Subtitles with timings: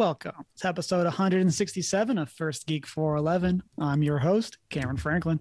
[0.00, 3.62] Hello and welcome to episode 167 of First Geek 411.
[3.78, 5.38] I'm your host, Cameron Franklin,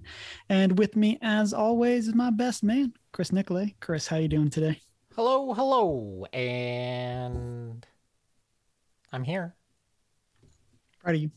[0.49, 3.77] and with me, as always, is my best man, Chris Nicolay.
[3.79, 4.81] Chris, how are you doing today?
[5.15, 7.87] Hello, hello, and
[9.13, 9.55] I'm here.
[10.99, 11.31] Proud of you.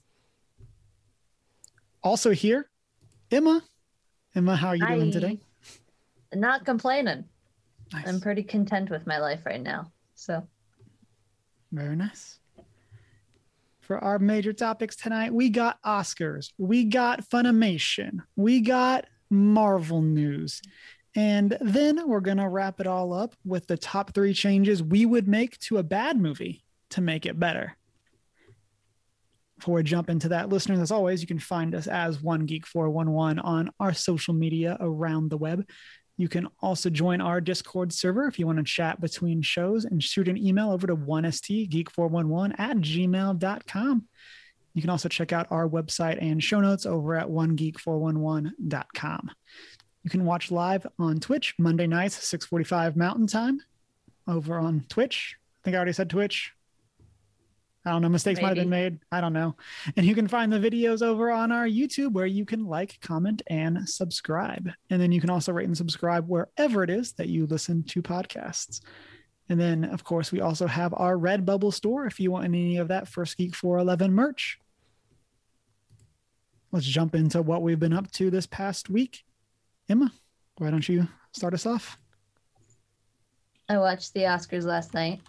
[2.03, 2.69] Also here,
[3.31, 3.63] Emma.
[4.35, 5.39] Emma, how are you doing today?
[6.35, 7.27] Not complaining.
[7.93, 8.09] Nice.
[8.09, 9.93] I'm pretty content with my life right now.
[10.17, 10.45] So
[11.71, 12.41] Very nice.
[13.93, 20.63] For our major topics tonight, we got Oscars, we got Funimation, we got Marvel news.
[21.15, 25.05] And then we're going to wrap it all up with the top three changes we
[25.05, 27.77] would make to a bad movie to make it better.
[29.59, 32.67] Before we jump into that, listeners, as always, you can find us as One Geek
[32.67, 35.69] 411 on our social media around the web.
[36.17, 40.03] You can also join our Discord server if you want to chat between shows and
[40.03, 44.09] shoot an email over to 1stgeek411 at gmail.com.
[44.75, 49.31] You can also check out our website and show notes over at onegeek411.com.
[50.03, 53.61] You can watch live on Twitch Monday nights, 645 Mountain Time
[54.27, 55.37] over on Twitch.
[55.39, 56.53] I think I already said Twitch.
[57.85, 58.09] I don't know.
[58.09, 59.01] Mistakes might have been made.
[59.11, 59.57] I don't know.
[59.97, 63.43] And you can find the videos over on our YouTube where you can like, comment,
[63.49, 64.71] and subscribe.
[64.91, 68.01] And then you can also rate and subscribe wherever it is that you listen to
[68.01, 68.81] podcasts.
[69.49, 72.89] And then, of course, we also have our Redbubble store if you want any of
[72.89, 74.59] that First Geek 411 merch.
[76.71, 79.25] Let's jump into what we've been up to this past week.
[79.89, 80.13] Emma,
[80.57, 81.99] why don't you start us off?
[83.69, 85.21] I watched the Oscars last night,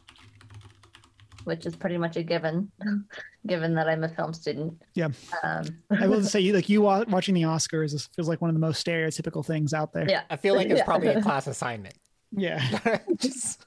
[1.45, 2.71] which is pretty much a given,
[3.47, 4.81] given that I'm a film student.
[4.95, 5.09] Yeah.
[5.43, 5.65] Um,
[5.99, 8.59] I will say, like you wa- watching the Oscars is, feels like one of the
[8.59, 10.09] most stereotypical things out there.
[10.09, 10.23] yeah.
[10.29, 10.85] I feel like it's Yeah.
[10.85, 11.95] probably a class assignment.
[12.31, 12.99] Yeah.
[13.17, 13.65] Just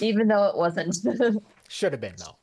[0.00, 0.96] Even though it wasn't.
[1.68, 2.36] should have been though.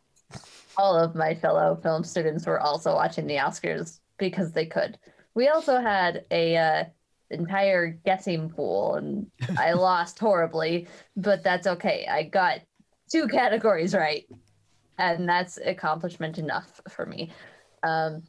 [0.77, 4.97] All of my fellow film students were also watching the Oscars because they could.
[5.33, 6.83] We also had a uh,
[7.29, 9.27] entire guessing pool, and
[9.57, 12.07] I lost horribly, but that's okay.
[12.09, 12.59] I got
[13.11, 14.25] two categories right,
[15.01, 17.31] and that's accomplishment enough for me.
[17.81, 18.21] Um,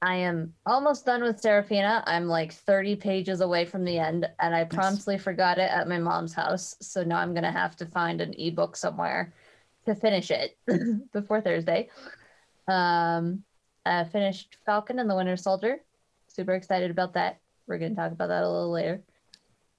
[0.00, 2.02] I am almost done with Serafina.
[2.06, 5.98] I'm like 30 pages away from the end, and I promptly forgot it at my
[5.98, 6.76] mom's house.
[6.80, 9.34] So now I'm gonna have to find an ebook somewhere
[9.84, 10.56] to finish it
[11.12, 11.90] before Thursday.
[12.66, 13.44] Um,
[13.84, 15.78] I finished Falcon and the Winter Soldier.
[16.28, 17.40] Super excited about that.
[17.66, 19.02] We're gonna talk about that a little later.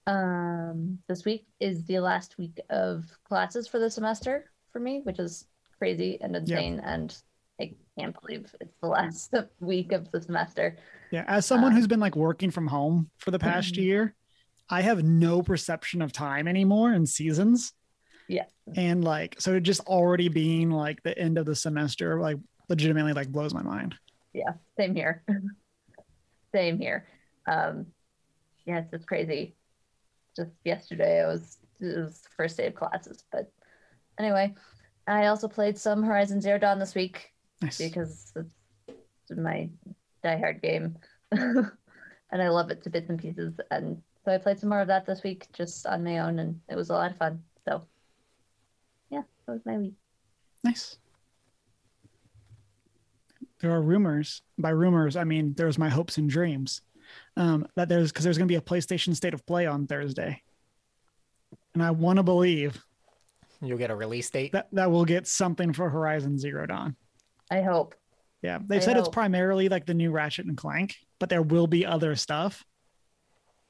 [0.05, 5.19] Um, this week is the last week of classes for the semester for me, which
[5.19, 5.45] is
[5.77, 7.15] crazy and insane, and
[7.59, 10.77] I can't believe it's the last week of the semester.
[11.11, 13.81] Yeah, as someone Uh, who's been like working from home for the past Mhm.
[13.83, 14.15] year,
[14.69, 17.73] I have no perception of time anymore and seasons.
[18.27, 18.45] Yeah.
[18.75, 23.13] And like so it just already being like the end of the semester like legitimately
[23.13, 23.95] like blows my mind.
[24.33, 25.23] Yeah, same here.
[26.53, 27.07] same here.
[27.47, 27.87] Um,
[28.65, 29.55] yeah, it's just crazy.
[30.35, 33.49] Just yesterday, I was it was first day of classes, but
[34.19, 34.53] anyway,
[35.07, 37.77] I also played some Horizon Zero Dawn this week Nice.
[37.77, 38.33] because
[38.87, 39.69] it's my
[40.23, 40.97] diehard game,
[41.31, 41.71] and
[42.31, 43.53] I love it to bits and pieces.
[43.71, 46.59] And so I played some more of that this week, just on my own, and
[46.69, 47.41] it was a lot of fun.
[47.67, 47.81] So,
[49.09, 49.93] yeah, that was my week.
[50.63, 50.97] Nice.
[53.59, 54.41] There are rumors.
[54.57, 56.81] By rumors, I mean there's my hopes and dreams.
[57.37, 60.41] Um, that there's because there's going to be a PlayStation State of Play on Thursday,
[61.73, 62.83] and I want to believe
[63.61, 64.51] You'll get a release date.
[64.51, 66.95] that that we'll get something for Horizon Zero Dawn.
[67.49, 67.95] I hope.
[68.41, 71.67] Yeah, they I said it's primarily like the new Ratchet and Clank, but there will
[71.67, 72.63] be other stuff.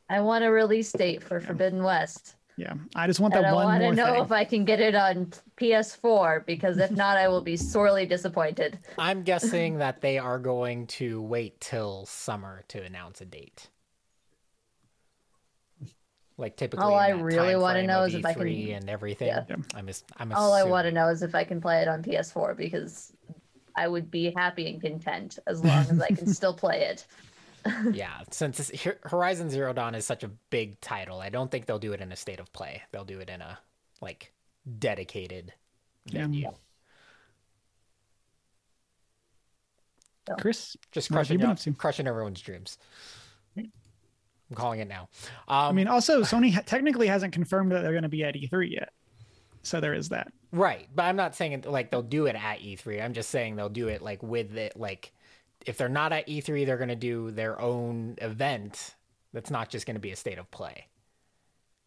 [0.09, 2.35] I want a release date for Forbidden West.
[2.57, 4.23] Yeah, I just want And that I one want to know thing.
[4.23, 8.79] if I can get it on PS4 because if not, I will be sorely disappointed.
[8.97, 13.69] I'm guessing that they are going to wait till summer to announce a date.
[16.39, 18.89] Like typically, All I really wanna frame know of is if I can- E3 and
[18.89, 19.27] everything.
[19.29, 19.43] Yeah.
[19.49, 19.55] Yeah.
[19.75, 22.03] I'm, as- I'm All I want to know is if I can play it on
[22.03, 23.11] PS4 because
[23.75, 27.05] I would be happy and content as long as I can still play it.
[27.91, 31.65] yeah, since it's, Hor- Horizon Zero Dawn is such a big title, I don't think
[31.65, 32.83] they'll do it in a state of play.
[32.91, 33.57] They'll do it in a
[33.99, 34.31] like
[34.79, 35.53] dedicated
[36.05, 36.21] Yeah.
[36.21, 36.51] venue.
[40.39, 42.77] Chris, Just What have you crushing, been y'all- up crushing everyone's dreams.
[44.49, 45.09] I'm calling it now.
[45.47, 48.35] Um, I mean, also Sony ha- technically hasn't confirmed that they're going to be at
[48.35, 48.93] E3 yet,
[49.63, 50.31] so there is that.
[50.51, 53.03] right, but I'm not saying it, like they'll do it at E3.
[53.03, 54.77] I'm just saying they'll do it like with it.
[54.77, 55.11] Like
[55.65, 58.95] if they're not at E3, they're going to do their own event.
[59.33, 60.87] That's not just going to be a state of play.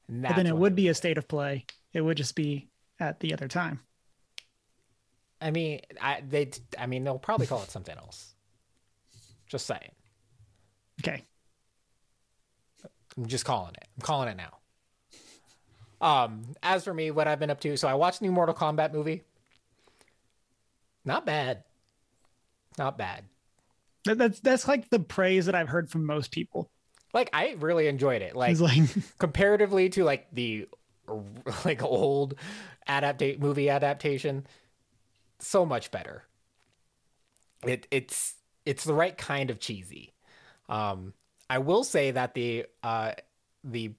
[0.09, 1.65] And But then it would be a state of play.
[1.93, 2.69] It would just be
[2.99, 3.81] at the other time.
[5.41, 8.35] I mean, I they I mean they'll probably call it something else.
[9.47, 9.93] Just saying.
[11.01, 11.25] Okay.
[13.17, 13.89] I'm just calling it.
[13.97, 14.59] I'm calling it now.
[16.01, 18.55] Um, as for me, what I've been up to, so I watched the new Mortal
[18.55, 19.23] Kombat movie.
[21.05, 21.65] Not bad.
[22.79, 23.25] Not bad.
[24.05, 26.71] That, that's that's like the praise that I've heard from most people.
[27.13, 28.35] Like I really enjoyed it.
[28.35, 28.83] Like like
[29.19, 30.69] comparatively to like the
[31.65, 32.35] like old
[32.89, 34.47] adaptate movie adaptation,
[35.39, 36.25] so much better.
[37.67, 38.35] It it's
[38.65, 40.15] it's the right kind of cheesy.
[40.69, 41.13] Um,
[41.51, 43.13] I will say that the uh
[43.65, 43.93] the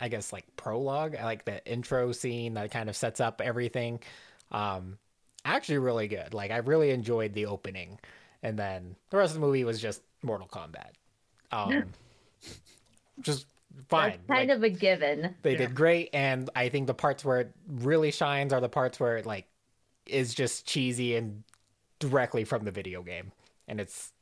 [0.00, 4.00] I guess like prologue, like the intro scene that kind of sets up everything,
[4.52, 4.96] um,
[5.44, 6.34] actually really good.
[6.34, 7.98] Like I really enjoyed the opening,
[8.42, 10.92] and then the rest of the movie was just Mortal Kombat.
[11.52, 11.84] Um,
[13.20, 13.46] just
[13.88, 14.12] fine.
[14.12, 15.34] That's kind Like, of a given.
[15.42, 19.00] they did great, and I think the parts where it really shines are the parts
[19.00, 19.46] where it like
[20.06, 21.42] is just cheesy and
[21.98, 23.32] directly from the video game,
[23.66, 24.12] and it's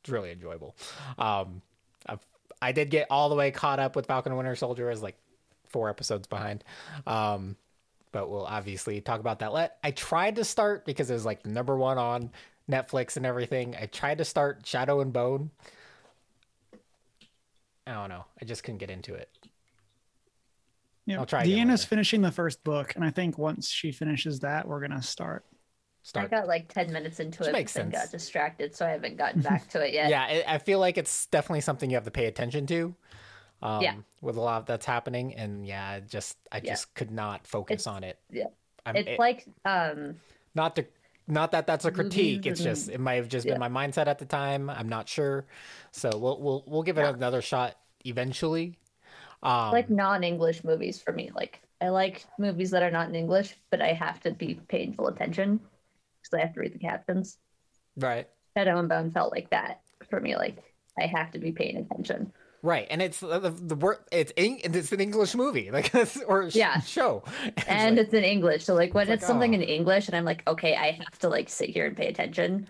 [0.00, 0.76] it's really enjoyable.
[1.18, 1.62] Um,
[2.06, 2.20] I've,
[2.60, 5.16] I did get all the way caught up with Falcon and Winter Soldier, as like
[5.68, 6.64] four episodes behind.
[7.06, 7.56] Um,
[8.12, 9.52] but we'll obviously talk about that.
[9.52, 12.30] Let I tried to start because it was like number one on
[12.70, 13.76] Netflix and everything.
[13.78, 15.50] I tried to start Shadow and Bone.
[17.86, 18.24] I don't know.
[18.40, 19.28] I just couldn't get into it.
[21.04, 21.18] yeah.
[21.18, 24.80] I'll try Deanna's finishing the first book, and I think once she finishes that, we're
[24.80, 25.44] gonna start.
[26.14, 29.16] I got like 10 minutes into Which it makes and got distracted, so I haven't
[29.16, 30.10] gotten back to it yet.
[30.10, 32.94] yeah, I I feel like it's definitely something you have to pay attention to.
[33.62, 33.94] Um, Yeah.
[34.20, 36.72] With a lot that's happening, and yeah, just I Yeah.
[36.72, 38.18] just could not focus It's- on it.
[38.30, 38.44] yeah.
[38.84, 40.20] I'm, It's it- like um
[40.54, 40.86] not to
[41.26, 42.46] not that that's a critique.
[42.46, 43.56] It's just it might have just yeah.
[43.58, 44.70] been my mindset at the time.
[44.70, 45.46] I'm not sure,
[45.90, 47.14] so we'll we'll we'll give it Yeah.
[47.14, 48.78] another shot eventually.
[49.42, 51.30] Um, like non-English movies for me.
[51.34, 54.92] Like I like movies that are not in English, but I have to be paying
[54.94, 55.60] full attention
[56.30, 57.38] because I have to read the captions.
[57.96, 59.80] right, Shadow and Bone felt like that
[60.10, 60.36] for me.
[60.36, 60.58] Like
[60.98, 62.32] I have to be paying attention.
[62.62, 65.92] right, and it's uh, the, the, the word it's in, it's an English movie, like
[66.26, 66.80] or sh- Yeah.
[66.80, 68.64] show, It's and like- it's in English.
[68.64, 69.58] So like when It's like, something oh.
[69.58, 72.68] in English and I'm like, okay, I have to like sit here and pay attention,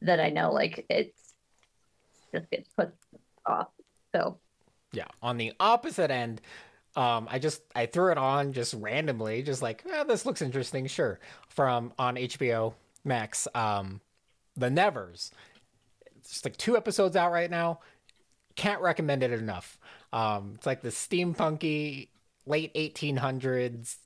[0.00, 1.34] then I know like it's
[2.34, 2.92] just gets put
[3.46, 3.68] off.
[4.14, 4.38] So
[4.92, 6.40] Yeah, on the opposite end,
[6.96, 10.86] um, I just I threw it on just randomly, just like eh, this looks interesting,
[10.86, 11.20] sure.
[11.48, 14.00] From on HBO Max, um,
[14.56, 15.30] The Nevers.
[16.18, 17.80] It's like two episodes out right now.
[18.56, 19.78] Can't recommend it enough.
[20.12, 22.08] Um, it's like the steampunky
[22.46, 23.96] late 1800s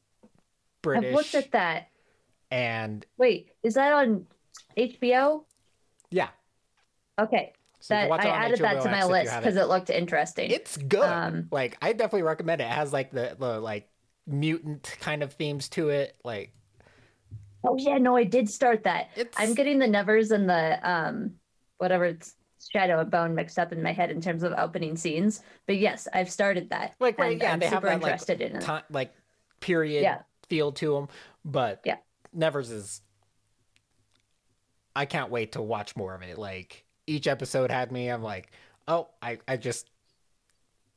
[0.82, 1.88] British, I've looked at that.
[2.50, 4.26] and Wait, is that on
[4.76, 5.44] HBO?
[6.10, 6.28] yeah,
[7.18, 7.52] Okay.
[7.84, 9.56] So that watch I it on added that to my Max if you list because
[9.56, 10.50] it looked interesting.
[10.50, 11.02] It's good.
[11.02, 12.64] Um, like I definitely recommend it.
[12.64, 13.90] It has like the, the like
[14.26, 16.16] mutant kind of themes to it.
[16.24, 16.54] Like
[17.62, 19.10] oh yeah, no, I did start that.
[19.16, 21.32] it's I'm getting the Nevers and the um
[21.76, 22.34] whatever it's
[22.72, 25.42] Shadow and Bone mixed up in my head in terms of opening scenes.
[25.66, 26.94] But yes, I've started that.
[27.00, 28.62] like right, and yeah, I'm they have super that like interested in it.
[28.62, 29.12] time like
[29.60, 30.22] period Yeah.
[30.48, 31.08] feel to them.
[31.44, 31.96] But Yeah.
[32.32, 33.02] Nevers is.
[34.96, 36.38] I can't wait to watch more of it.
[36.38, 38.08] Like each episode had me.
[38.08, 38.52] I'm like,
[38.88, 39.90] oh, I I just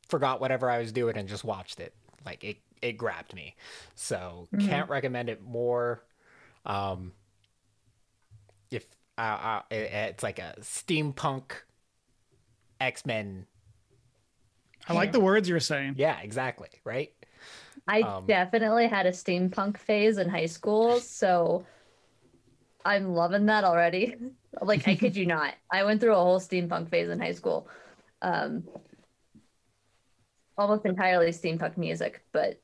[0.07, 1.93] forgot whatever I was doing and just watched it.
[2.25, 3.55] Like it it grabbed me.
[3.95, 4.59] So Mhm.
[4.59, 6.03] can't recommend it more.
[6.65, 7.13] Um,
[8.71, 8.85] if
[9.17, 11.51] uh, uh, it, it's like a steampunk
[12.79, 13.47] X Men.
[14.87, 15.95] I like the words you're saying.
[15.97, 16.69] Yeah, exactly.
[16.83, 17.13] Right.
[17.87, 21.65] I Um, definitely had a steampunk phase in high school, so
[22.87, 24.15] I'm loving that already.
[24.61, 25.53] like I kid you not.
[25.71, 27.67] I went through a whole steampunk phase in high school.
[28.21, 28.63] Um
[30.57, 32.61] almost entirely steampunk music, but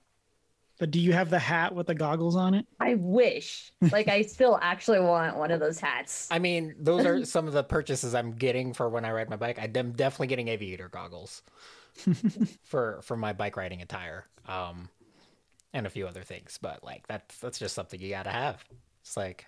[0.80, 2.66] But do you have the hat with the goggles on it?
[2.80, 3.72] I wish.
[3.92, 6.28] Like I still actually want one of those hats.
[6.32, 9.36] I mean, those are some of the purchases I'm getting for when I ride my
[9.36, 9.60] bike.
[9.60, 11.44] I'm definitely getting aviator goggles
[12.64, 14.90] for for my bike riding attire, um,
[15.74, 16.58] and a few other things.
[16.62, 18.64] But like that's that's just something you gotta have.
[19.02, 19.46] It's like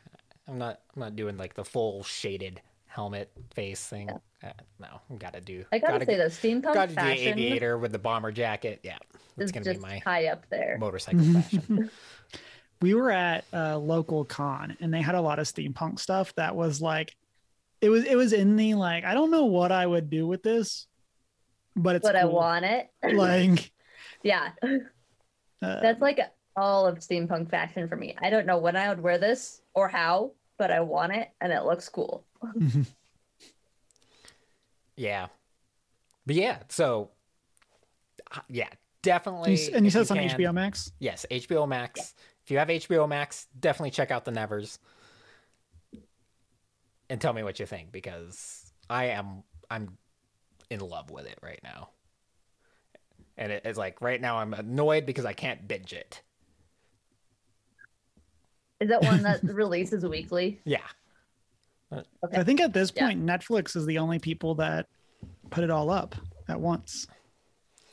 [0.48, 4.10] I'm not I'm not doing like the full shaded helmet face thing.
[4.10, 4.50] Uh,
[4.80, 5.66] no, I gotta do.
[5.72, 8.80] I gotta, say though, steampunk gotta do the aviator with the bomber jacket.
[8.84, 8.98] Yeah,
[9.38, 10.78] it's gonna just be my high up there.
[10.80, 11.90] motorcycle fashion.
[12.82, 16.56] we were at a local con and they had a lot of steampunk stuff that
[16.56, 17.16] was like
[17.82, 20.44] it was it was in the like i don't know what i would do with
[20.44, 20.86] this
[21.76, 22.90] but it's but I want it.
[23.14, 23.72] like
[24.24, 24.50] yeah.
[24.64, 24.80] uh,
[25.62, 26.20] That's like
[26.56, 28.16] all of steampunk fashion for me.
[28.22, 31.52] I don't know when I would wear this or how, but I want it and
[31.52, 32.24] it looks cool.
[34.98, 35.28] Yeah.
[36.26, 37.10] But yeah, so
[38.34, 38.70] uh, yeah,
[39.02, 39.52] definitely.
[39.52, 42.14] and you, and you if said it's on can- hbo max Yes, HBO Max.
[42.46, 44.80] If you have HBO Max, definitely check out the Nevers.
[47.10, 49.98] and tell me what you think because I am I'm
[50.70, 51.90] in love with it right now.
[53.38, 56.22] And it, it's like right now I'm annoyed because I can't binge it.
[58.80, 60.60] Is that one that releases weekly?
[60.66, 60.80] Yeah.
[61.94, 62.38] Okay.
[62.38, 63.06] I think at this Yeah.
[63.08, 64.88] point, Netflix is the only people that
[65.50, 66.16] put it all up
[66.48, 67.08] at once.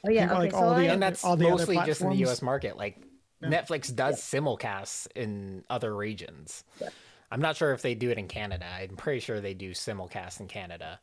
[0.04, 0.22] Oh yeah.
[0.22, 0.38] think, Okay.
[0.40, 2.16] like, so all the I, other- and that's all the other mostly just in the.
[2.26, 2.76] US market.
[2.76, 2.98] Like
[3.40, 3.50] Yeah.
[3.50, 6.64] Netflix does simulcasts in other regions.
[6.80, 6.88] Yeah.
[7.30, 8.66] I'm not sure if they do it in Canada.
[8.66, 10.98] I'm pretty sure they do simulcast in Canada.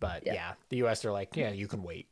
[0.00, 0.52] But yeah, Yeah.
[0.70, 2.08] the US are like, yeah, you can wait.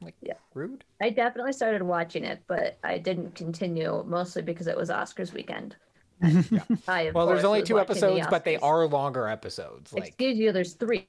[0.00, 0.34] Like Yeah.
[0.54, 0.84] rude.
[1.00, 5.76] I definitely started watching it, but I didn't continue mostly because it was Oscars weekend.
[6.88, 9.92] I, Well, there's only two watching the episodes, but they are longer episodes.
[9.92, 11.08] Like Excuse you, there's three.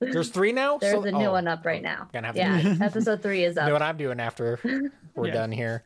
[0.00, 0.78] there's three now.
[0.80, 2.08] There's So- a new oh, one up right now.
[2.12, 3.66] Gonna have to Yeah, episode three is up.
[3.66, 4.58] know what I'm doing after
[5.14, 5.32] we're Yeah.
[5.32, 5.82] done here.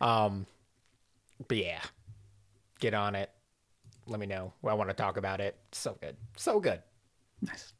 [0.00, 0.46] Um,
[1.48, 1.80] but yeah,
[2.78, 3.30] get on it.
[4.06, 4.52] Let me know.
[4.66, 5.56] I want to talk about it.
[5.72, 6.82] So good, so good.
[7.42, 7.72] Nice.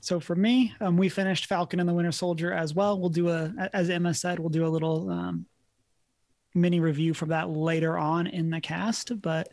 [0.00, 2.98] So for me, um, we finished Falcon and the Winter Soldier as well.
[2.98, 5.46] We'll do a, as Emma said, we'll do a little um,
[6.60, 9.20] mini review from that later on in the cast.
[9.20, 9.48] But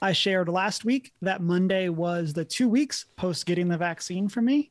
[0.00, 4.42] I shared last week that Monday was the two weeks post getting the vaccine for
[4.42, 4.70] me.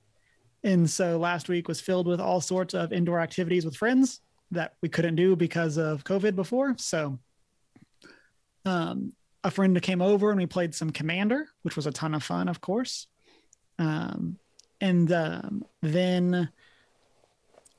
[0.63, 4.75] And so last week was filled with all sorts of indoor activities with friends that
[4.81, 6.75] we couldn't do because of COVID before.
[6.77, 7.19] So
[8.65, 9.13] um,
[9.43, 12.47] a friend came over and we played some Commander, which was a ton of fun,
[12.47, 13.07] of course.
[13.77, 14.37] Um,
[14.79, 16.49] and um, then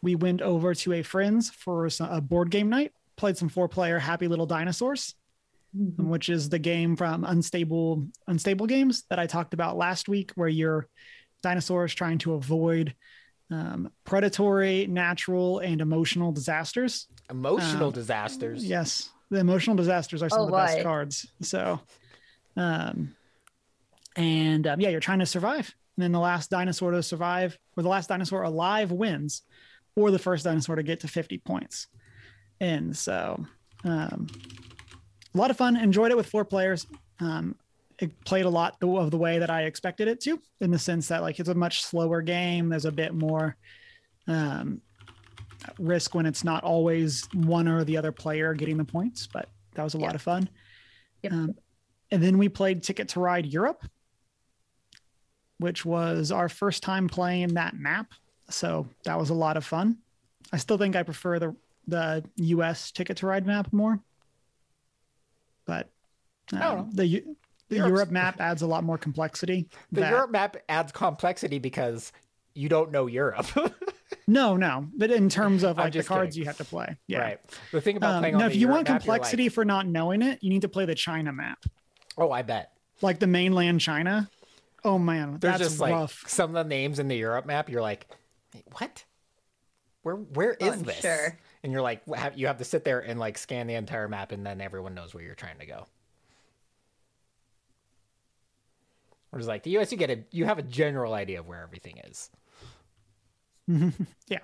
[0.02, 3.99] we went over to a friend's for a board game night, played some four player
[3.99, 5.14] Happy Little Dinosaurs,
[5.76, 6.06] Mhm.
[6.06, 10.49] which is the game from Unstable Unstable Games that I talked about last week, where
[10.49, 10.88] you're
[11.42, 12.94] dinosaurs trying to avoid
[13.50, 17.06] um, predatory, natural, and emotional disasters.
[17.28, 18.64] Emotional Um, disasters.
[18.64, 21.26] Yes, the emotional disasters are some Oh, of the best cards.
[21.42, 21.78] So,
[22.56, 23.14] um,
[24.16, 25.75] and um, yeah, you're trying to survive.
[25.97, 29.42] And then the last dinosaur to survive, or the last dinosaur alive wins,
[29.94, 31.87] or the first dinosaur to get to 50 points.
[32.64, 33.44] And so,
[33.85, 34.26] um,
[35.35, 35.76] a lot of fun.
[35.76, 36.87] Enjoyed it with four players.
[37.21, 37.56] Um,
[37.99, 41.09] it played a lot of the way that I expected it to, in the sense
[41.09, 42.71] that like it's a much slower game.
[42.71, 43.54] There's a bit more
[44.26, 44.80] um,
[45.78, 49.83] risk when it's not always one or the other player getting the points, but that
[49.83, 50.49] was a lot of fun.
[51.23, 51.33] Yep.
[51.33, 51.54] Um,
[52.11, 53.85] and then we played Ticket to Ride Europe,
[55.59, 58.12] which was our first time playing that map.
[58.49, 59.99] So that was a lot of fun.
[60.50, 61.54] I still think I prefer the
[61.87, 64.00] the US Ticket to Ride map more,
[65.67, 65.88] but
[66.49, 66.88] don't um, know.
[66.93, 67.25] the
[67.69, 69.69] the Europe's- Europe map adds a lot more complexity.
[69.93, 72.12] The that- Europe map adds complexity because
[72.55, 73.47] you don't know Europe.
[74.26, 76.41] no, no, but in terms of I'm like the cards kidding.
[76.43, 77.19] you have to play, yeah.
[77.21, 77.41] Right.
[77.73, 79.49] The thing about Um, playing now, on if you Europe want map, you're like, complexity
[79.49, 81.64] for not knowing it, you need to play the China map,
[82.19, 82.73] oh, I bet.
[83.03, 84.29] like the mainland China.
[84.85, 86.23] Oh man, There's that's just like rough.
[86.26, 87.71] some of the names in the Europe map.
[87.71, 88.07] You're like,
[88.73, 89.05] what?
[90.03, 91.00] Where where is I'm this?
[91.00, 91.38] sure.
[91.64, 94.33] And you're like, have, you have to sit there and like scan the entire map,
[94.33, 95.78] and then everyone knows where you're trying to go.
[95.78, 95.87] or
[99.30, 102.00] Whereas like the U.S., you get a you have a general idea of where everything
[102.04, 102.28] is.
[104.28, 104.40] yeah,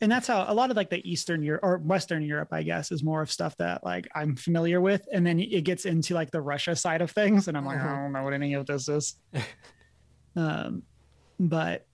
[0.00, 2.92] and that's how a lot of like the Eastern Europe or Western Europe, I guess,
[2.92, 6.30] is more of stuff that like I'm familiar with, and then it gets into like
[6.30, 7.86] the Russia side of things, and I'm like, Mhm.
[7.86, 9.16] I don't know what any of this is.
[10.36, 10.84] um,
[11.40, 11.88] but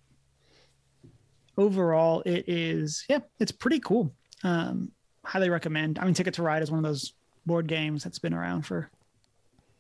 [1.57, 4.15] overall, it is yeah, it's pretty cool.
[4.45, 4.93] Um,
[5.25, 5.99] highly recommend.
[5.99, 7.13] I mean, Ticket to Ride is one of those
[7.47, 8.91] board games that's been around for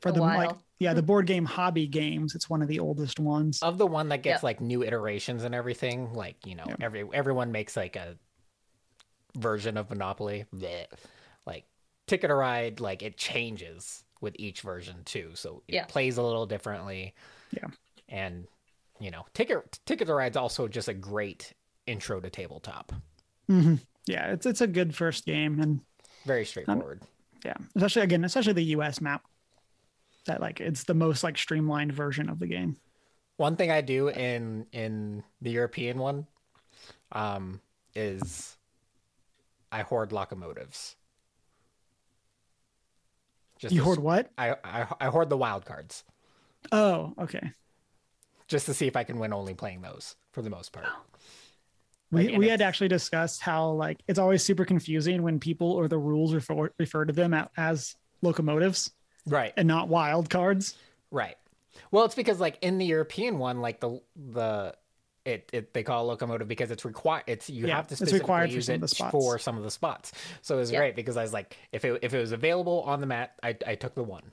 [0.00, 2.34] for A the like yeah the board game hobby games.
[2.34, 3.60] It's one of the oldest ones.
[3.62, 4.46] Of the one that gets Yeah.
[4.46, 6.76] like new iterations and everything, like you know, Yeah.
[6.80, 8.16] every everyone makes like a
[9.36, 10.46] version of Monopoly.
[10.54, 10.86] Blech.
[11.46, 11.64] Like
[12.06, 15.84] Ticket to Ride, like it changes with each version too, so it Yeah.
[15.86, 17.14] plays a little differently.
[17.52, 17.68] Yeah.
[18.08, 18.46] and
[19.00, 21.52] you know, Ticket Ticket to Ride's also just a great
[21.86, 22.92] intro to tabletop.
[23.46, 23.76] hmm
[24.08, 25.80] Yeah, it's it's a good first game, and
[26.24, 27.02] Very straightforward.
[27.44, 29.00] yeah, especially again, especially the U.S.
[29.00, 29.22] map.
[30.26, 32.76] That like it's the most like streamlined version of the game.
[33.36, 36.26] One thing I do in in the European one
[37.12, 37.60] um,
[37.94, 38.56] is
[39.70, 40.96] I hoard locomotives.
[43.58, 44.30] Just you to- hoard what?
[44.38, 46.04] I, I I hoard the wild cards
[46.72, 47.52] Oh, okay.
[48.48, 50.86] just to see if I can win only playing those for the most part.
[52.10, 55.88] We Like, we had actually discussed how like it's always super confusing when people or
[55.88, 58.90] the rules refer refer to them as locomotives
[59.26, 60.76] Right, and not wild cards.
[61.10, 61.36] right.
[61.90, 64.74] Well, it's because like in the European one, like the the
[65.24, 67.24] it, it they call locomotive because it's required.
[67.26, 69.12] It's you Yeah, have to it's specifically required for use of it the spots.
[69.12, 70.12] for some of the spots.
[70.40, 70.78] So it was Yeah.
[70.78, 73.54] great because I was like, if it if it was available on the mat, I
[73.66, 74.32] I took the one,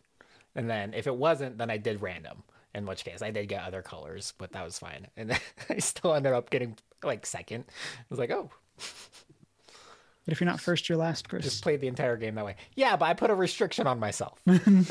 [0.55, 2.43] and then if it wasn't, then I did random.
[2.75, 5.07] In which case, I did get other colors, but that was fine.
[5.15, 5.39] And
[5.69, 7.63] I still ended up getting like second.
[7.69, 8.49] I was like, oh,
[10.25, 11.45] But if you're not first, you're last, Chris.
[11.45, 12.55] just played the entire game that way.
[12.75, 14.41] Yeah, but I put a restriction on myself.
[14.47, 14.85] and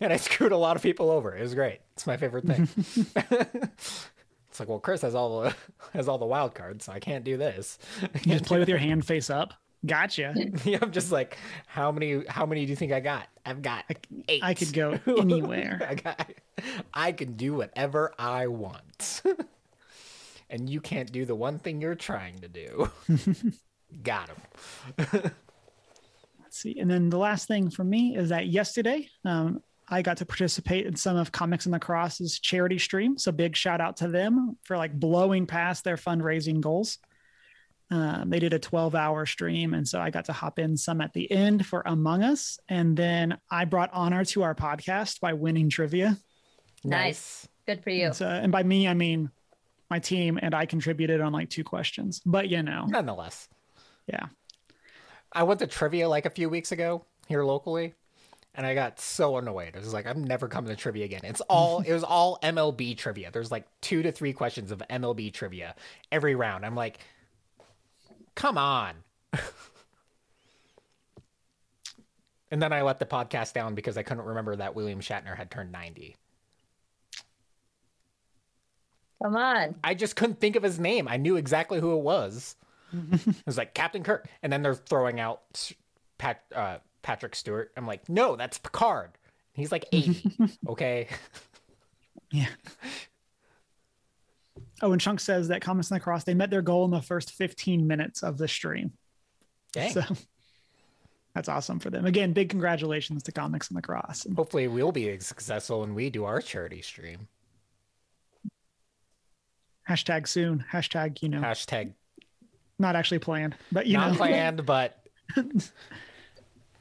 [0.00, 1.36] I screwed a lot of people over.
[1.36, 1.80] It was great.
[1.92, 2.68] It's my favorite thing.
[3.16, 5.54] it's like, well, Chris has all the
[5.92, 7.78] has all the wild cards, so I can't do this.
[8.22, 9.54] You just play with your hand face up.
[9.84, 10.34] Gotcha.
[10.64, 12.24] Yeah, I'm just like, how many?
[12.28, 13.28] How many do you think I got?
[13.46, 13.84] I've got
[14.28, 14.42] eight.
[14.42, 15.86] I could go anywhere.
[15.88, 16.30] I got.
[16.92, 19.22] I can do whatever I want,
[20.50, 22.90] and you can't do the one thing you're trying to do.
[24.02, 25.32] got him.
[26.50, 26.78] Let's see.
[26.78, 30.86] And then the last thing for me is that yesterday, um, I got to participate
[30.86, 33.16] in some of Comics and the Cross's charity stream.
[33.18, 36.98] So big shout out to them for like blowing past their fundraising goals.
[37.90, 39.74] Um, they did a 12 hour stream.
[39.74, 42.58] And so I got to hop in some at the end for Among Us.
[42.68, 46.16] And then I brought honor to our podcast by winning trivia.
[46.84, 47.48] Nice.
[47.66, 48.06] Good for you.
[48.06, 49.30] And, so, and by me, I mean
[49.90, 52.22] my team, and I contributed on like two questions.
[52.24, 53.48] But you know, Nonetheless,
[54.06, 54.26] yeah.
[55.32, 57.94] I went to trivia like a few weeks ago here locally,
[58.54, 59.76] and I got so annoyed.
[59.76, 61.20] I was like, I'm never coming to trivia again.
[61.24, 63.30] It's all it was all MLB trivia.
[63.32, 65.74] There's like two to three questions of MLB trivia
[66.10, 66.64] every round.
[66.64, 67.00] I'm like,
[68.40, 68.94] come on.
[72.50, 75.50] and then I let the podcast down because I couldn't remember that William Shatner had
[75.50, 76.16] turned 90.
[79.22, 79.74] Come on.
[79.84, 81.06] I just couldn't think of his name.
[81.06, 82.56] I knew exactly who it was.
[83.12, 85.70] it was like Captain Kirk, and then they're throwing out
[86.16, 87.70] Pat, uh, Patrick Stewart.
[87.76, 89.10] I'm like, no, that's Picard.
[89.52, 90.48] He's like 80.
[90.68, 91.08] okay.
[92.30, 92.46] Yeah.
[94.82, 97.02] Oh, and Chunk says that Comics and the Cross, they met their goal in the
[97.02, 98.92] first 15 minutes of the stream.
[99.72, 99.92] Dang.
[99.92, 100.02] So
[101.34, 102.06] that's awesome for them.
[102.06, 104.26] Again, big congratulations to Comics and the Cross.
[104.34, 107.28] Hopefully, we'll be successful when we do our charity stream.
[109.88, 110.64] hashtag soon.
[110.72, 111.92] Hashtag, you know, Hashtag
[112.78, 115.04] not actually planned, but you not know, planned, but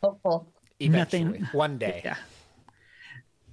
[0.04, 0.52] Hopeful.
[0.80, 1.48] eventually, Nothing.
[1.52, 2.02] one day.
[2.06, 2.16] yeah.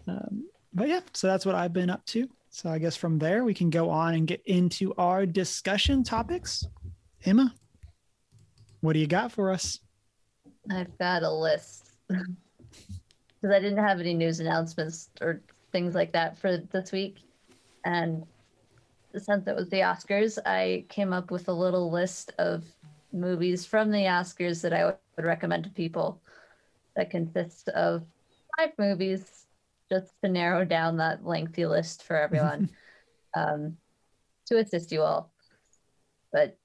[0.06, 2.28] Um, but yeah, so that's what I've been up to.
[2.56, 6.64] So I guess from there we can go on and get into our discussion topics.
[7.22, 7.52] Emma,
[8.80, 9.80] what do you got for us?
[10.70, 16.38] I've got a list because I didn't have any news announcements or things like that
[16.38, 17.18] for this week,
[17.84, 18.24] and
[19.14, 22.64] since it was the Oscars, I came up with a little list of
[23.12, 26.22] movies from the Oscars that I would recommend to people.
[26.96, 28.02] That consists of
[28.56, 29.45] five movies,
[29.90, 32.70] just to narrow down that lengthy list for everyone,
[33.36, 33.76] um,
[34.46, 35.32] to assist you all.
[36.32, 36.58] But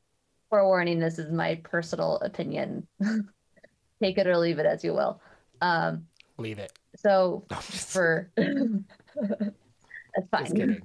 [0.50, 2.88] forewarning, this is my personal opinion.
[4.02, 5.22] Take it or leave it as you will.
[5.62, 6.08] Um,
[6.38, 6.74] Leave it.
[6.96, 10.82] so No, just, for that's fine.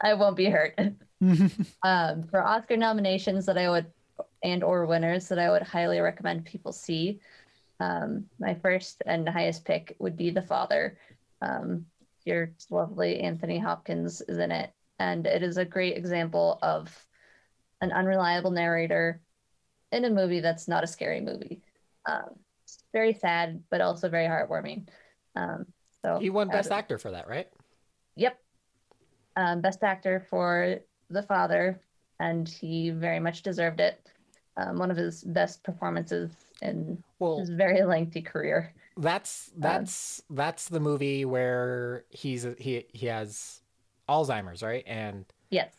[0.00, 0.74] I won't be hurt.
[1.82, 3.86] um, for Oscar nominations that I would
[4.42, 7.20] and or winners that I would highly recommend people see.
[7.78, 10.98] Um, my first and highest pick would be The Father.
[11.40, 11.86] Um,
[12.24, 17.06] your lovely Anthony Hopkins is in it, and it is a great example of
[17.80, 19.20] an unreliable narrator
[19.92, 21.62] in a movie that's not a scary movie.
[22.06, 22.36] Um,
[22.92, 24.88] very sad, but also very heartwarming.
[25.34, 25.66] Um,
[26.02, 27.48] so He won Best Actor for that, right?
[28.16, 28.38] Yep.
[29.36, 31.80] Um, best actor for The Father,
[32.18, 34.10] and he very much deserved it.
[34.56, 38.74] Um, one of his best performances in Well, his very lengthy career.
[38.96, 43.62] That's that's that's the movie where he's he he has
[44.08, 44.84] Alzheimer's, right?
[44.86, 45.74] And Yes.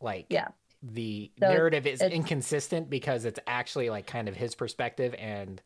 [0.00, 0.48] like Yeah.
[0.82, 5.60] the So narrative is it's- inconsistent because it's actually like kind of his perspective and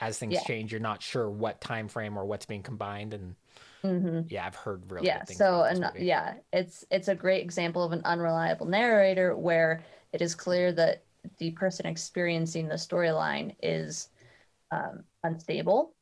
[0.00, 0.42] as things Yeah.
[0.42, 3.34] change you're not sure what time frame or what's being combined and
[3.82, 5.24] hmm yeah i've heard really yeah.
[5.24, 6.04] good So, movie.
[6.04, 11.04] yeah, it's it's a great example of an unreliable narrator where it is clear that
[11.38, 14.08] the person experiencing the storyline is
[14.70, 15.94] um, unstable,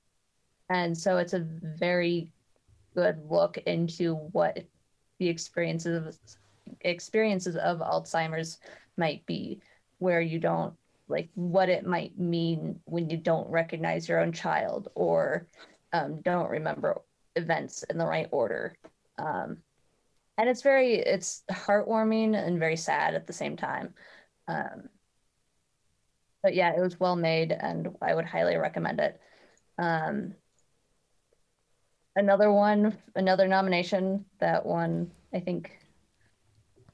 [0.71, 1.47] and so it's a
[1.79, 2.31] very
[2.95, 4.59] good look into what
[5.19, 6.37] the experiences of,
[6.83, 8.59] experiences of Alzheimer's
[8.97, 9.61] might be,
[9.99, 10.75] where you don't
[11.09, 15.47] like what it might mean when you don't recognize your own child or
[15.93, 17.01] um, don't remember
[17.37, 18.77] events in the right order.
[19.19, 19.59] Um,
[20.37, 23.95] and it's very it's heartwarming and very sad at the same time.
[24.47, 24.89] Um,
[26.43, 29.21] but yeah, it was well made, and I would highly recommend it.
[29.79, 30.35] Um,
[32.19, 35.71] another one, another nomination that won, I think,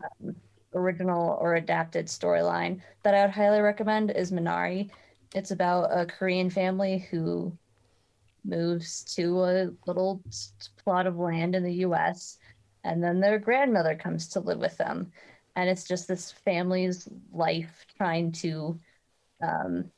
[0.04, 0.36] um,
[0.74, 4.90] original or adapted storyline that I would highly recommend is Minari.
[5.34, 7.56] It's about a Korean family who
[8.44, 10.22] moves to a little
[10.84, 12.38] plot of land in the US
[12.84, 15.10] and then their grandmother comes to live with them
[15.56, 18.78] and it's just this family's life trying to
[19.42, 19.90] um,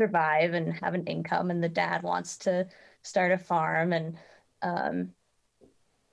[0.00, 2.66] survive and have an income and the dad wants to
[3.04, 4.16] start a farm and
[4.62, 5.10] um,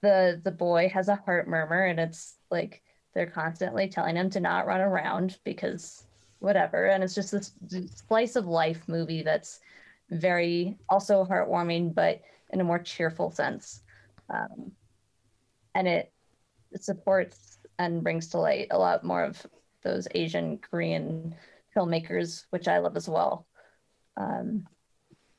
[0.02, 4.40] the the boy has a heart murmur and it's like they're constantly telling him to
[4.40, 6.06] not run around because
[6.40, 6.88] whatever.
[6.88, 7.54] And it's just this
[8.08, 9.60] slice of life movie that's
[10.10, 13.82] very also heartwarming but in a more cheerful sense.
[14.30, 14.72] Um,
[15.76, 16.12] and it,
[16.72, 19.46] it supports and brings to light a lot more of
[19.84, 21.34] those asian korean
[21.76, 23.48] filmmakers which i love as well.
[24.18, 24.66] Um,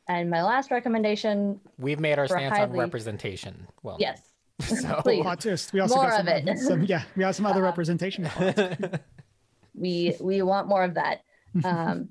[0.08, 3.66] and my last recommendation We've made our For stance on representation.
[3.82, 4.20] Well, yes
[4.60, 5.22] so Please.
[5.22, 5.44] Plot.
[5.72, 6.58] We also More got of some, it.
[6.58, 8.28] some yeah, we got some other representation.
[9.74, 11.22] we we want more of that
[11.64, 12.08] um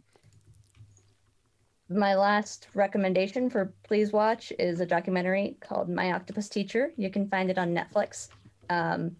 [1.89, 7.27] my last recommendation for please watch is a documentary called my octopus teacher you can
[7.27, 8.29] find it on netflix
[8.69, 9.15] um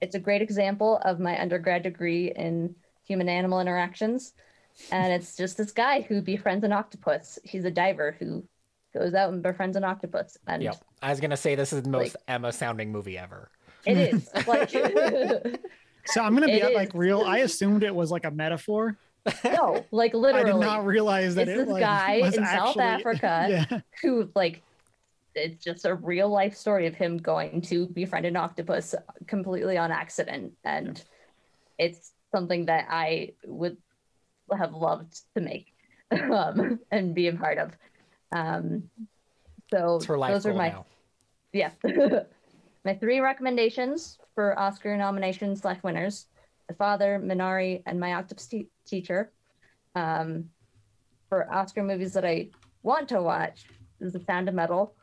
[0.00, 4.34] it's a great example of my undergrad degree in human animal interactions
[4.90, 8.44] and it's just this guy who befriends an octopus he's a diver who
[8.94, 10.76] goes out and befriends an octopus and Yep.
[11.02, 13.50] I was gonna say this is the most Like- Emma sounding movie ever.
[13.86, 14.70] it is like
[16.06, 17.22] So I'm gonna be It like real.
[17.22, 18.96] I assumed it was like a metaphor.
[19.44, 20.50] no like literally.
[20.50, 23.46] I literally did not realize that It's it this like, guy was in South Africa.
[23.70, 23.80] Yeah.
[24.02, 24.62] who like
[25.34, 28.94] it's just a real life story of him going to befriend an octopus
[29.26, 31.02] completely on accident and
[31.78, 33.76] it's something that i would
[34.54, 35.74] have loved to make
[36.10, 37.72] um, and be a part of.
[38.32, 38.84] Um,
[39.70, 40.86] so those are my now.
[41.52, 41.70] yeah
[42.84, 46.26] my three recommendations for oscar nominations slash winners.
[46.68, 49.32] The father minari and my octopus te- teacher.
[49.94, 50.50] Um,
[51.28, 52.48] for oscar movies that i
[52.82, 53.64] want to watch
[54.00, 54.94] is the sound of metal.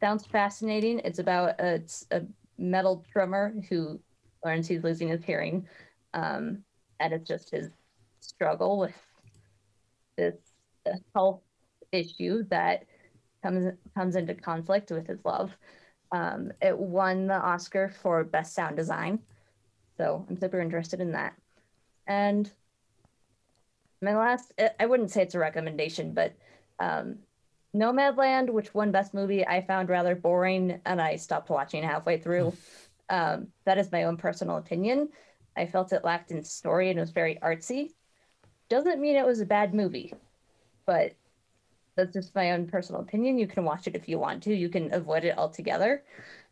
[0.00, 1.00] Sounds fascinating.
[1.00, 2.22] It's about a, it's a
[2.56, 4.00] metal drummer who
[4.44, 5.66] learns he's losing his hearing
[6.14, 6.62] um,
[7.00, 7.70] and it's just his
[8.28, 8.94] struggle with
[10.16, 10.36] this
[11.14, 11.40] health
[11.92, 12.84] issue that
[13.42, 15.56] comes comes into conflict with his love
[16.12, 19.20] um, it won the Oscar for Best Sound Design.
[19.96, 21.34] So I'm super interested in that.
[22.06, 22.50] And
[24.00, 26.34] my last, I- I wouldn't say it's a recommendation, but
[26.78, 27.18] um,
[27.74, 32.54] Nomadland, which won Best Movie, I found rather boring and I stopped watching halfway through.
[33.10, 35.08] um, that is my own personal opinion.
[35.56, 37.90] I felt it lacked in story and was very artsy.
[38.68, 40.12] Doesn't mean it was a bad movie,
[40.86, 41.14] but
[41.96, 43.38] that's just my own personal opinion.
[43.38, 44.54] You can watch it if you want to.
[44.54, 46.04] You can avoid it altogether.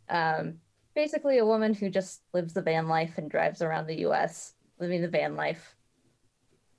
[0.08, 0.54] Um,
[0.94, 4.54] basically, a woman who just lives the van life and drives around the U.S.
[4.80, 5.76] living the van life.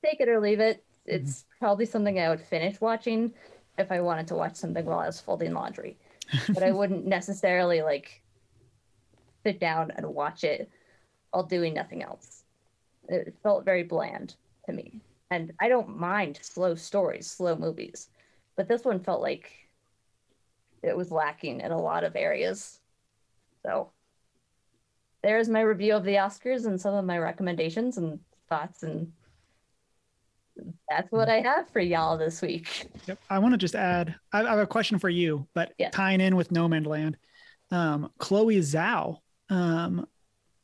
[0.03, 0.83] Take it or leave it.
[1.05, 3.33] It's probably something I would finish watching
[3.77, 5.97] if I wanted to watch something while I was folding laundry,
[6.53, 8.21] but I wouldn't necessarily like
[9.45, 10.69] sit down and watch it
[11.31, 12.43] while doing nothing else.
[13.07, 18.09] It felt very bland to me, and I don't mind slow stories, slow movies
[18.57, 19.51] but this one felt like
[20.83, 22.79] it was lacking in a lot of areas.
[23.63, 23.91] So
[25.23, 29.13] there's my review of the Oscars and some of my recommendations and thoughts and
[30.89, 32.87] that's what I have for y'all this week.
[33.05, 33.19] Yep.
[33.29, 34.15] I want to just add.
[34.33, 35.91] I have a question for you, but Yeah.
[35.91, 37.13] tying in with Nomadland,
[37.69, 40.07] um, Chloe Zhao um,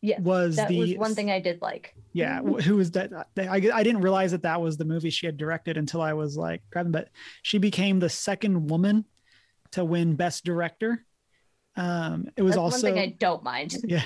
[0.05, 1.95] Yes, was that the was one thing I did like.
[2.11, 3.13] Yeah, who was that?
[3.37, 6.35] I, I didn't realize that that was the movie she had directed until I was
[6.35, 6.91] like grabbing.
[6.91, 7.07] But
[7.41, 9.05] she became the second woman
[9.71, 11.05] to win Best Director.
[11.77, 13.75] Um, it was That's also one thing I don't mind.
[13.85, 14.03] yeah,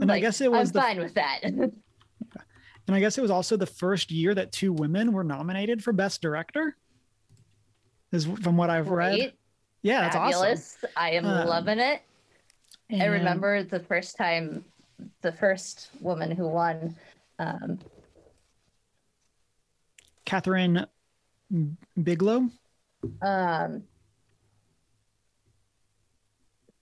[0.00, 1.40] and I guess it was I'm the fine with that.
[1.44, 1.72] and
[2.88, 6.22] I guess it was also the first year that two women were nominated for Best
[6.22, 6.78] Director.
[8.10, 9.16] Is from what I've read.
[9.18, 9.32] Great,
[9.82, 10.40] Yeah, that's awesome.
[10.40, 10.76] fabulous.
[10.96, 12.00] I am Um, loving it.
[12.90, 14.64] I remember the first time,
[15.22, 16.96] the first woman who won.
[17.38, 17.78] Um,
[20.24, 20.86] Kathryn
[22.02, 22.50] Bigelow.
[23.22, 23.84] um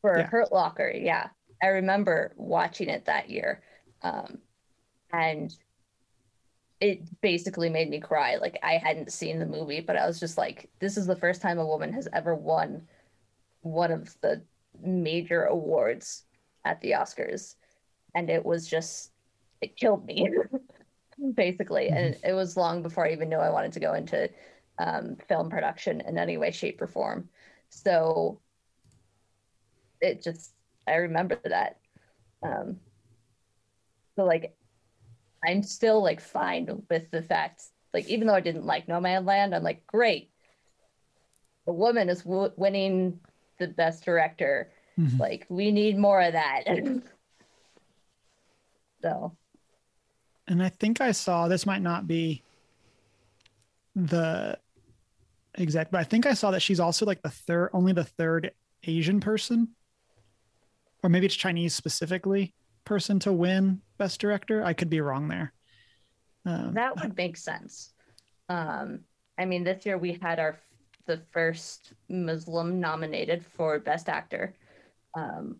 [0.00, 0.27] for Yeah.
[0.27, 1.29] Hurt Locker, yeah.
[1.62, 3.62] I remember watching it that year.
[4.03, 4.38] Um
[5.12, 5.55] and
[6.81, 8.37] it basically made me cry.
[8.37, 11.40] Like I hadn't seen the movie, but I was just like, this is the first
[11.40, 12.88] time a woman has ever won
[13.61, 14.42] one of the
[14.83, 16.24] major awards
[16.64, 17.55] at the Oscars.
[18.14, 19.11] And it was just
[19.61, 20.29] it killed me.
[21.35, 21.88] basically.
[21.88, 24.29] And it was long before I even knew I wanted to go into
[24.79, 27.29] um, film production in any way, shape, or form.
[27.70, 28.40] So
[30.00, 30.53] it just,
[30.87, 31.79] I remember that.
[32.42, 32.77] Um,
[34.16, 34.57] so, like,
[35.46, 39.62] I'm still like fine with the fact, like, even though I didn't like Nomadland, I'm
[39.62, 40.31] like, great.
[41.66, 43.20] a woman is w- winning
[43.59, 44.70] the best director.
[44.98, 45.18] Mhm.
[45.18, 46.64] Like we need more of that.
[49.04, 49.36] so
[50.46, 52.42] and I think I saw this might not be
[53.96, 54.58] the
[55.54, 58.52] exact, but I think I saw that she's also like the third, only the third
[58.84, 59.68] Asian person,
[61.02, 64.62] or maybe it's Chinese specifically person to win Best Director.
[64.62, 65.52] I could be wrong there.
[66.44, 67.94] Um, that would make sense.
[68.50, 69.00] Um,
[69.38, 70.58] I mean, this year we had our
[71.06, 74.54] the first Muslim nominated for Best Actor,
[75.14, 75.56] um,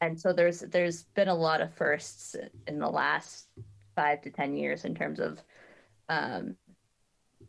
[0.00, 2.36] and so there's there's been a lot of firsts
[2.66, 3.48] in the last
[3.94, 5.42] five to ten years in terms of
[6.08, 6.56] um,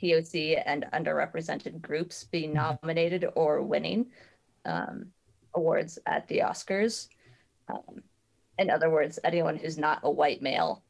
[0.02, 4.08] POC and underrepresented groups being nominated or winning
[4.66, 5.08] um,
[5.54, 7.08] awards at the Oscars.
[7.70, 8.04] Um,
[8.58, 10.84] in other words, anyone who's not a white male.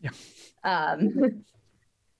[0.00, 0.10] Yeah.
[0.64, 1.44] um,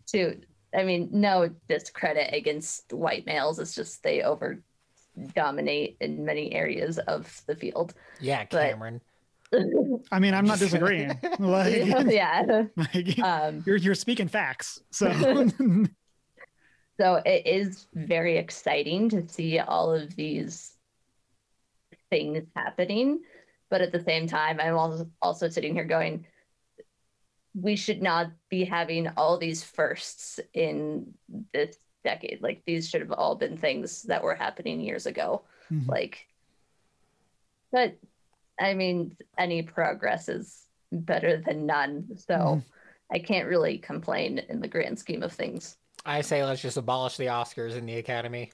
[0.08, 0.40] to,
[0.74, 3.58] I mean, no discredit against white males.
[3.58, 4.62] It's just they over
[5.34, 7.94] dominate in many areas of the field.
[8.20, 9.00] Yeah, But- Cameron.
[10.12, 11.18] I mean, I'm not disagreeing.
[11.40, 11.74] like,
[12.06, 12.66] yeah.
[12.76, 14.80] like, Um, you're you're speaking facts.
[14.92, 15.10] So
[17.00, 20.76] so it is very exciting to see all of these
[22.10, 23.20] things happening
[23.70, 26.26] but at the same time i'm also also sitting here going
[27.54, 31.12] we should not be having all these firsts in
[31.54, 35.88] this decade like these should have all been things that were happening years ago Mhm.
[35.88, 36.26] like
[37.72, 37.96] but
[38.58, 42.64] i mean any progress is better than none so Mhm.
[43.12, 47.18] i can't really complain in the grand scheme of things I say let's just abolish
[47.18, 48.50] the Oscars and the Academy.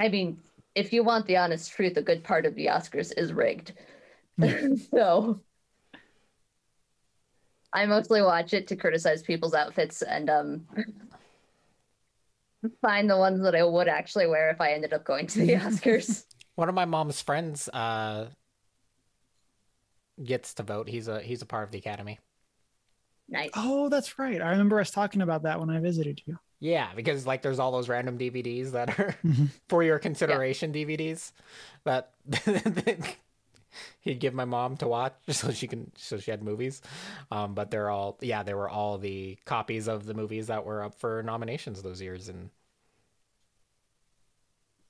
[0.00, 0.40] I mean,
[0.74, 3.74] if you want the honest truth, a good part of the Oscars is rigged.
[4.90, 5.42] so
[7.74, 10.66] I mostly watch it to criticize people's outfits and um
[12.82, 15.52] find the ones that I would actually wear if I ended up going to the
[15.54, 16.24] Oscars.
[16.54, 18.28] One of my mom's friends uh,
[20.22, 20.88] gets to vote.
[20.88, 22.18] He's a he's a part of the Academy.
[23.28, 23.50] nice.
[23.54, 24.40] oh, that's right.
[24.40, 26.38] I remember us talking about that when I visited you.
[26.60, 29.48] Yeah, because like there's all those random DVDs that are Mhm.
[29.68, 31.32] for your consideration DVDs
[31.84, 32.12] that
[34.00, 36.82] he'd give my mom to watch so she can so she had movies.
[37.30, 40.82] Um, but they're all yeah, they were all the copies of the movies that were
[40.82, 42.50] up for nominations those years, and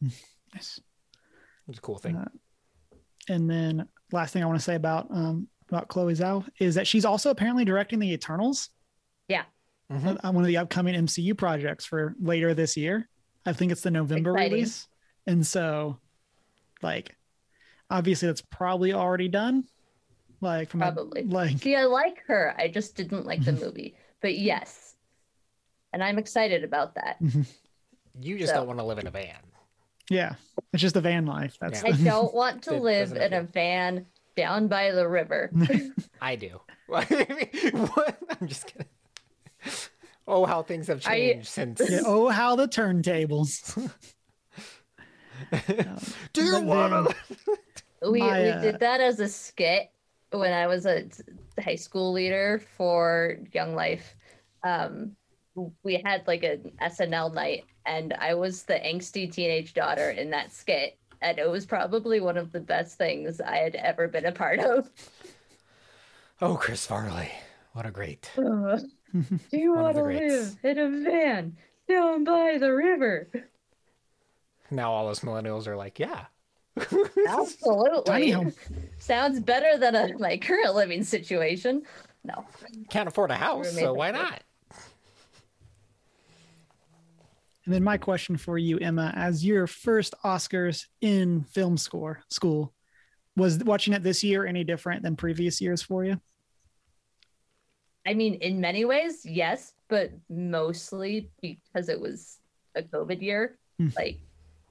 [0.54, 0.78] Nice.
[0.78, 0.82] it
[1.68, 2.16] was a cool thing.
[2.16, 2.28] Uh,
[3.28, 6.86] And then last thing I want to say about um about Chloe Zhao is that
[6.86, 8.68] she's also apparently directing the Eternals,
[9.90, 10.18] Mhm.
[10.24, 13.08] uh, one of the upcoming MCU projects for later this year.
[13.46, 14.52] I think it's the November Exciting.
[14.52, 14.88] release.
[15.26, 15.98] And so
[16.82, 17.16] like
[17.90, 19.64] obviously that's probably already done.
[20.40, 21.22] Like from a- Probably.
[21.22, 22.54] like See, I like her.
[22.58, 23.64] I just didn't like the mm-hmm.
[23.64, 23.96] movie.
[24.20, 24.94] But yes.
[25.92, 27.22] And I'm excited about that.
[27.22, 27.42] Mm-hmm.
[28.20, 29.36] You just So- don't want to live in a van.
[30.10, 30.34] yeah,
[30.72, 31.56] it's just the van life.
[31.60, 35.50] That's I don't want to It live doesn't in a van down by the river.
[36.20, 36.60] I do.
[36.86, 37.08] what?
[37.10, 38.86] I'm just kidding.
[40.26, 41.80] Oh, how things have Are you- changed since.
[41.88, 43.74] Yeah, oh how the turntables.
[46.32, 47.56] Do you want to?
[48.10, 49.90] We My, we uh, did that as a skit
[50.30, 51.04] when I was a
[51.62, 54.14] high school leader for Young Life.
[54.62, 55.16] Um,
[55.82, 60.52] we had like an SNL night, and I was the angsty teenage daughter in that
[60.52, 64.32] skit, and it was probably one of the best things I had ever been a
[64.32, 64.90] part of.
[66.40, 67.30] Oh, Chris Farley.
[67.72, 68.30] What a great.
[68.36, 68.78] Uh,
[69.12, 71.56] do you want to live in a van
[71.88, 73.28] down by the river?
[74.70, 76.26] Now all us millennials are like, yeah.
[76.78, 78.30] Tiny Absolutely.
[78.30, 78.52] home.
[78.98, 81.82] Sounds better than a, my current living situation.
[82.24, 82.44] No.
[82.90, 84.42] Can't afford a house, Roommate so why that's not?
[87.64, 92.74] And then my question for you, Emma, as your first Oscars in film score school,
[93.36, 96.20] was watching it this year any different than previous years for you?
[98.06, 102.38] I mean, in many ways, yes, but mostly because it was
[102.74, 103.58] a COVID year.
[103.78, 103.88] Hmm.
[103.96, 104.20] Like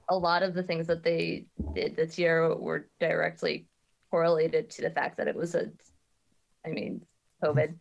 [0.08, 3.66] a lot of the things that they did this year were directly
[4.10, 5.70] correlated to the fact that it was a,
[6.64, 7.02] I mean,
[7.42, 7.74] COVID.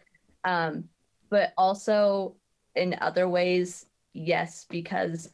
[0.43, 0.85] Um,
[1.29, 2.35] but also
[2.75, 5.29] in other ways, yes, because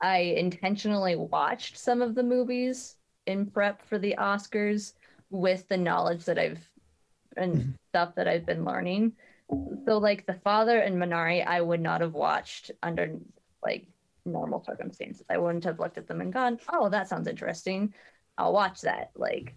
[0.00, 2.96] I intentionally watched some of the movies
[3.26, 4.94] in prep for the Oscars
[5.30, 6.68] with the knowledge that I've
[7.36, 9.12] and stuff that I've been learning.
[9.86, 13.18] So like The Father and Minari, I would not have watched under
[13.62, 13.86] like
[14.24, 15.24] normal circumstances.
[15.28, 17.94] I wouldn't have looked at them and gone, "Oh, that sounds interesting.
[18.38, 19.54] I'll watch that." Like,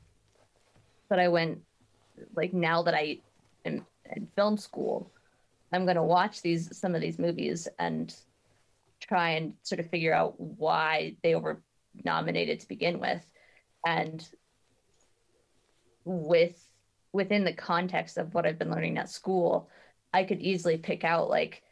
[1.09, 1.61] but I went
[2.35, 3.21] like now that I
[3.65, 5.11] am in film school,
[5.71, 8.15] I'm gonna watch these some of these movies and
[8.99, 11.61] try and sort of figure out why they were
[12.03, 13.25] nominated to begin with
[13.85, 14.27] and
[16.03, 16.67] with
[17.13, 19.69] within the context of what I've been learning at school,
[20.13, 21.63] I could easily pick out like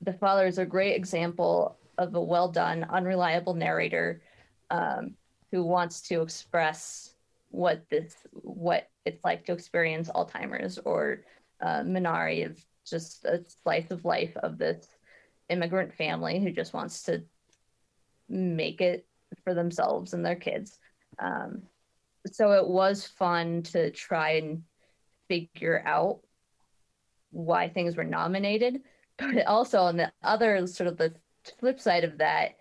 [0.00, 4.22] the father is a great example of a well done, unreliable narrator
[4.70, 5.14] um,
[5.50, 7.14] who wants to express
[7.50, 11.22] what this what it's like to experience Alzheimer's or
[11.60, 14.86] uh, Minari of just a slice of life of this
[15.48, 17.22] immigrant family who just wants to
[18.28, 19.06] make it
[19.42, 20.78] for themselves and their kids.
[21.18, 21.62] Um,
[22.30, 24.62] so it was fun to try and
[25.28, 26.20] figure out
[27.30, 28.80] why things were nominated.
[29.16, 31.14] But also on the other sort of the
[31.52, 32.56] flip side of that,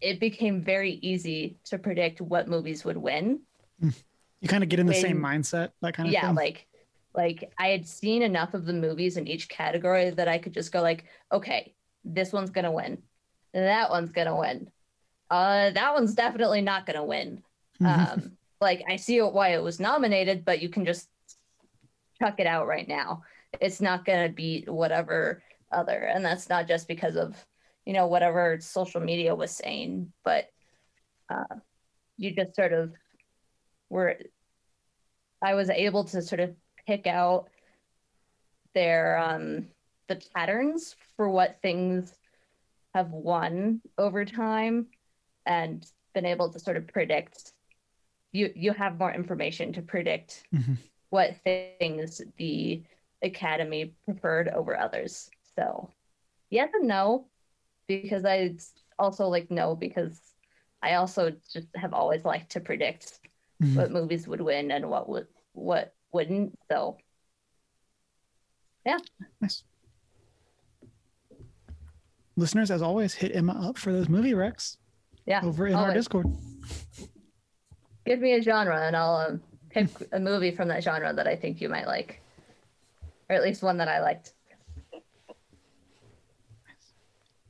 [0.00, 3.40] it became very easy to predict what movies would win.
[3.80, 6.34] You kind of get in the When- same mindset, that kind of yeah, thing.
[6.36, 6.66] like
[7.16, 10.72] like I had seen enough of the movies in each category that I could just
[10.72, 13.02] go like, okay, this one's gonna win.
[13.52, 14.70] That one's gonna win.
[15.30, 17.42] Uh that one's definitely not gonna win.
[17.80, 18.12] Mhm.
[18.12, 21.08] Um like I see why it was nominated, but you can just
[22.20, 23.22] chuck it out right now.
[23.60, 25.42] It's not gonna beat whatever
[25.72, 27.34] other, and that's not just because of
[27.84, 30.46] you know whatever social media was saying, but
[31.30, 31.54] uh,
[32.16, 32.92] you just sort of
[33.90, 34.18] were.
[35.42, 36.54] I was able to sort of
[36.86, 37.48] pick out
[38.74, 39.66] their um
[40.08, 42.12] the patterns for what things
[42.94, 44.86] have won over time
[45.46, 47.52] and been able to sort of predict
[48.32, 50.76] you you have more information to predict Mhm.
[51.10, 52.82] what things the
[53.22, 55.88] academy preferred over others so
[56.50, 57.26] yes and no
[57.88, 58.50] because i
[58.98, 60.20] also like no because
[60.82, 63.20] i also just have always liked to predict
[63.62, 63.76] Mhm.
[63.76, 66.96] what movies would win and what would what wouldn't so
[68.84, 68.98] yeah.
[69.40, 69.64] Nice.
[72.36, 74.76] Listeners, as always, hit Emma up for those movie recs
[75.26, 75.94] yeah over in our.
[75.94, 76.26] Discord.
[78.04, 81.34] give me a genre and i'll um, pick a movie from that genre that i
[81.34, 82.20] think you might like
[83.30, 84.34] or at least one that i liked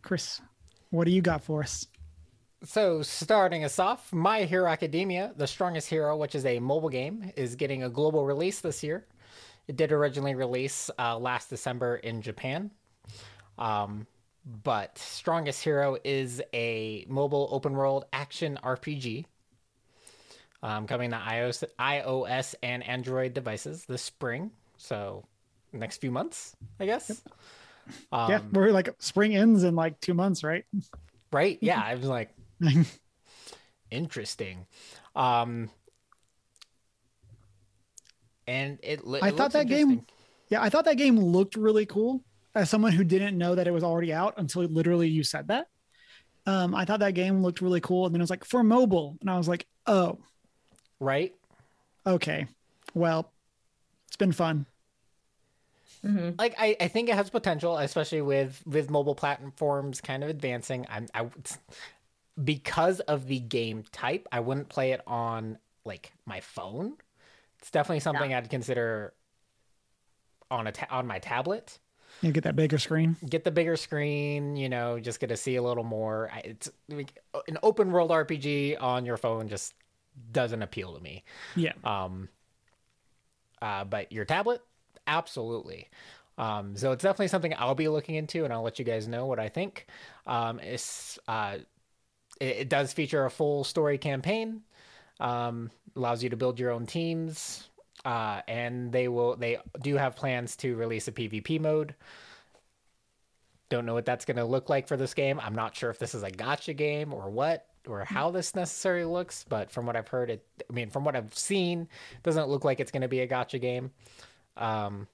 [0.05, 0.43] Chris,
[0.91, 1.87] what do you got for us?
[2.63, 7.33] So, starting us off, My Hero Academia, The Strongest Hero, which is a mobile game,
[7.37, 9.07] is getting a global release this year.
[9.67, 12.71] It did originally release uh, last December in Japan.
[13.59, 14.07] Um,
[14.63, 19.25] but Strongest Hero is a mobile open world action RPG
[20.63, 24.51] um, coming to iOS, iOS and Android devices this spring.
[24.77, 25.25] So,
[25.73, 27.23] next few months, I guess.
[28.13, 30.65] Um, yeah, we're like spring ends in like two months, right?
[31.33, 31.59] Right?
[31.61, 31.81] Yeah.
[31.85, 32.31] I was like,
[33.91, 34.67] interesting.
[35.15, 35.71] Um,
[38.47, 40.07] and it, li- I it thought that game-
[40.49, 42.23] yeah, I thought that game looked really cool.
[42.55, 45.67] As someone who didn't know that it was already out until literally you said that,
[46.47, 48.07] um, I thought that game looked really cool.
[48.07, 50.19] And then it was like for mobile, and I was like, oh,
[51.01, 51.35] right?
[52.07, 52.47] okay,
[52.95, 53.33] well,
[54.07, 54.67] it's been fun.
[56.05, 60.31] Hmm Like I, I think it has potential, especially with with mobile platforms kind of
[60.31, 60.87] advancing.
[60.91, 61.27] I'm I
[62.43, 66.95] because of the game type, I wouldn't play it on like my phone.
[67.61, 69.15] It's definitely something I'd consider
[70.51, 71.79] on a ta- on my tablet.
[72.21, 73.17] You get that bigger screen.
[73.29, 76.31] get the bigger screen, you know, just get to see a little more.
[76.45, 79.75] It's like an open world RPG on your phone just
[80.33, 81.25] doesn't appeal to me.
[81.57, 82.29] Yeah, Um,
[83.61, 84.63] uh, but your tablet,
[85.07, 85.89] absolutely.
[86.37, 89.27] Um, so it's definitely something I'll be looking into, and I'll let you guys know
[89.27, 89.87] what I think.
[90.27, 91.59] Um, it's uh,
[92.41, 94.63] it, it does feature a full story campaign.
[95.21, 97.69] Um, allows you to build your own teams,
[98.05, 101.95] uh, and they will they do have plans to release a PvP mode.
[103.69, 105.41] Don't know what that's going to look like for this game.
[105.41, 109.05] I'm not sure if this is a gacha game or what or how this necessarily
[109.05, 110.45] looks, but from what I've heard, it.
[110.69, 111.89] I mean, from what I've seen,
[112.25, 113.93] doesn't look like it's going to be a gacha game.
[114.57, 115.09] Um,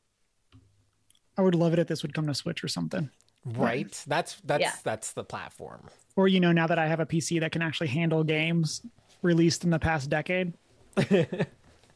[1.39, 3.11] I would love it if this would come to Switch or something.
[3.45, 4.05] right?
[4.07, 4.75] That's that's Yeah.
[4.85, 5.89] that's the platform.
[6.17, 8.83] Or you know, now that I have a PC that can actually handle games
[9.23, 10.53] released in the past decade,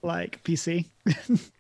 [0.03, 0.87] like PC.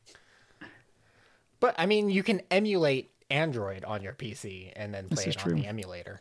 [1.60, 5.34] But I mean, you can emulate Android on your PC and then This play is
[5.36, 5.54] it true.
[5.54, 6.20] on the emulator.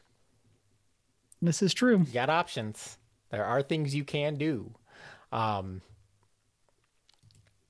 [1.42, 2.00] This is true.
[2.08, 2.98] You got options.
[3.30, 4.74] There are things you can do.
[5.34, 5.82] Um,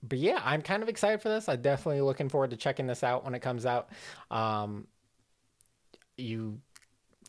[0.03, 1.47] but yeah, I'm kind of excited for this.
[1.47, 3.89] I'm definitely looking forward to checking this out when it comes out.
[4.29, 4.87] Um,
[6.17, 6.59] you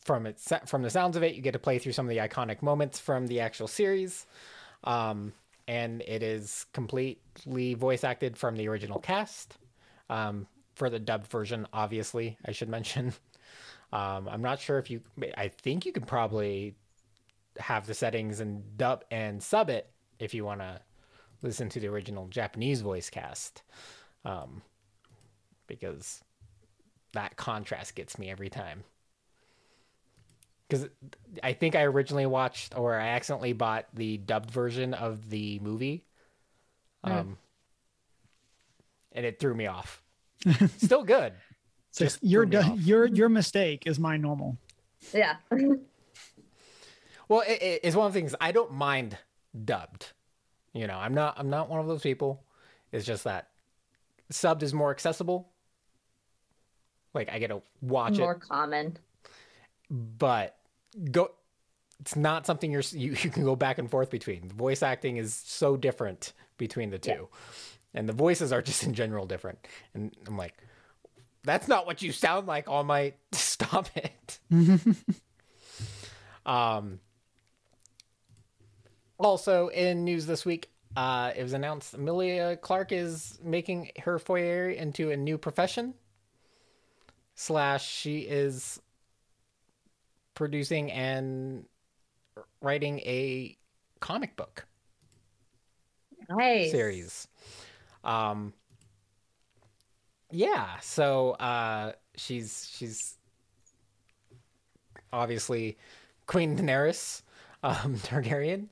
[0.03, 2.17] from it from the sounds of it, you get to play through some of the
[2.17, 4.27] iconic moments from the actual series.
[4.83, 5.33] Um,
[5.67, 9.57] and it is completely voice acted from the original cast.
[10.09, 13.13] Um, for the dubbed version, obviously, I should mention.
[13.93, 15.01] Um, I'm not sure if you.
[15.37, 16.75] I think you could probably
[17.57, 20.81] have the settings and dub and sub it if you want to
[21.45, 23.61] listen to the original Japanese voice cast,
[24.25, 24.61] um,
[25.67, 26.21] because
[27.13, 28.83] that contrast gets me every time.
[30.67, 30.87] Because
[31.43, 36.03] I think I originally watched or I accidentally bought the dubbed version of the movie,
[37.03, 37.37] um,
[39.11, 40.01] and it threw me off.
[40.77, 41.33] Still good.
[41.91, 42.79] So Just your threw me du- off.
[42.81, 44.57] your your mistake is my normal.
[45.13, 45.35] Yeah.
[47.27, 49.17] Well, it, it- it's one of the things I don't mind
[49.63, 50.13] dubbed.
[50.75, 52.43] You know, I'm not I'm not one of those people.
[52.91, 53.47] It's just that
[54.31, 55.49] subbed is more accessible.
[57.13, 58.97] Like I get to watch More it, More common.
[59.89, 60.57] but
[61.11, 61.31] go.
[62.01, 64.49] It's not something you're you, you can go back and forth between.
[64.49, 67.25] The voice acting is so different between the two, Yeah.
[67.93, 69.65] and the voices are just in general different.
[69.93, 70.55] And I'm like,
[71.45, 72.67] that's not what you sound like.
[72.67, 74.39] All my stop it.
[76.45, 76.99] um.
[79.17, 84.69] Also, in news this week, uh, it was announced Emilia Clarke is making her foyer
[84.69, 85.93] into a new profession.
[87.35, 88.81] Slash, she is
[90.33, 91.65] producing and
[92.61, 93.57] writing a
[93.99, 94.65] comic book
[96.29, 96.71] Nice.
[96.71, 97.27] series.
[98.03, 98.53] Um,
[100.31, 103.17] yeah, so uh, she's she's
[105.13, 105.77] obviously
[106.27, 107.21] Queen Daenerys
[107.63, 108.67] um, Targaryen,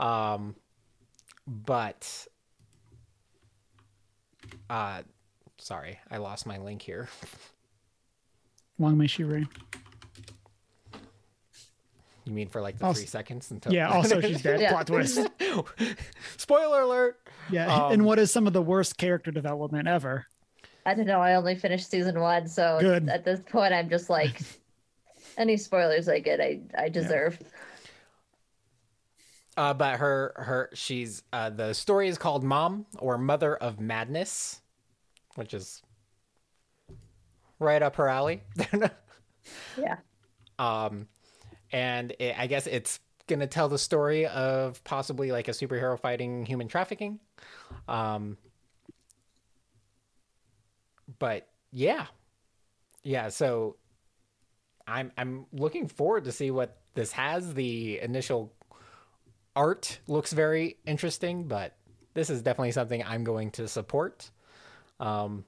[0.00, 0.54] um,
[1.46, 2.26] but
[4.68, 5.02] uh,
[5.58, 7.08] sorry, I lost my link here.
[8.78, 9.48] Long may she reign.
[12.24, 13.72] You mean for like the Also- three seconds until?
[13.72, 13.90] Yeah.
[13.90, 14.60] Also, she's dead.
[14.60, 14.70] Yeah.
[14.70, 15.28] Plot twist.
[16.36, 17.18] Spoiler alert.
[17.50, 17.72] Yeah.
[17.74, 20.26] Um, and what is some of the worst character development ever?
[20.86, 21.20] I don't know.
[21.20, 23.08] I only finished season one, so Good.
[23.08, 24.40] at this point, I'm just like,
[25.36, 27.38] any spoilers I get, I I deserve.
[29.56, 34.62] Uh, but her her she's uh, the story is called Mom or Mother of Madness,
[35.34, 35.82] which is
[37.58, 38.42] right up her alley.
[39.76, 39.96] Yeah.
[40.58, 41.08] um,
[41.72, 46.44] and it, I guess it's gonna tell the story of possibly like a superhero fighting
[46.46, 47.20] human trafficking.
[47.88, 48.36] Um,
[51.18, 52.06] but yeah,
[53.02, 53.28] yeah.
[53.28, 53.76] So
[54.86, 57.54] I'm I'm looking forward to see what this has.
[57.54, 58.52] The initial
[59.60, 61.76] art looks very interesting, but
[62.14, 64.30] this is definitely something I'm going to support.
[64.98, 65.44] Um,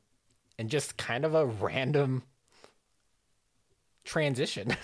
[0.58, 2.22] and just kind of a random
[4.04, 4.76] transition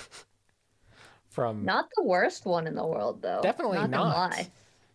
[1.28, 3.40] from Not the worst one in the world, though.
[3.42, 3.90] Definitely not.
[3.90, 4.48] not.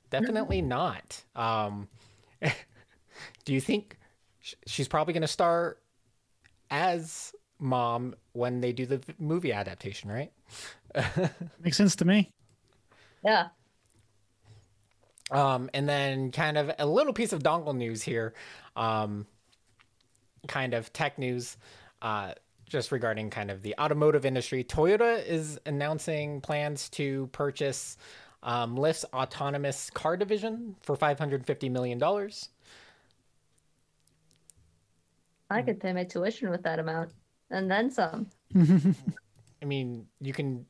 [0.10, 1.24] Definitely not.
[1.36, 1.88] Um,
[3.46, 4.00] do you think
[4.42, 5.78] sh- she's probably going to star
[6.72, 10.32] as mom when they do the movie adaptation, right?
[11.64, 12.32] Makes sense to me.
[13.24, 13.50] Yeah.
[15.34, 18.36] Um, and then kind of a little piece of dongle news here,
[18.76, 19.26] um,
[20.48, 21.58] kind of tech news,
[22.04, 22.34] uh,
[22.68, 24.64] just regarding kind of the automotive industry.
[24.64, 27.98] Toyota is announcing plans to purchase
[28.44, 32.02] um, Lyft's autonomous car division for $550 million.
[35.50, 37.12] I could pay my tuition with that amount,
[37.50, 38.28] and then some.
[38.56, 40.66] I mean, you can,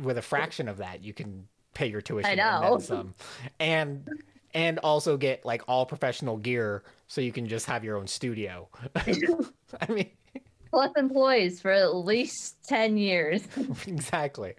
[0.00, 3.14] with a fraction of that, you can pay your tuition I and then some,
[3.60, 4.08] and
[4.54, 8.68] and also get like all professional gear, so you can just have your own studio.
[8.96, 10.10] I mean,
[10.70, 13.46] Plus employees for at least ten years.
[13.86, 14.54] exactly.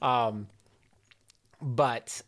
[0.00, 0.46] Um,
[1.60, 2.22] but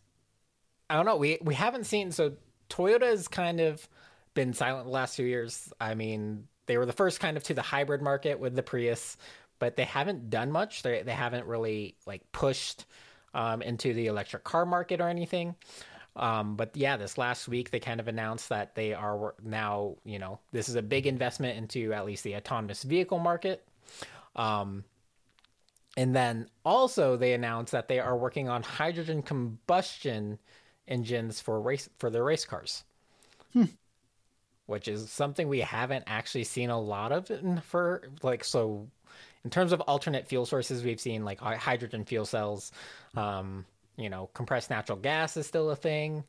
[0.91, 1.17] I don't know.
[1.17, 2.35] We we haven't seen so
[2.69, 3.89] Toyota has kind of
[4.35, 5.73] been silent the last few years.
[5.81, 9.17] I mean, they were the first kind of to the hybrid market with the Prius,
[9.59, 10.83] but they haven't done much.
[10.83, 12.85] They they haven't really like pushed
[13.35, 15.55] um, into the electric car market or anything.
[16.15, 20.19] Um, but yeah, this last week they kind of announced that they are now, you
[20.19, 23.67] know, this is a big investment into at least the autonomous vehicle market.
[24.37, 24.85] Um,
[25.97, 30.39] and then also they announced that they are working on hydrogen combustion
[30.89, 32.85] engines for race for their race cars.
[34.67, 38.89] Which is something we haven't actually seen a lot of in, for like so
[39.45, 42.73] in terms of alternate fuel sources we've seen like hydrogen fuel cells
[43.17, 43.65] um
[43.97, 46.25] you know compressed natural gas is still a thing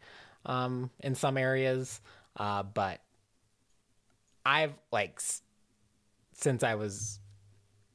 [0.45, 2.01] um in some areas.
[2.37, 2.99] Uh but
[4.45, 5.21] I've like
[6.33, 7.19] since I was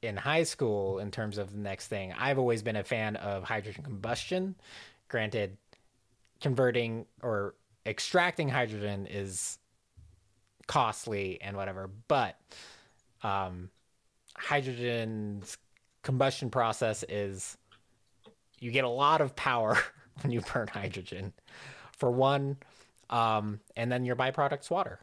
[0.01, 3.43] in high school in terms of the next thing i've always been a fan of
[3.45, 4.55] hydrogen combustion.
[5.09, 5.57] Granted
[6.41, 7.55] converting or
[7.85, 9.59] extracting hydrogen is
[10.67, 12.39] costly and whatever but
[13.23, 13.71] um
[14.39, 15.59] hydrogen's
[16.03, 17.57] combustion process is
[18.61, 19.79] you get a lot of power
[20.23, 21.33] when you burn hydrogen,
[21.97, 22.57] for one,
[23.11, 25.01] um, and then your byproduct's water,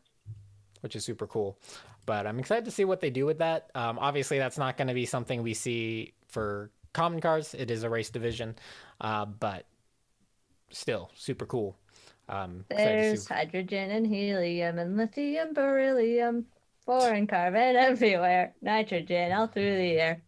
[0.82, 1.58] which is super cool.
[2.06, 3.72] But I'm excited to see what they do with that.
[3.74, 7.54] Um, obviously, that's not going to be something we see for common cars.
[7.54, 8.56] It is a race division,
[9.02, 9.66] uh, but
[10.70, 11.78] still super cool.
[12.28, 16.46] Um, There's hydrogen and helium and lithium, beryllium,
[16.86, 20.22] boron carbon everywhere, nitrogen all through the air.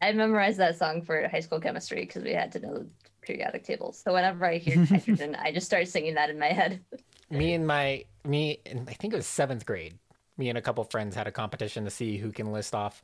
[0.00, 2.86] I memorized that song for high school chemistry because we had to know the
[3.22, 4.00] periodic tables.
[4.04, 6.80] So whenever I hear nitrogen, I just start singing that in my head.
[7.30, 9.94] me and my me and I think it was seventh grade.
[10.36, 13.02] Me and a couple friends had a competition to see who can list off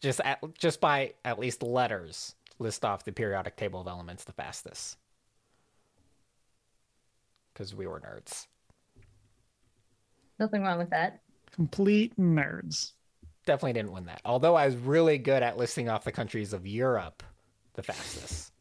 [0.00, 4.32] just at, just by at least letters list off the periodic table of elements the
[4.32, 4.98] fastest.
[7.52, 8.46] Because we were nerds.
[10.38, 11.20] Nothing wrong with that.
[11.52, 12.92] Complete nerds.
[13.46, 14.20] Definitely didn't win that.
[14.24, 17.22] Although I was really good at listing off the countries of Europe
[17.74, 18.52] the fastest.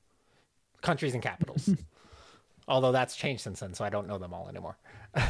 [0.81, 1.69] countries and capitals.
[2.67, 4.77] Although that's changed since then, so I don't know them all anymore.
[5.13, 5.29] but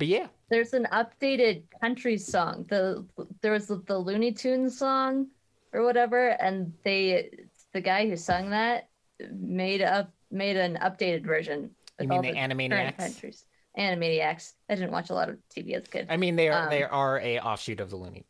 [0.00, 2.64] yeah, There's an updated country song.
[2.68, 3.04] The
[3.40, 5.28] there was the, the Looney Tunes song
[5.72, 7.30] or whatever, and they
[7.72, 8.88] the guy who sung that
[9.32, 11.70] made up made an updated version.
[12.00, 12.96] You mean all the current Animaniacs?
[12.96, 13.44] countries.
[13.78, 14.52] Animaniacs.
[14.68, 16.70] I didn't watch a lot of TV as a kid, I mean they are Um,
[16.70, 18.24] they are a offshoot of the Looney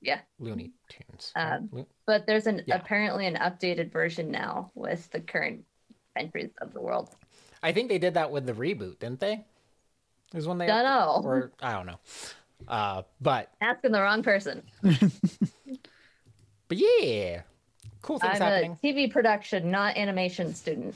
[0.00, 0.20] yeah.
[0.38, 1.32] Looney Tunes.
[1.34, 2.76] Um, Lo- But there's an Yeah.
[2.76, 5.64] apparently an updated version now with the current
[6.14, 7.08] entries of the world.
[7.64, 9.44] I think they did that with the reboot, didn't they?
[10.34, 11.20] Is when they Don't know.
[11.24, 11.98] or I don't know.
[12.68, 14.62] Uh, but Asking the wrong person.
[14.82, 17.42] but yeah,
[18.02, 18.78] cool things I'm happening.
[18.80, 20.94] a TV production, not animation student.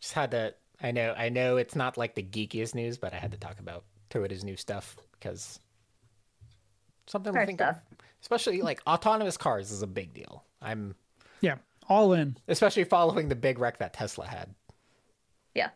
[0.00, 0.54] Just had to.
[0.82, 1.14] I know.
[1.16, 4.42] I know it's not like the geekiest news, but I had to talk about Toyota's
[4.44, 5.60] new stuff because
[7.06, 7.76] something to Car think stuff.
[7.76, 7.98] of.
[8.20, 10.44] Especially like autonomous cars is a big deal.
[10.60, 10.94] I'm
[11.40, 11.56] Yeah,
[11.88, 12.36] all in.
[12.48, 14.54] especially following the big wreck that Tesla had.
[15.54, 15.70] Yeah.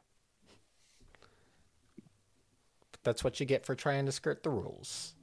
[2.93, 5.15] But that's what you get for trying to skirt the rules.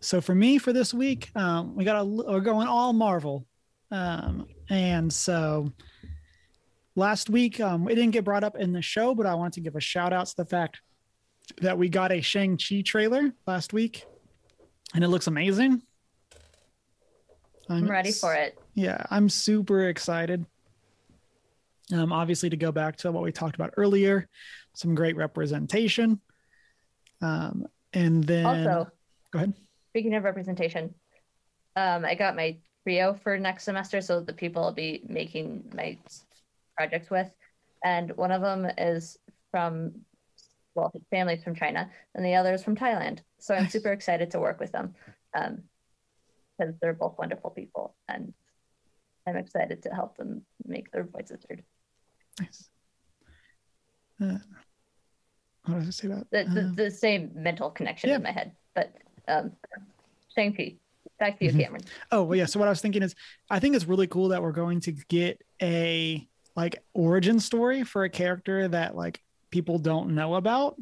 [0.00, 3.46] So for me, for this week, um, we got a we're going all Marvel,
[3.90, 5.70] um, and so
[7.00, 9.60] last week um, it didn't get brought up in the show, but I wanted to
[9.62, 10.80] give a shout out to the fact
[11.60, 14.04] that we got a Shang Chi trailer last week,
[14.94, 15.82] and it looks amazing.
[17.68, 18.58] I'm ready for it.
[18.74, 20.44] Yeah, I'm super excited.
[21.92, 24.28] Um, obviously, to go back to what we talked about earlier,
[24.74, 26.20] some great representation.
[27.20, 28.90] Um, and then Also,
[29.32, 29.54] go ahead.
[29.88, 30.94] speaking of representation,
[31.76, 35.98] um, I got my trio for next semester, so the people I'll be making my
[36.76, 37.30] projects with,
[37.84, 39.18] and one of them is
[39.50, 39.92] from,
[40.74, 43.20] well, his family's from China, and the other is from Thailand.
[43.38, 44.94] So I'm super excited to work with them,
[45.34, 45.62] um,
[46.58, 48.32] because they're both wonderful people, and
[49.26, 51.62] I'm excited to help them make their voices heard.
[52.38, 52.70] Nice.
[54.22, 54.38] Uh,
[55.64, 58.16] what did I say about The, the, uh, the same mental connection yeah.
[58.16, 58.94] in my head, but
[59.28, 59.52] um,
[60.34, 60.76] Shang-Chi.
[61.18, 61.60] Back to you, Mhm.
[61.60, 61.82] Cameron.
[62.12, 62.46] Oh, well, yeah.
[62.46, 63.14] So what I was thinking is,
[63.50, 68.04] I think it's really cool that we're going to get a like origin story for
[68.04, 70.76] a character that like people don't know about.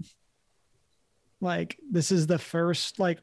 [1.41, 3.21] Like this is the first like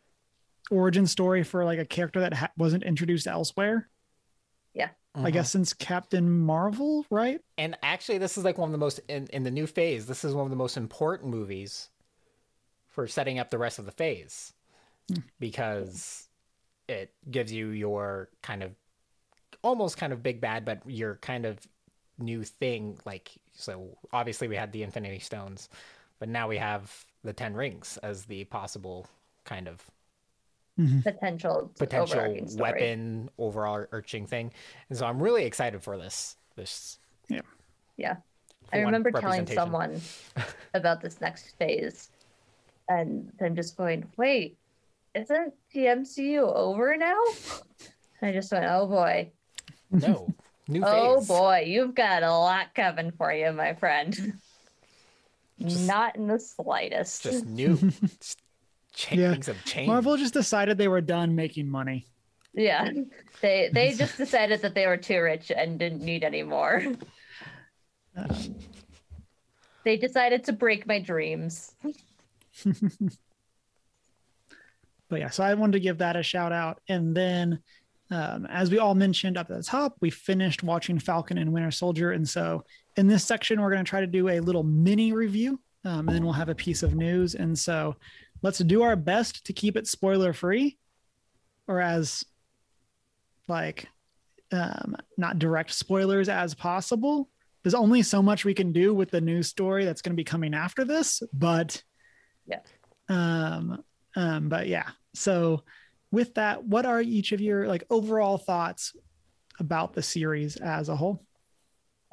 [0.71, 3.89] origin story for like a character that ha- wasn't introduced elsewhere.
[4.73, 4.89] Yeah.
[5.13, 5.33] I Mhm.
[5.33, 7.39] guess since Captain Marvel, right?
[7.57, 10.05] And actually, this is like one of the most in, in the new phase.
[10.07, 11.89] This is one of the most important movies
[12.87, 14.53] for setting up the rest of the phase
[15.39, 16.29] because
[16.87, 18.71] it gives you your kind of
[19.61, 21.59] almost kind of big bad, but your kind of
[22.19, 22.97] new thing.
[23.05, 25.69] Like so, obviously we had the Infinity Stones,
[26.19, 29.07] but now we have the Ten Rings as the possible
[29.43, 29.83] kind of
[30.79, 31.01] mm-hmm.
[31.01, 32.71] Potential potential overarching story.
[32.71, 34.51] weapon overarching thing.
[34.89, 36.35] And so I'm really excited for this.
[36.55, 36.99] This
[37.29, 37.41] Yeah.
[37.97, 38.15] yeah.
[38.73, 40.01] I remember telling someone
[40.73, 42.09] about this next phase
[42.89, 44.57] and them just going, wait,
[45.13, 47.19] isn't the MCU over now?
[48.21, 49.31] I just went, oh boy.
[49.91, 50.33] No,
[50.67, 51.27] new Oh phase.
[51.27, 54.33] boy, you've got a lot coming for you, my friend.
[55.59, 57.23] Not in the slightest.
[57.23, 57.77] Just new.
[57.77, 58.39] Just
[58.93, 59.31] cha- Yeah.
[59.31, 59.87] Things have changed.
[59.87, 62.05] Marvel just decided they were done making money.
[62.53, 62.89] Yeah.
[63.41, 66.83] They they just decided that they were too rich and didn't need any more.
[68.17, 68.55] Um,
[69.83, 71.71] They decided to break my dreams.
[75.09, 76.81] but yeah, so I wanted to give that a shout out.
[76.89, 77.59] And then,
[78.11, 81.71] um, as we all mentioned up at the top, we finished watching Falcon and Winter
[81.71, 82.11] Soldier.
[82.11, 82.63] And so,
[82.97, 86.09] in this section, we're going to try to do a little mini review, um, and
[86.09, 87.35] then we'll have a piece of news.
[87.35, 87.95] And so,
[88.41, 90.77] let's do our best to keep it spoiler free
[91.67, 92.23] or as
[93.47, 93.87] like
[94.51, 97.29] um not direct spoilers as possible
[97.63, 100.23] there's only so much we can do with the news story that's going to be
[100.23, 101.81] coming after this but
[102.45, 102.59] Yeah.
[103.09, 103.83] um
[104.15, 105.63] um but yeah so
[106.11, 108.93] with that what are each of your like overall thoughts
[109.59, 111.23] about the series as a whole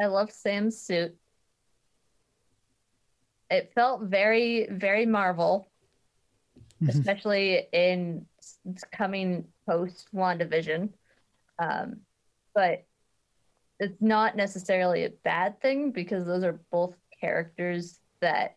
[0.01, 1.15] I love Sam's suit.
[3.51, 5.71] It felt very, very Marvel,
[6.81, 6.89] Mhm.
[6.89, 8.27] especially in
[8.91, 10.93] coming post WandaVision.
[11.59, 12.01] Um,
[12.55, 12.85] but
[13.79, 18.57] it's not necessarily a bad thing because those are both characters that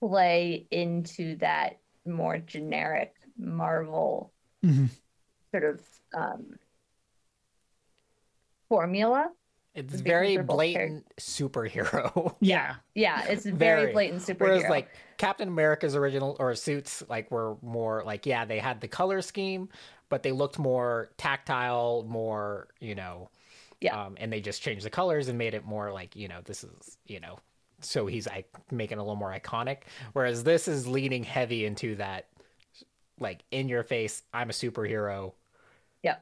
[0.00, 4.32] play into that more generic Marvel
[4.64, 4.88] Mhm.
[5.52, 5.80] sort of
[6.14, 6.58] um,
[8.68, 9.30] formula.
[9.74, 12.36] It's very they're both blatant superhero.
[12.40, 13.92] yeah Yeah, it's very, Very.
[13.92, 14.40] blatant superhero.
[14.40, 18.88] Whereas like Captain America's original or suits like were more like yeah they had the
[18.88, 19.68] color scheme
[20.10, 23.30] but they looked more tactile more you know
[23.80, 23.98] Yeah.
[23.98, 26.64] um, and they just changed the colors and made it more like you know this
[26.64, 27.38] is you know
[27.80, 29.78] so he's like making it a little more iconic
[30.12, 32.26] whereas this is leaning heavy into that
[33.22, 35.32] like in your face I'm a superhero
[36.02, 36.16] Yeah.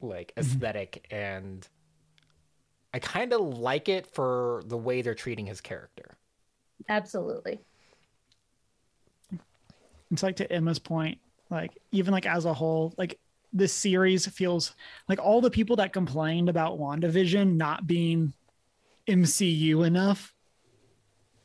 [0.00, 0.40] like mm-hmm.
[0.40, 1.66] aesthetic and
[2.92, 6.16] I kind of like it for the way they're treating his character.
[6.88, 7.60] Absolutely.
[10.10, 11.18] it's like to Emma's point,
[11.50, 13.18] like even like as a whole, like
[13.52, 14.74] this series feels
[15.08, 18.32] like all the people that complained about WandaVision not being
[19.06, 20.34] MCU enough.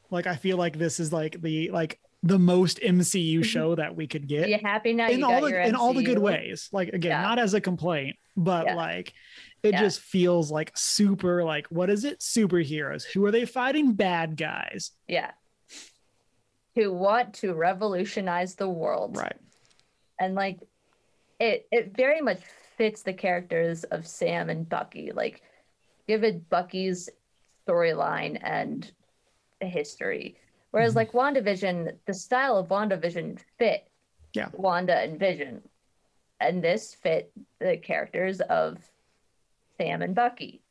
[0.10, 3.42] Like I feel like this is like the like the most MCU mm-hmm.
[3.44, 5.10] show that we could get you happy now?
[5.10, 6.68] in you all got the in all the good ways.
[6.72, 7.22] Like again, Yeah.
[7.22, 8.76] not as a complaint, but Yeah.
[8.76, 9.14] like
[9.62, 9.82] it Yeah.
[9.82, 12.20] just feels like super like what is it?
[12.20, 13.04] Superheroes.
[13.04, 13.94] Who are they fighting?
[13.94, 14.92] Bad guys.
[15.08, 15.32] Yeah.
[16.74, 19.18] Who want to revolutionize the world.
[19.18, 19.38] Right.
[20.20, 20.60] And like
[21.40, 22.40] it it very much
[22.76, 25.12] fits the characters of Sam and Bucky.
[25.12, 25.44] Like
[26.08, 27.08] give it Bucky's
[27.68, 28.92] storyline and
[29.62, 30.38] history.
[30.76, 30.96] Whereas Mhm.
[30.98, 33.88] like WandaVision, the style of WandaVision fit
[34.34, 34.50] Yeah.
[34.52, 35.62] Wanda and Vision.
[36.42, 38.80] And this fit the characters of
[39.78, 40.62] Sam and Bucky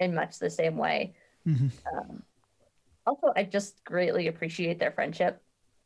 [0.00, 1.14] in much the same way.
[1.46, 1.70] Mhm.
[1.92, 2.22] Um,
[3.06, 5.42] also, I just greatly appreciate their friendship.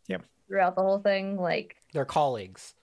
[0.07, 0.23] Yep.
[0.47, 2.75] Throughout the whole thing, like They're colleagues.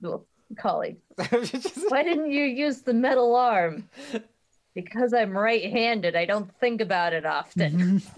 [0.00, 0.26] well,
[0.56, 1.00] colleagues.
[1.52, 3.88] Just- Why didn't you use the metal arm?
[4.74, 6.16] Because I'm right-handed.
[6.16, 8.02] I don't think about it often.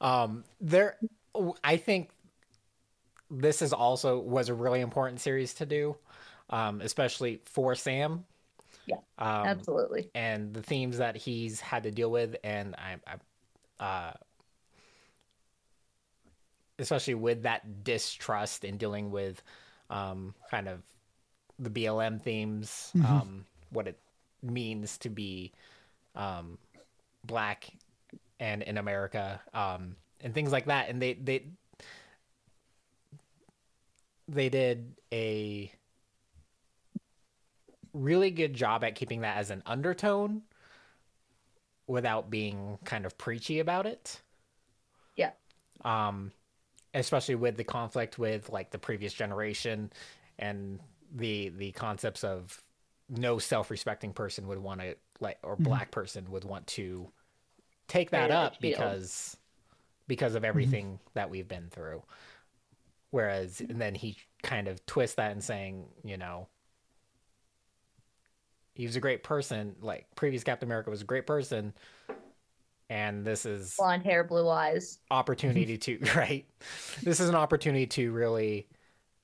[0.00, 0.96] Um, there,
[1.64, 2.10] I think
[3.30, 5.96] this is also was a really important series to do,
[6.50, 8.24] um, especially for Sam.
[8.86, 10.10] Yeah, um, Absolutely.
[10.14, 12.96] and the themes that he's had to deal with, and I,
[13.80, 14.12] I uh,
[16.78, 19.42] especially with that distrust in dealing with
[19.90, 20.82] um, kind of
[21.58, 23.04] the BLM themes, Mhm.
[23.04, 23.98] um, what it
[24.42, 25.52] means to be
[26.14, 26.58] um,
[27.24, 27.68] black
[28.40, 30.88] and in America, um, and things like that.
[30.88, 31.44] And they they
[34.28, 35.72] they did a
[37.92, 40.42] really good job at keeping that as an undertone
[41.86, 44.20] without being kind of preachy about it.
[45.16, 45.32] Yeah.
[45.84, 46.32] Um
[46.94, 49.92] especially with the conflict with like the previous generation
[50.38, 50.80] and
[51.14, 52.62] the the concepts of
[53.08, 55.64] no self-respecting person would want to like or Mhm.
[55.64, 57.10] black person would want to
[57.88, 58.60] take that up shield.
[58.62, 59.36] because
[60.06, 62.02] because of everything that we've been through
[63.10, 66.46] whereas and then he kind of twists that and saying you know
[68.74, 71.72] he was a great person like previous captain america was a great person
[72.90, 74.98] and this is Blonde hair, blue eyes.
[75.10, 76.46] opportunity to right
[77.02, 78.68] this is an opportunity to really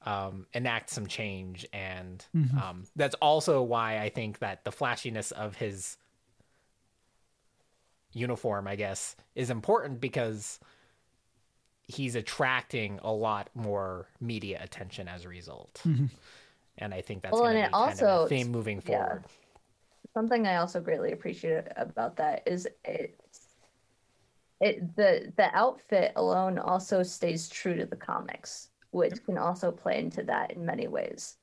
[0.07, 2.63] um, enact some change and Mhm.
[2.63, 5.97] um, that's also why i think that the flashiness of his
[8.17, 10.61] uniform i guess is important because
[11.87, 16.11] he's attracting a lot more media attention as a result Mhm.
[16.79, 19.07] and i think that's Well, and be it kind of also- a theme moving yeah.
[19.07, 19.25] forward
[20.13, 23.49] Something I also greatly appreciate about that is it's
[24.61, 29.99] it the the outfit alone also stays true to the comics, which can also play
[29.99, 31.37] into that in many ways,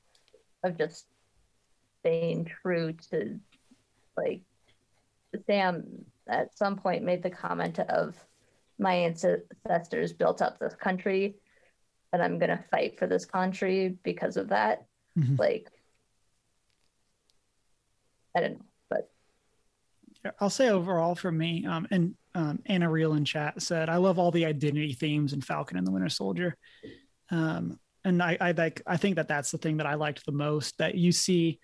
[0.64, 1.08] of just
[2.00, 3.38] staying true to
[4.16, 4.40] like
[5.48, 8.16] Sam at some point made the comment of
[8.80, 11.36] my ancestors built up this country
[12.14, 14.86] and I'm gonna fight for this country because of that.
[15.18, 15.38] Mhm.
[15.38, 15.70] Like
[18.36, 19.12] I don't know, but
[20.40, 24.18] I'll say overall for me, um, and um, Anna Real in chat said, I love
[24.18, 26.56] all the identity themes in Falcon and the Winter Soldier.
[27.30, 30.32] Um, and I, I like, I think that that's the thing that I liked the
[30.32, 31.60] most that you see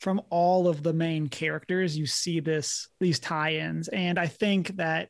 [0.00, 3.88] from all of the main characters, you see this, these tie-ins.
[3.88, 5.08] And I think that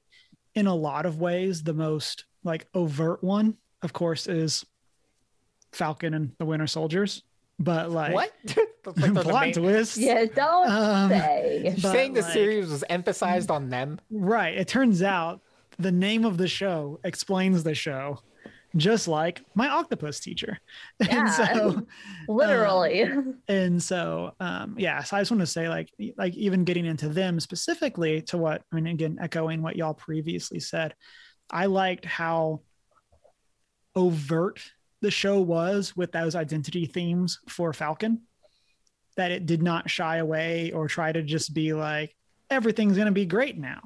[0.55, 4.65] in a lot of ways, the most like overt one, of course, is
[5.73, 7.23] Falcon and the Winter Soldiers.
[7.59, 8.33] But like, what?
[8.97, 9.97] like the plot main- twist.
[9.97, 11.75] Yeah, don't Um, say.
[11.79, 13.99] saying the like- series was emphasized on them.
[14.11, 14.57] Right.
[14.57, 15.41] It turns out
[15.79, 18.21] the name of the show explains the show,
[18.75, 20.59] just like my octopus teacher.
[21.01, 21.31] And Yeah.
[21.31, 21.87] so,
[22.29, 23.05] Literally.
[23.49, 25.03] and so, um, yeah.
[25.03, 28.63] So I just want to say, like, like even getting into them specifically to what
[28.73, 30.95] I mean, again, echoing what y'all previously said,
[31.51, 32.63] I liked how
[33.95, 34.61] overt
[35.01, 38.23] the show was with those identity themes for Falcon.
[39.17, 42.15] That it did not shy away or try to just be like
[42.51, 43.81] everything's going to be great now.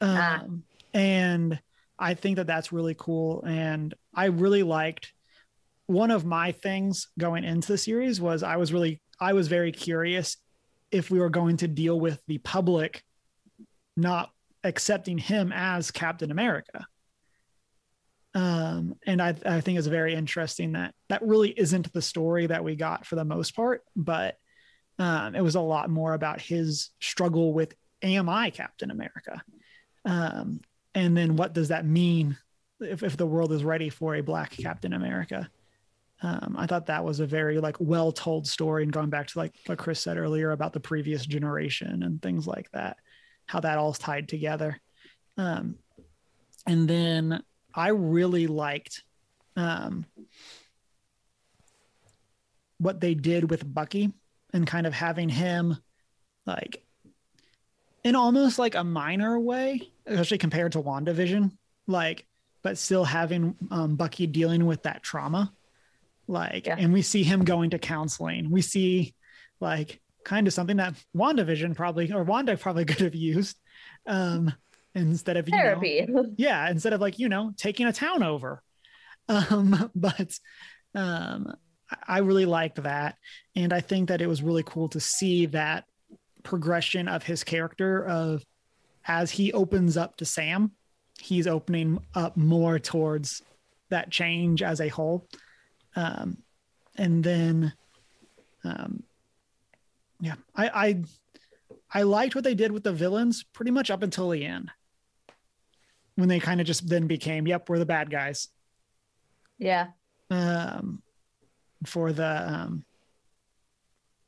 [0.00, 0.40] Ah.
[0.42, 0.62] Um,
[0.94, 1.60] and
[2.02, 3.44] I think that that's really cool.
[3.46, 5.12] And I really liked
[5.86, 9.70] one of my things going into the series was I was really I was very
[9.70, 10.36] curious
[10.90, 13.04] if we were going to deal with the public
[13.96, 14.30] not
[14.64, 16.84] accepting him as Captain America.
[18.34, 22.64] Um, and I, I think it's very interesting that that really isn't the story that
[22.64, 24.38] we got for the most part, but
[24.98, 29.40] um, it was a lot more about his struggle with am I Captain America?
[30.04, 30.62] Um,
[30.94, 32.36] and then what does that mean
[32.80, 35.50] if, if the world is ready for a black Captain America?
[36.22, 39.38] Um, I thought that was a very like well told story and going back to
[39.38, 42.96] like what Chris said earlier about the previous generation and things like that,
[43.46, 44.80] how that all's tied together.
[45.36, 45.76] Um,
[46.66, 47.42] and then
[47.74, 49.02] I really liked
[49.56, 50.06] um,
[52.78, 54.12] what they did with Bucky
[54.52, 55.76] and kind of having him
[56.46, 56.84] like
[58.04, 61.52] in almost like a minor way, especially compared to WandaVision,
[61.86, 62.26] like,
[62.62, 65.52] but still having um, Bucky dealing with that trauma.
[66.28, 66.76] Like, Yeah.
[66.78, 68.50] and we see him going to counseling.
[68.50, 69.14] We see
[69.60, 73.56] like kind of something that WandaVision probably or Wanda probably could have used
[74.06, 74.52] um,
[74.94, 75.56] instead of you
[76.06, 78.62] know, yeah instead of like you know taking a town over
[79.28, 80.38] um but
[80.94, 81.54] um
[81.90, 83.16] I- i really liked that
[83.56, 85.84] and i think that it was really cool to see that
[86.42, 88.44] progression of his character of
[89.06, 90.72] as he opens up to sam
[91.20, 93.42] he's opening up more towards
[93.90, 95.28] that change as a whole
[95.96, 96.36] um
[96.96, 97.72] and then
[98.64, 99.02] um
[100.20, 101.02] yeah i i
[101.92, 104.70] i liked what they did with the villains pretty much up until the end
[106.16, 108.48] when they kind of just then became, yep, we're the bad guys.
[109.58, 109.88] yeah.
[110.30, 111.02] Um,
[111.84, 112.84] for the, um,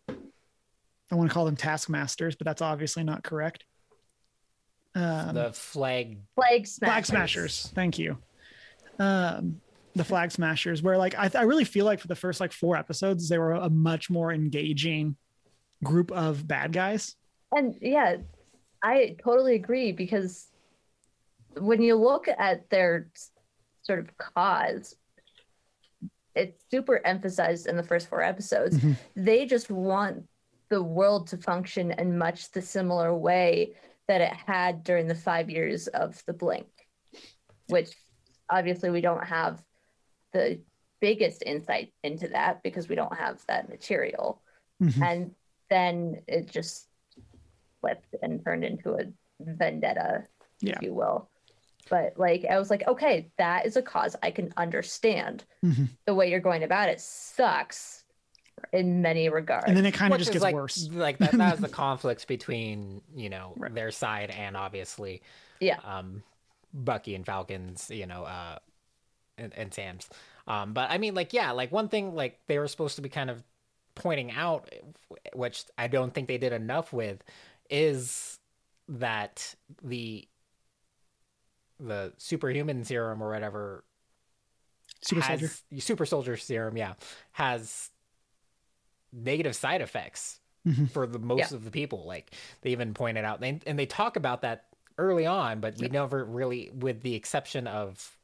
[0.09, 3.65] I want to call them taskmasters, but that's obviously not correct.
[4.95, 6.19] Um, the flag.
[6.35, 6.93] Flag smashers.
[6.93, 7.73] flag smashers.
[7.75, 8.19] Thank you.
[8.99, 9.61] Um,
[9.97, 12.77] the flag smashers, where like I, I really feel like for the first like four
[12.77, 15.17] episodes, they were a much more engaging
[15.83, 17.17] group of bad guys.
[17.53, 18.17] And yeah,
[18.83, 20.49] I totally agree because
[21.59, 23.09] when you look at their
[23.83, 24.97] sort of cause,
[26.35, 28.79] it's super emphasized in the first four episodes.
[28.79, 28.97] Mhm.
[29.15, 30.25] They just want
[30.69, 33.75] the world to function in much the similar way
[34.09, 36.67] that it had during the five years of the blink,
[37.69, 37.91] which
[38.51, 39.63] obviously we don't have
[40.33, 40.61] the
[41.01, 44.43] biggest insight into that because we don't have that material
[44.83, 45.03] Mhm.
[45.03, 45.35] and
[45.71, 46.89] then it just
[47.81, 49.05] flipped and turned into a
[49.41, 50.27] vendetta,
[50.61, 50.77] Yeah.
[50.77, 51.31] if you will.
[51.91, 55.45] But like I was like, okay, that is a cause I can understand.
[55.63, 55.89] Mhm.
[56.07, 58.04] The way you're going about it sucks
[58.73, 59.67] in many regards.
[59.67, 60.89] And then it kind of just gets like, worse.
[60.93, 63.75] Like that, that was the conflicts between you know Right.
[63.75, 65.23] their side and obviously
[65.61, 66.23] yeah, um,
[66.73, 68.59] Bucky and Falcons, you know, uh,
[69.39, 70.09] and, and Sam's.
[70.47, 73.09] Um, but I mean, like, yeah, like one thing, like they were supposed to be
[73.09, 73.43] kind of
[73.95, 74.69] pointing out,
[75.35, 77.23] which I don't think they did enough with,
[77.71, 78.39] is
[78.89, 80.29] that the
[81.81, 83.85] the superhuman serum or whatever
[85.03, 85.55] Super has soldier.
[85.81, 86.95] super soldier serum, yeah,
[87.33, 87.91] has
[89.15, 90.91] negative side effects Mhm.
[90.91, 91.57] for the most Yeah.
[91.57, 92.05] of the people.
[92.05, 94.67] Like they even pointed out, they, and they talk about that
[94.99, 98.17] early on, but we never really, with the exception of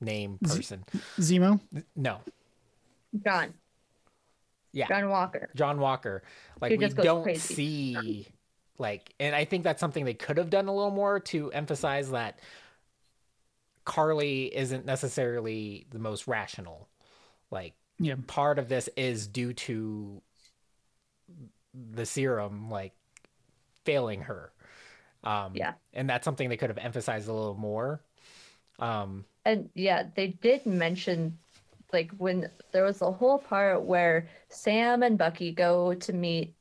[0.00, 0.84] name Z- person,
[1.18, 1.60] Zemo.
[1.96, 2.20] no,
[3.24, 3.54] John.
[4.72, 4.88] Yeah.
[4.88, 5.48] John Walker.
[5.54, 6.22] John Walker.
[6.60, 7.54] Like He we just don't crazy.
[7.54, 8.28] see
[8.78, 12.10] like and I think that's something they could have done a little more to emphasize
[12.10, 12.38] that
[13.86, 16.88] Karli isn't necessarily the most rational.
[17.50, 18.16] Like Yeah.
[18.26, 20.20] part of this is due to
[21.74, 22.92] the serum like
[23.84, 24.52] failing her.
[25.24, 25.74] Um, Yeah.
[25.92, 28.02] and that's something they could have emphasized a little more.
[28.78, 31.38] Um, And yeah, they did mention
[31.92, 36.54] like when there was a whole part where Sam and Bucky go to meet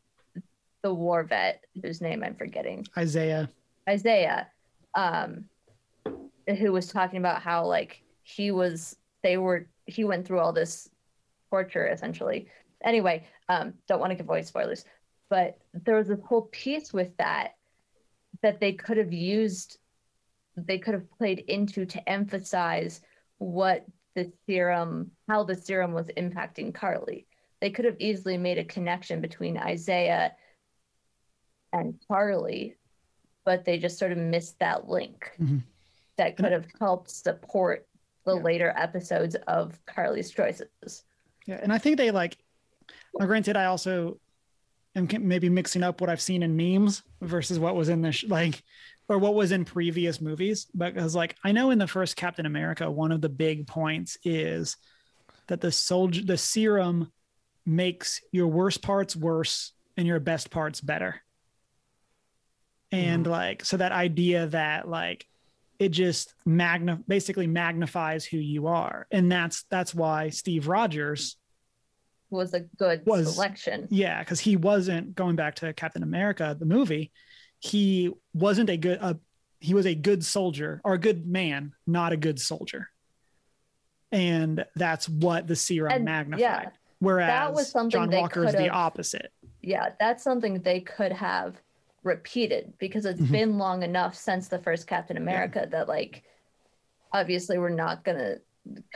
[0.84, 2.86] the war vet whose name I'm forgetting.
[2.98, 3.50] Isaiah.
[3.90, 4.48] Isaiah,
[4.94, 5.46] um,
[6.48, 10.90] who was talking about how like he was they were he went through all this
[11.50, 12.48] torture essentially.
[12.84, 14.86] Anyway, um, don't want to give away spoilers,
[15.30, 17.56] but there was this whole piece with that
[18.42, 19.78] that they could have used
[20.58, 23.02] they could have played into to emphasize
[23.40, 23.86] what
[24.16, 27.28] the serum how the serum was impacting Karli.
[27.62, 30.34] They could have easily made a connection between Isaiah
[31.74, 32.76] and Karli,
[33.44, 35.64] but they just sort of missed that link Mhm.
[36.18, 37.88] that could have helped support
[38.26, 38.42] the Yeah.
[38.44, 41.04] later episodes of Karli's choices.
[41.46, 42.38] Yeah, and I think they like.
[43.18, 44.20] Now, granted, I also
[44.96, 48.26] am maybe mixing up what I've seen in memes versus what was in the sh-
[48.28, 48.64] like,
[49.08, 50.68] or what was in previous movies.
[50.74, 54.18] But because like I know in the first Captain America, one of the big points
[54.24, 54.78] is
[55.48, 57.12] that the soldier, the serum,
[57.66, 61.22] makes your worst parts worse and your best parts better.
[62.92, 63.32] And mm-hmm.
[63.32, 65.26] like, so that idea that like
[65.80, 69.08] it just magna basically magnifies who you are.
[69.12, 71.38] And that's that's why steve rogers
[72.30, 73.88] Was a good Was- selection.
[73.92, 77.12] yeah because he wasn't going back to captain america the movie.
[77.60, 79.14] He wasn't a good uh,
[79.60, 82.90] he was a good soldier or a good man not a good soldier.
[84.12, 86.40] And that's what the serum And, magnified.
[86.42, 86.70] yeah,
[87.00, 89.32] whereas was something john walker is the opposite.
[89.62, 91.56] Yeah, that's something they could have
[92.06, 93.32] repeated because it's Mhm.
[93.32, 96.24] been long enough since the first Captain America that like
[97.12, 98.38] obviously we're not gonna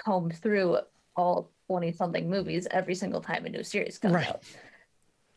[0.05, 0.78] comb through
[1.16, 4.28] all 20 something movies every single time a new series comes Right.
[4.30, 4.43] out.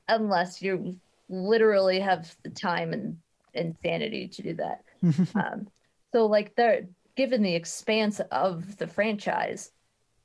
[0.08, 3.18] Unless you literally have the time and
[3.54, 4.84] insanity to do that.
[5.34, 5.66] um,
[6.12, 9.72] so like they're given the expanse of the franchise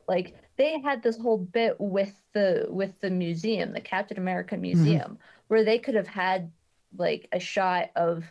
[0.08, 5.18] like they had this whole bit with the with the museum the captain america museum
[5.48, 6.52] where they could have had
[6.96, 8.24] like a shot of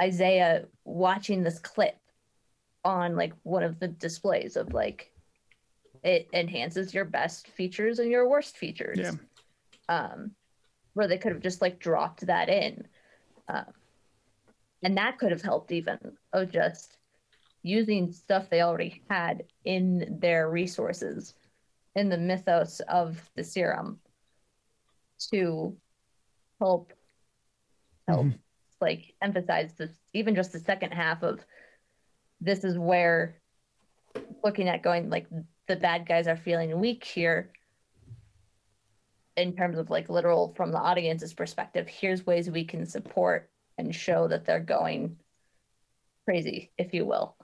[0.00, 1.96] isaiah watching this clip
[2.84, 5.12] on like one of the displays of like
[6.02, 9.12] it enhances your best features and your worst features Yeah.
[9.88, 10.32] um
[10.94, 12.86] where they could have just like dropped that in
[13.48, 13.72] um,
[14.82, 15.98] and that could have helped even
[16.32, 16.98] of just
[17.62, 21.34] using stuff they already had in their resources
[21.96, 23.98] in the mythos of the serum
[25.32, 25.76] to
[26.60, 26.92] help
[28.08, 28.36] help mm-hmm.
[28.80, 31.40] like emphasize this even just the second half of
[32.40, 33.40] this is where
[34.44, 35.26] looking at going like
[35.66, 37.50] the bad guys are feeling weak here
[39.36, 43.94] in terms of like literal from the audience's perspective here's ways we can support and
[43.94, 45.16] show that they're going
[46.26, 47.36] crazy if you will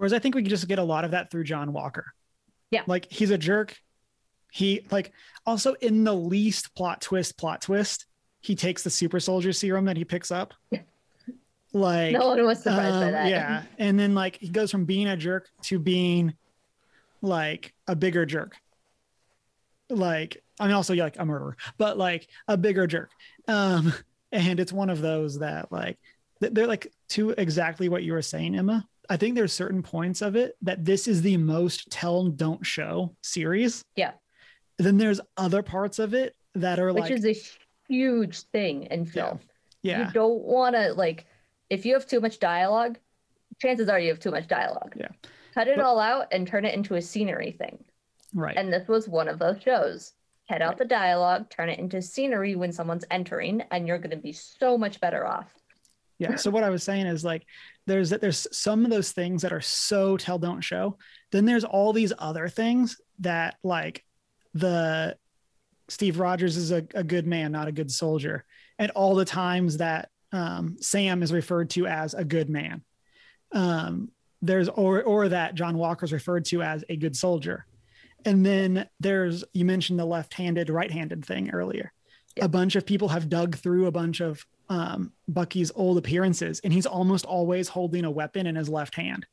[0.00, 2.14] Whereas I think we can just get a lot of that through John Walker.
[2.70, 2.84] Yeah.
[2.86, 3.76] Like he's a jerk.
[4.50, 5.12] He like
[5.44, 8.06] also in the least plot twist, plot twist,
[8.40, 10.54] he takes the super soldier serum that he picks up.
[11.72, 13.62] Like no one was surprised by um, that Yeah.
[13.78, 16.34] And then like he goes from being a jerk to being
[17.22, 18.56] like a bigger jerk.
[19.88, 23.10] Like I mean also like a murderer, but like a bigger jerk.
[23.46, 23.92] Um
[24.32, 25.98] and it's one of those that like
[26.40, 28.86] they're like to exactly what you were saying, Emma.
[29.08, 33.14] I think there's certain points of it that this is the most tell don't show
[33.22, 33.84] series.
[33.96, 34.12] Yeah.
[34.78, 37.34] Then there's other parts of it that are which like is a
[37.90, 39.40] huge thing in film
[39.82, 40.06] yeah.
[40.06, 41.26] you don't want to like
[41.68, 42.98] if you have too much dialogue
[43.60, 45.08] chances are you have too much dialogue Yeah.
[45.54, 47.82] cut it But- all out and turn it into a scenery thing
[48.34, 48.56] right.
[48.56, 50.12] and this was one of those shows
[50.48, 54.16] cut out the dialogue turn it into scenery when someone's entering and you're going to
[54.16, 55.52] be so much better off
[56.18, 56.36] Yeah.
[56.36, 57.44] So what I was saying is like
[57.86, 60.98] there's there's some of those things that are so tell don't show.
[61.32, 64.04] Then there's all these other things that like
[64.54, 65.16] the
[65.90, 68.44] Steve Rogers is a, a good man, not a good soldier.
[68.78, 72.82] And all the times that um, Sam is referred to as a good man.
[73.52, 74.10] Um,
[74.40, 77.66] there's or or that John Walker is referred to as a good soldier.
[78.24, 81.92] And then there's you mentioned the left-handed, right-handed thing earlier.
[82.40, 86.72] A bunch of people have dug through a bunch of um, Bucky's old appearances, and
[86.72, 89.26] he's almost always holding a weapon in his left hand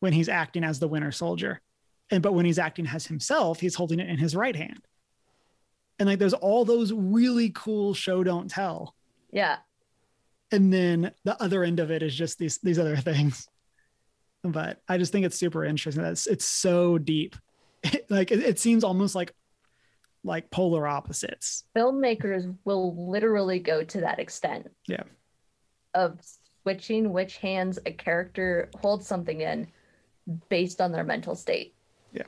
[0.00, 1.62] when he's acting as the Winter Soldier.
[2.10, 4.86] And but when he's acting as himself, he's holding it in his right hand.
[5.98, 8.94] And like there's all those really cool show don't tell.
[9.32, 9.58] yeah
[10.52, 13.48] And then the other end of it is just these these other things.
[14.42, 16.04] But I just think it's super interesting.
[16.04, 17.34] That's it's so deep.
[18.10, 19.34] like it, it seems almost like
[20.22, 21.64] like polar opposites.
[21.76, 24.70] Filmmakers will literally go to that extent.
[24.86, 25.02] Yeah.
[25.94, 26.20] Of
[26.62, 29.68] switching which hands a character holds something in
[30.48, 31.74] based on their mental state.
[32.12, 32.24] Yeah.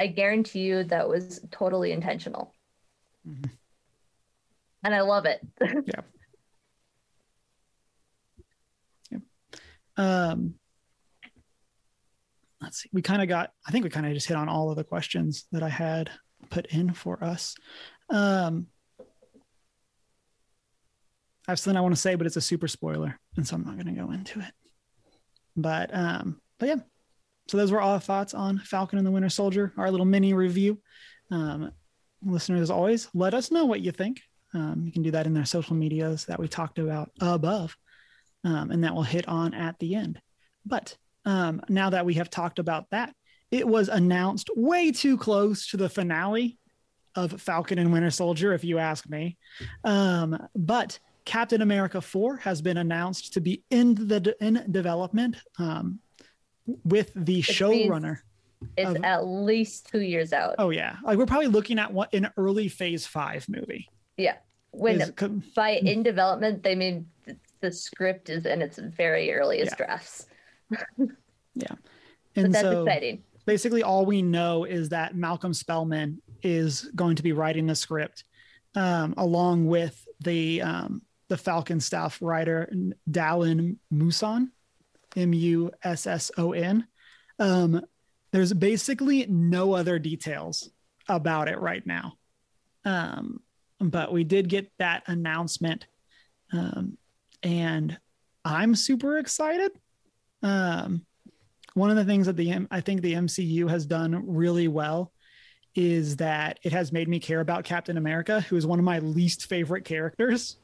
[0.00, 2.52] I guarantee you that was totally intentional.
[3.26, 3.50] Mhm.
[4.84, 5.40] And I love it.
[5.86, 6.02] Yeah.
[9.98, 10.54] Um,
[12.60, 12.90] let's see.
[12.92, 13.52] We kind of got.
[13.66, 16.10] I think we kind of just hit on all of the questions that I had
[16.50, 17.54] put in for us.
[18.10, 18.66] Um,
[21.48, 23.64] I have something I want to say, but it's a super spoiler, and so I'm
[23.64, 24.52] not going to go into it.
[25.56, 26.76] But um, but yeah.
[27.48, 29.72] So those were all thoughts on Falcon and the Winter Soldier.
[29.78, 30.80] Our little mini review.
[31.30, 31.70] Um,
[32.22, 34.20] listeners, as always, let us know what you think.
[34.54, 37.76] Um, you can do that in their social medias that we talked about above
[38.46, 40.20] um, and that will hit on at the end.
[40.64, 43.14] But um, now that we have talked about that,
[43.50, 46.58] it was announced way too close to the finale
[47.14, 49.36] of Falcon and Winter Soldier, if you ask me.
[49.84, 55.98] Um, but Captain America 4 has been announced to be in the in development um,
[56.84, 58.18] with the means- showrunner.
[58.76, 60.54] It's Of- at least two years out.
[60.58, 63.88] Oh yeah, like we're probably looking at what an early Phase Five movie.
[64.16, 64.36] Yeah,
[64.70, 65.12] when Is-
[65.54, 69.86] by in development, they mean th- the script is in its very earliest Yeah.
[69.86, 70.26] drafts.
[71.58, 73.22] But and that's so, exciting.
[73.46, 78.24] basically all we know is that Malcolm Spellman is going to be writing the script
[78.74, 82.70] um, along with the um, the Falcon staff writer
[83.10, 84.50] Dalan Musson,
[85.16, 86.86] M U S S O N.
[87.38, 87.82] Um,
[88.36, 90.68] there's basically no other details
[91.08, 92.18] about it right now,
[92.84, 93.40] um,
[93.80, 95.86] but we did get that announcement,
[96.52, 96.98] um,
[97.42, 97.98] and
[98.44, 99.72] I'm super excited.
[100.42, 101.06] Um,
[101.72, 105.12] one of the things that the I think the MCU has done really well
[105.74, 108.98] is that it has made me care about Captain America, who is one of my
[108.98, 110.58] least favorite characters.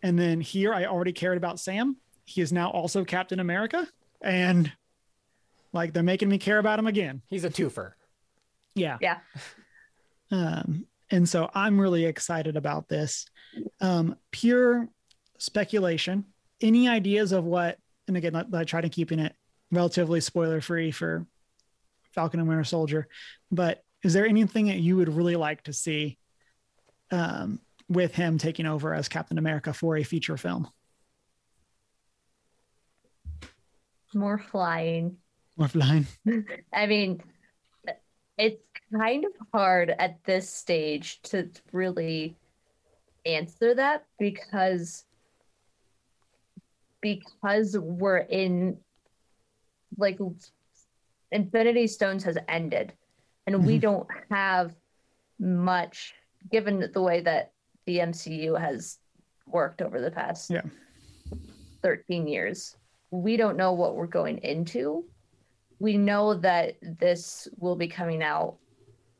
[0.00, 1.96] And then here I already cared about Sam.
[2.24, 3.88] He is now also Captain America.
[4.22, 4.70] And
[5.72, 7.22] like they're making me care about him again.
[7.26, 7.92] He's a twofer.
[8.74, 8.98] Yeah.
[9.00, 9.18] Yeah.
[10.30, 13.26] Um, and so I'm really excited about this.
[13.80, 14.88] Um, pure
[15.38, 16.24] speculation.
[16.60, 19.34] Any ideas of what, and again, I, I try to keeping it
[19.70, 21.26] relatively spoiler free for
[22.12, 23.08] Falcon and Winter Soldier,
[23.50, 26.18] but is there anything that you would really like to see
[27.10, 30.68] um, with him taking over as Captain America for a feature film?
[34.14, 35.18] More flying.
[35.58, 36.06] Or flying?
[36.72, 37.22] I mean,
[38.36, 42.36] it's kind of hard at this stage to really
[43.24, 45.04] answer that because
[47.00, 48.78] because we're in
[49.96, 50.18] like
[51.30, 52.92] Infinity Stones has ended
[53.46, 53.82] and we Mhm.
[53.82, 54.74] don't have
[55.38, 56.14] much
[56.50, 57.52] given the way that
[57.86, 58.98] the MCU has
[59.46, 60.62] worked over the past Yeah.
[61.82, 62.76] 13 years.
[63.10, 65.08] We don't know what we're going into
[65.78, 68.56] we know that this will be coming out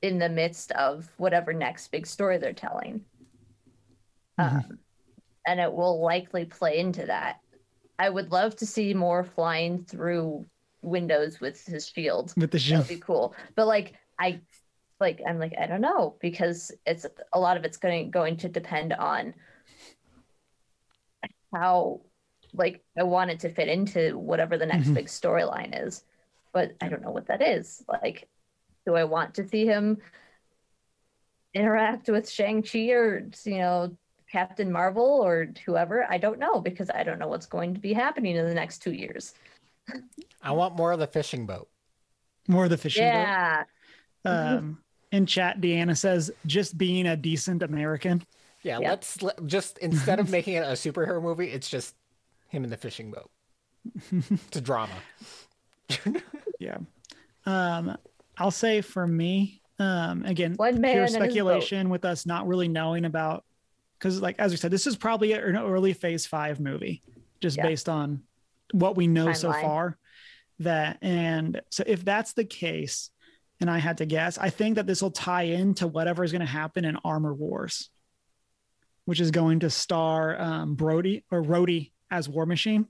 [0.03, 3.05] in the midst of whatever next big story they're telling.
[4.39, 4.65] Mhm.
[4.65, 4.79] Um,
[5.47, 7.41] and it will likely play into that.
[7.99, 10.47] I would love to see more flying through
[10.83, 12.35] windows with his shield.
[12.37, 13.35] With the That'd be cool.
[13.55, 14.41] But like I
[15.01, 18.49] like I'm like I don't know because it's a lot of it's going going to
[18.49, 19.35] depend on
[21.55, 22.01] how
[22.53, 24.95] like I want it to fit into whatever the next Mhm.
[24.95, 26.05] big storyline is.
[26.57, 27.85] But I don't know what that is.
[27.87, 28.29] Like
[28.87, 29.99] do I want to see him
[31.53, 33.95] interact with Shang-Chi or you know
[34.33, 36.07] Captain Marvel or whoever?
[36.09, 38.79] I don't know because I don't know what's going to be happening in the next
[38.79, 39.35] 2 years.
[40.41, 41.69] I want more of the fishing boat.
[42.49, 43.27] More of the fishing boat?
[43.29, 43.65] Yeah.
[44.25, 44.79] Um,
[45.13, 48.25] in chat, Deanna says, just being a decent American.
[48.63, 48.91] Yeah, Yeah.
[48.91, 51.95] let's let, just instead of making it a superhero movie, it's just
[52.49, 53.31] him in the fishing boat.
[54.11, 54.95] it's a drama.
[56.59, 56.79] Yeah.
[57.45, 57.97] Um,
[58.39, 61.25] I'll say for me, um, again, One man pure and his boat.
[61.25, 63.45] speculation with us not really knowing about,
[63.99, 67.03] because like as we said, this is probably an early Phase Five movie,
[67.41, 67.65] just Yeah.
[67.65, 68.23] based on
[68.73, 69.97] what we know so far.
[70.61, 73.11] That and so if that's the case,
[73.61, 76.41] and I had to guess, I think that this will tie into whatever is going
[76.41, 77.91] to happen in Armor Wars,
[79.05, 82.87] which is going to star um, Brody or Rhodey as War Machine.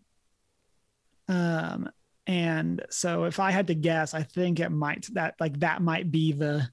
[1.29, 1.91] Um,
[2.27, 6.11] and so if I had to guess, I think it might that like that might
[6.11, 6.68] be the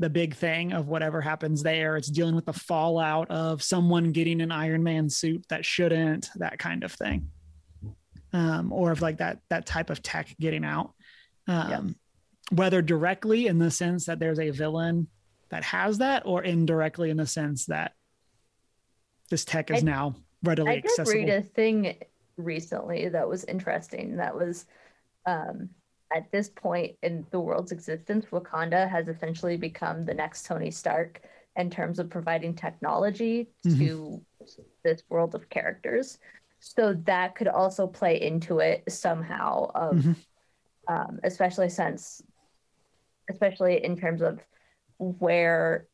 [0.00, 1.96] the big thing of whatever happens there.
[1.96, 6.58] It's dealing with the fallout of someone getting an Iron Man suit that shouldn't, that
[6.58, 7.30] kind of thing.
[8.32, 10.92] Um, or of like that that type of tech getting out.
[11.46, 11.96] Um,
[12.50, 15.08] whether directly in the sense that there's a villain
[15.50, 17.92] that has that, or indirectly in the sense that
[19.30, 21.12] this tech is I- now readily I did accessible.
[21.18, 21.96] read a thing
[22.38, 24.16] recently that was interesting.
[24.16, 24.64] That was
[25.26, 25.68] um,
[26.14, 31.20] at this point in the world's existence, Wakanda has essentially become the next Tony Stark
[31.56, 33.78] in terms of providing technology Mhm.
[33.78, 34.24] to
[34.84, 36.18] this world of characters.
[36.60, 40.16] So that could also play into it somehow, of Mhm.
[40.86, 42.22] um, especially since,
[43.28, 44.40] especially in terms of
[44.96, 45.86] where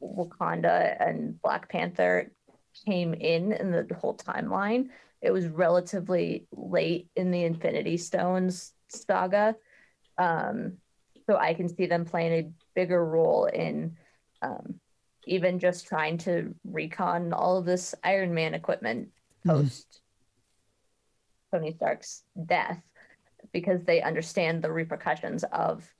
[0.00, 2.32] Wakanda and Black Panther
[2.86, 4.90] came in in the whole timeline.
[5.20, 9.56] It was relatively late in the Infinity Stones saga.
[10.16, 10.78] Um,
[11.26, 13.96] so I can see them playing a bigger role in
[14.42, 14.80] um,
[15.26, 19.08] even just trying to recon all of this Iron Man equipment
[19.44, 19.50] Mhm.
[19.62, 20.00] post
[21.52, 22.82] Tony Stark's death
[23.52, 25.92] because they understand the repercussions of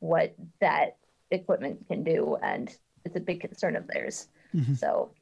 [0.00, 0.96] what that
[1.30, 4.28] equipment can do and it's a big concern of theirs.
[4.54, 4.76] Mhm.
[4.76, 5.14] So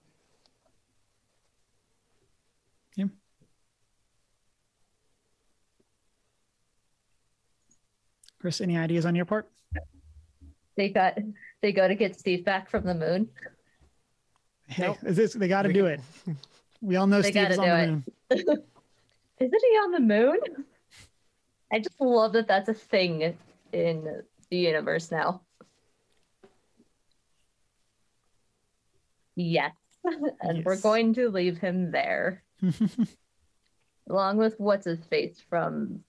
[8.46, 9.50] Chris, any ideas on your part?
[10.76, 11.18] they got
[11.62, 13.28] they go to get Steve back from the moon.
[14.68, 14.98] Hey, Nope.
[15.04, 16.00] is this, they got to do it.
[16.80, 18.04] We all know They Steve is on the moon.
[18.30, 18.62] Isn't
[19.40, 20.38] he on the moon?
[21.72, 23.36] I just love that that's a thing
[23.72, 25.40] in the universe now.
[29.34, 29.72] Yes.
[30.40, 32.44] and we're going to leave him there.
[34.08, 36.04] Along with what's his face from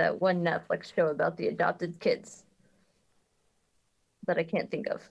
[0.00, 2.42] that one Netflix show about the adopted kids
[4.26, 5.02] that I can't think of.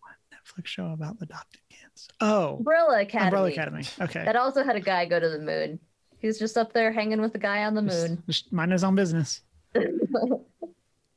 [0.00, 2.08] What Netflix show about the adopted kids.
[2.20, 3.26] Oh, Umbrella Academy.
[3.28, 3.84] Umbrella Academy.
[4.02, 4.24] Okay.
[4.24, 5.80] That also had a guy go to the moon.
[6.18, 8.22] He's just up there hanging with the guy on the Just- moon.
[8.26, 9.40] Just mind his own business.
[9.72, 9.88] They're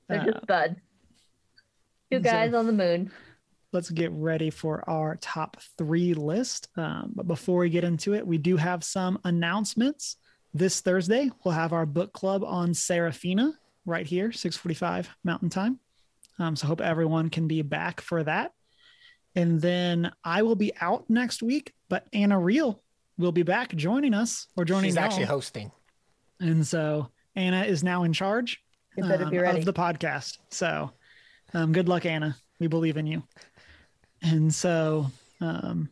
[0.10, 0.76] Uh, just buds.
[2.12, 3.12] Two so- guys on the moon.
[3.74, 6.70] let's get ready for our top three list.
[6.78, 10.16] Um, but before we get into it, we do have some announcements.
[10.58, 13.54] This Thursday, we'll have our book club on Seraphina
[13.86, 15.80] right here, 6:45 Mountain Time.
[16.40, 18.54] Um, so hope everyone can be back for that.
[19.36, 22.82] And then I will be out next week, but Anna Reel
[23.20, 25.34] will be back joining us or joining She's actually y'all.
[25.36, 25.72] hosting.
[26.40, 28.60] And so Anna is now in charge
[28.96, 29.60] You better be um, ready.
[29.60, 30.40] of the podcast.
[30.50, 30.92] So
[31.54, 32.36] um, good luck, Anna.
[32.60, 33.22] We believe in you.
[34.24, 35.90] And so um,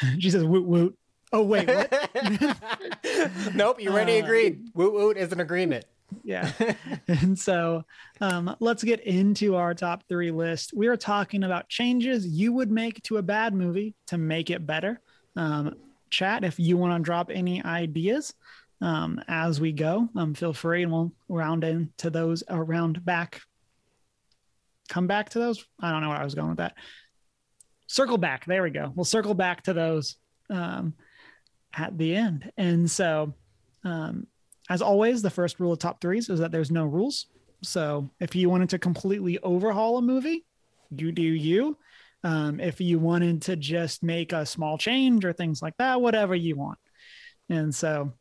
[0.18, 0.96] she says, woot woot.
[1.32, 1.68] Oh, wait.
[1.68, 2.10] What?
[3.54, 4.68] nope, you already Uh, agreed.
[4.74, 5.84] Woot woot is an agreement.
[6.24, 6.50] yeah.
[7.08, 7.84] And so
[8.20, 10.72] um, let's get into our top three list.
[10.74, 14.66] We are talking about changes you would make to a bad movie to make it
[14.66, 15.00] better.
[15.36, 15.76] Um,
[16.10, 18.34] chat, if you want to drop any ideas
[18.80, 23.40] um, as we go, um, feel free and we'll round into those around back.
[24.88, 25.64] Come back to those.
[25.80, 26.74] I don't know where I was going with that.
[27.86, 28.44] Circle back.
[28.46, 28.92] There we go.
[28.96, 30.16] We'll circle back to those
[30.48, 30.94] um,
[31.74, 32.50] at the end.
[32.56, 33.34] And so,
[33.84, 34.26] um,
[34.68, 37.26] as always, the first rule of top threes is that there's no rules.
[37.62, 40.44] So if you wanted to completely overhaul a movie,
[40.90, 41.76] you do you.
[42.22, 46.34] Um, if you wanted to just make a small change or things like that, whatever
[46.34, 46.78] you want.
[47.48, 48.12] And so,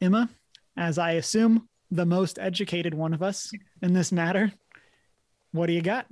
[0.00, 0.28] Emma,
[0.76, 3.50] as I assume the most educated one of us
[3.80, 4.52] in this matter,
[5.52, 6.06] what do you got?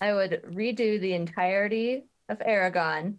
[0.00, 3.16] I would redo the entirety of Eragon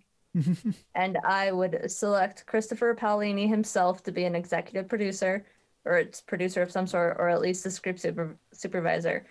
[0.95, 5.45] and I would select Christopher Paolini himself to be an executive producer
[5.85, 9.25] or its producer of some sort, or at least a script super- supervisor,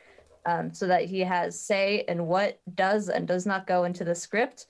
[0.47, 4.15] um, so that he has say in what does and does not go into the
[4.15, 4.67] script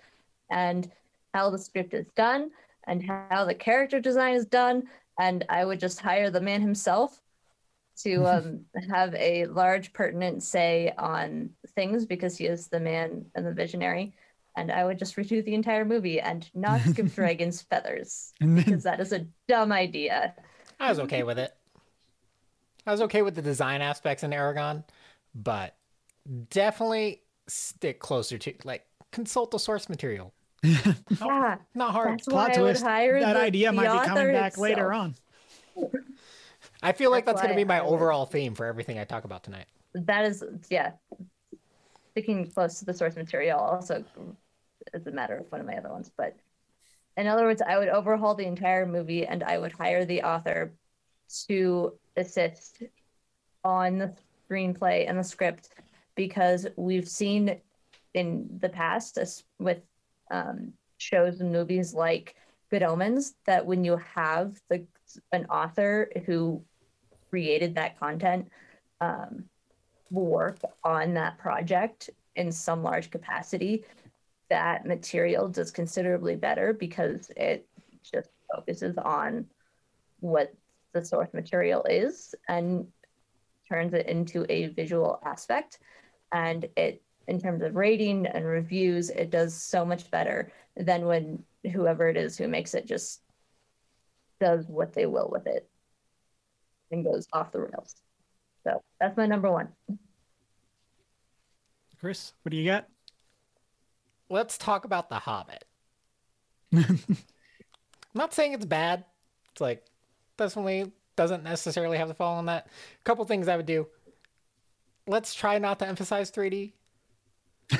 [0.51, 0.91] and
[1.35, 2.51] how the script is done
[2.87, 4.85] and how the character design is done.
[5.19, 7.21] And I would just hire the man himself
[7.99, 13.47] to um, have a large pertinent say on things because he is the man and
[13.47, 14.15] the visionary
[14.57, 18.65] and I would just redo the entire movie and not give dragons feathers And then,
[18.65, 20.35] because that is a dumb idea.
[20.81, 21.55] I was okay with it.
[22.87, 24.85] I was okay with the design aspects in Eragon,
[25.35, 25.75] but
[26.51, 30.35] definitely stick closer to like consult the source material.
[31.21, 32.21] Yeah, Not hard.
[32.21, 34.33] that's plot why I would twist, hire that the, idea the might be coming author
[34.33, 35.15] back later on.
[36.83, 39.25] I feel like That's that's going to be my overall theme for everything I talk
[39.25, 39.67] about tonight.
[39.95, 40.93] That is, yeah,
[42.13, 44.05] sticking close to the source material also
[44.93, 46.11] is a matter of one of my other ones.
[46.17, 46.37] But
[47.17, 50.73] in other words, I would overhaul the entire movie and I would hire the author
[51.49, 52.83] to assist
[53.65, 54.15] on the
[54.49, 55.71] screenplay and the script
[56.15, 57.61] because we've seen
[58.15, 59.19] in the past
[59.59, 59.81] with
[60.31, 62.37] um, shows and movies like
[62.71, 64.85] Good Omens that when you have the
[65.33, 66.63] an author who
[67.31, 68.49] created that content
[69.01, 69.45] um,
[70.11, 73.85] work on that project in some large capacity,
[74.51, 77.67] that material does considerably better because it
[78.03, 79.47] just focuses on
[80.21, 80.55] what
[80.93, 82.87] the source material is and
[83.69, 85.79] turns it into a visual aspect.
[86.33, 91.43] And it, in terms of rating and reviews, it does so much better than when
[91.73, 93.23] whoever it is who makes it just
[94.41, 95.69] does what they will with it
[96.91, 97.95] and goes off the rails.
[98.65, 99.69] So that's my number one.
[102.01, 102.87] Chris, what do you got?
[104.31, 105.65] Let's talk about The Hobbit.
[106.73, 106.99] I'm
[108.15, 109.05] not saying it's bad.
[109.53, 109.85] It's like
[110.37, 112.67] definitely doesn't necessarily have to fall on that.
[112.67, 113.87] A couple things I would do.
[115.07, 116.73] Let's try not to emphasize 3D.
[117.73, 117.79] I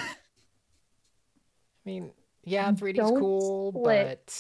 [1.85, 2.13] mean,
[2.45, 4.33] yeah, 3D is cool, but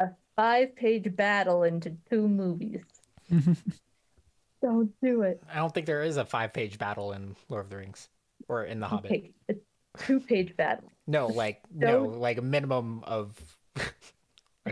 [0.00, 2.82] A five page battle into two movies.
[4.62, 5.42] Don't do it.
[5.52, 8.08] I don't think there is a five-page battle in Lord of the Rings
[8.48, 9.10] or in The Hobbit.
[9.10, 9.54] Okay, a
[9.98, 10.90] two page battle.
[11.06, 13.36] No, like no, like a minimum of
[13.76, 13.82] a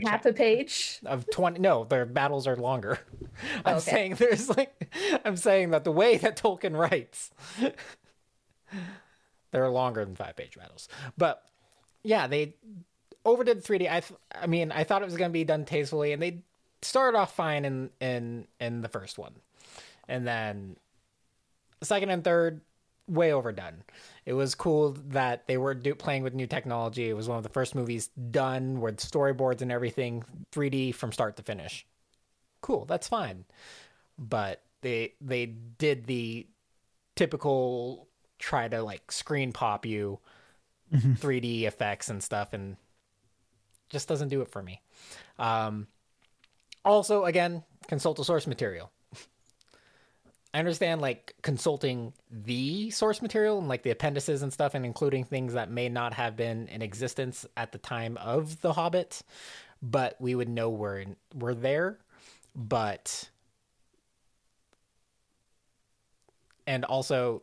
[0.04, 1.00] Half a page.
[1.04, 2.98] of 20 no their battles are longer
[3.64, 3.90] i'm Okay.
[3.90, 4.92] saying there's like
[5.24, 7.32] i'm saying that the way that tolkien writes
[9.50, 10.88] they're longer than five page battles
[11.18, 11.42] but
[12.04, 12.54] yeah they
[13.24, 16.12] overdid 3d i th- i mean i thought it was going to be done tastefully
[16.12, 16.44] and they
[16.82, 19.34] started off fine in in in the first one
[20.08, 20.76] and then
[21.82, 22.60] second and third
[23.08, 23.82] way overdone
[24.30, 27.10] it was cool that they were do- playing with new technology.
[27.10, 31.36] It was one of the first movies done with storyboards and everything 3d from start
[31.38, 31.84] to finish.
[32.60, 33.44] Cool that's fine.
[34.16, 36.46] But they they did the
[37.16, 38.06] typical
[38.38, 40.20] try to like screen pop you
[40.94, 42.76] 3d effects and stuff and
[43.88, 44.80] just doesn't do it for me.
[45.40, 45.88] Um
[46.84, 48.92] also again consult the source material
[50.52, 55.24] I understand like consulting the source material and like the appendices and stuff and including
[55.24, 59.22] things that may not have been in existence at the time of The Hobbit,
[59.80, 61.04] but we would know we're
[61.34, 61.98] we're there.
[62.56, 63.30] But
[66.66, 67.42] and also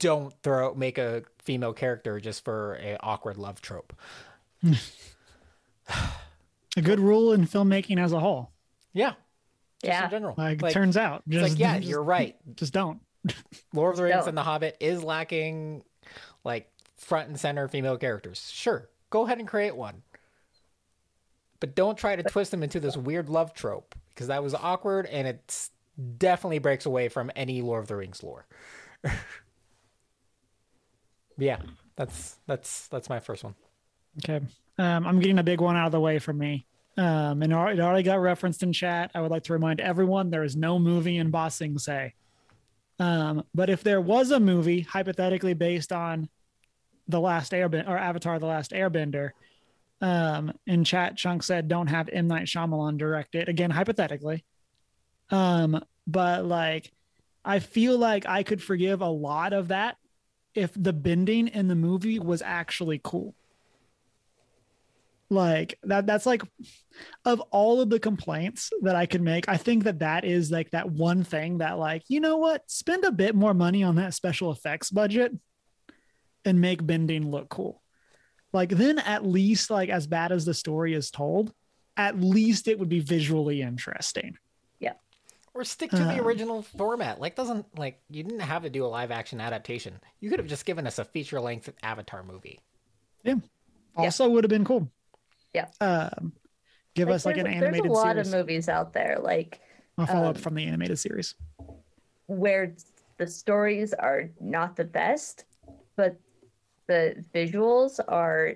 [0.00, 3.92] don't throw make a female character just for a awkward love trope.
[4.60, 4.72] Hmm.
[6.76, 8.50] A good rule in filmmaking as a whole.
[8.92, 9.14] Yeah.
[9.82, 10.04] Just Yeah.
[10.04, 10.34] in general.
[10.36, 12.36] Like, Like, it turns out, it's just like yeah, just- you're right.
[12.56, 13.00] Just don't.
[13.74, 14.28] Lord of the Rings No.
[14.28, 15.82] and The Hobbit is lacking
[16.44, 18.50] like front and center female characters.
[18.50, 20.02] Sure, go ahead and create one.
[21.60, 25.04] But don't try to twist them into this weird love trope because that was awkward
[25.06, 25.68] and it
[26.18, 28.46] definitely breaks away from any Lord of the Rings lore.
[31.38, 31.58] yeah,
[31.96, 33.54] that's that's that's my first one.
[34.24, 34.44] Okay.
[34.78, 36.66] Um, I'm getting a big one out of the way for me.
[37.00, 39.10] Um, and it already got referenced in chat.
[39.14, 42.12] I would like to remind everyone there is no movie in Ba Sing Se.
[42.98, 46.28] Um, but if there was a movie hypothetically based on
[47.08, 49.30] the last Airbender or Avatar: The Last Airbender,
[50.02, 54.44] um, in chat, Chunk said don't have M Night Shyamalan direct it again hypothetically.
[55.30, 56.92] Um, but like,
[57.42, 59.96] I feel like I could forgive a lot of that
[60.54, 63.34] if the bending in the movie was actually cool
[65.30, 66.42] like that that's like
[67.24, 70.68] of all of the complaints that i could make i think that that is like
[70.72, 74.12] that one thing that like you know what spend a bit more money on that
[74.12, 75.32] special effects budget
[76.44, 77.80] and make bending look cool
[78.52, 81.52] like then at least like as bad as the story is told
[81.96, 84.36] at least it would be visually interesting
[84.80, 84.94] Yeah.
[85.54, 87.20] Or stick to the Um, original format.
[87.20, 90.00] Like doesn't like you didn't have to do a live action adaptation.
[90.20, 92.58] You could have just given us a feature length Avatar movie.
[93.24, 93.34] yeah
[93.96, 94.88] also would have been cool
[95.54, 95.66] Yeah.
[95.80, 96.32] um
[96.94, 99.60] give us like an animated There's a lot series of movies out there, like
[99.98, 101.34] i'll follow up um, from the animated series
[102.30, 102.74] where
[103.18, 105.44] the stories are not the best,
[105.96, 106.16] but
[106.86, 108.54] the visuals are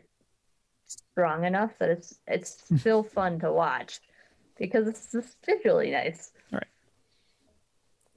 [0.87, 4.01] strong enough that it's it's still fun to watch
[4.57, 6.31] because it's just visually nice.
[6.53, 6.67] Right.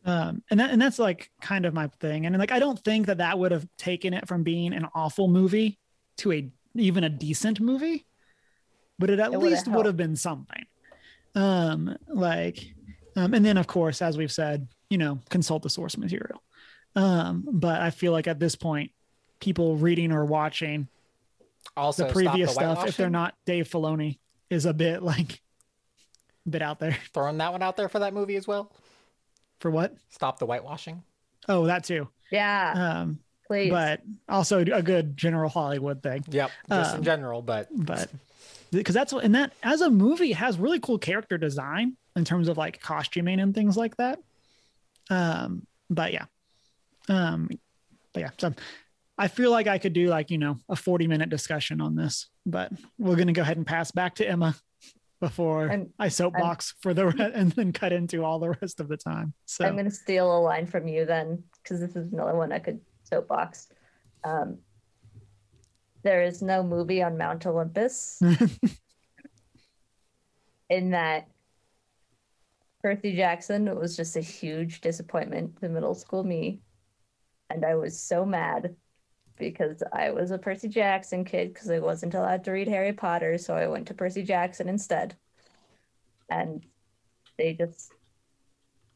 [0.06, 3.08] Um and that and that's like kind of my thing and like i don't think
[3.08, 5.80] that that would have taken it from being an awful movie
[6.18, 8.06] to a even a decent movie
[9.00, 10.66] but it at It would've least would have been something.
[11.36, 12.74] Um like
[13.16, 16.42] um and then of course as we've said you know consult the source material.
[16.96, 18.92] Um but i feel like at this point
[19.40, 20.88] people reading or watching
[21.76, 24.18] Also, the previous the stuff if they're not dave filoni
[24.50, 25.42] is a bit like
[26.48, 26.98] a bit out there.
[27.14, 28.72] Throwing that one out there for that movie as well.
[29.60, 29.96] for what?
[30.10, 31.04] Stop the whitewashing.
[31.50, 32.08] oh that too.
[32.32, 33.70] Yeah, um please.
[33.70, 36.24] but also a good general hollywood thing.
[36.30, 38.10] Yep, just Um, in general, but but
[38.72, 42.48] because that's what and that as a movie has really cool character design in terms
[42.48, 44.20] of like costuming and things like that
[45.10, 46.26] Um, but yeah.
[47.10, 47.50] Um,
[48.14, 48.54] but yeah, so
[49.18, 52.28] I feel like I could do like, you know, a 40 minute discussion on this,
[52.46, 54.56] but we're going to go ahead and pass back to Emma
[55.22, 58.88] before I'm- I soapbox for the re- and then cut into all the rest of
[58.90, 59.34] the time.
[59.46, 62.52] So I'm going to steal a line from you then, because this is another one
[62.52, 63.70] I could soapbox.
[64.24, 64.58] Um,
[66.08, 68.22] there is no movie on Mount Olympus
[70.70, 71.28] in that
[72.82, 76.62] Percy Jackson was just a huge disappointment to middle school me.
[77.50, 78.78] And I was so mad
[79.38, 83.38] because I was a Percy Jackson kid because I wasn't allowed to read Harry Potter.
[83.38, 85.14] So I went to Percy Jackson instead.
[86.30, 86.66] And
[87.38, 87.92] they just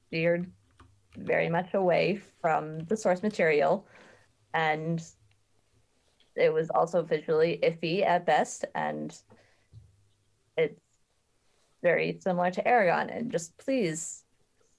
[0.08, 0.50] steered
[1.18, 3.86] very much away from the source material.
[4.54, 5.04] And
[6.36, 8.66] it was also visually iffy at best.
[8.76, 9.16] And
[10.58, 10.80] it's
[11.82, 13.16] very similar to Eragon.
[13.16, 14.24] And just please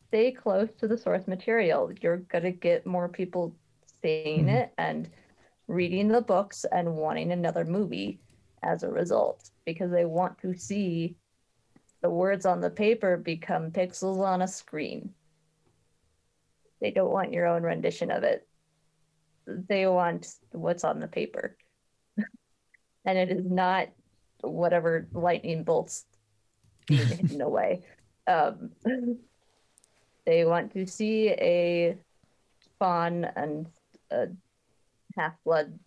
[0.08, 1.90] stay close to the source material.
[2.00, 3.54] You're going to get more people
[4.02, 4.62] seeing Mhm.
[4.62, 5.10] it and
[5.68, 8.20] reading the books and wanting another movie
[8.62, 11.16] as a result because they want to see
[12.02, 15.14] the words on the paper become pixels on a screen.
[16.80, 18.46] They don't want your own rendition of it.
[19.46, 21.56] They want what's on the paper.
[23.04, 23.88] and it is not
[24.40, 26.04] whatever lightning bolts
[26.86, 27.82] being hidden away.
[28.26, 28.70] Um,
[30.24, 31.96] they want to see a
[32.78, 33.66] Fawn and
[34.10, 34.28] a
[35.16, 35.78] half blood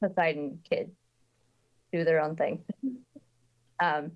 [0.00, 0.92] Poseidon kid
[1.92, 2.64] do their own thing.
[3.80, 4.12] Um,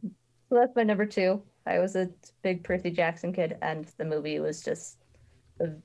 [0.48, 1.42] so that's my number two.
[1.66, 2.08] I was a
[2.42, 4.98] big Percy Jackson kid, and the movie was just
[5.58, 5.76] the,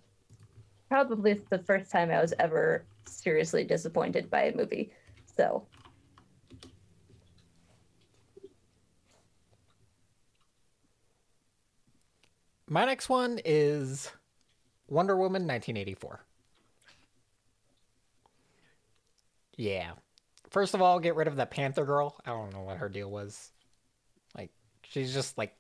[0.92, 4.92] probably the first time I was ever seriously disappointed by a movie.
[5.38, 5.66] So
[12.68, 14.12] My next one is
[14.88, 16.26] Wonder Woman 1984.
[19.56, 19.92] Yeah.
[20.50, 22.18] First of all, get rid of the Panther girl.
[22.26, 23.52] I don't know what her deal was.
[24.38, 24.52] Like,
[24.84, 25.56] she's just like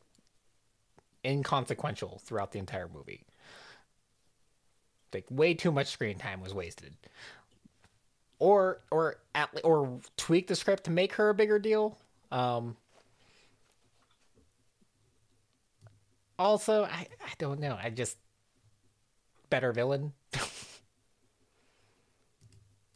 [1.25, 3.25] inconsequential throughout the entire movie.
[5.13, 6.93] Like, way too much screen time was wasted.
[8.39, 11.97] Or, or at, or tweak the script to make her a bigger deal.
[12.31, 12.75] Um,
[16.39, 17.77] also, I, I don't know.
[17.81, 18.17] I just
[19.49, 20.13] better villain.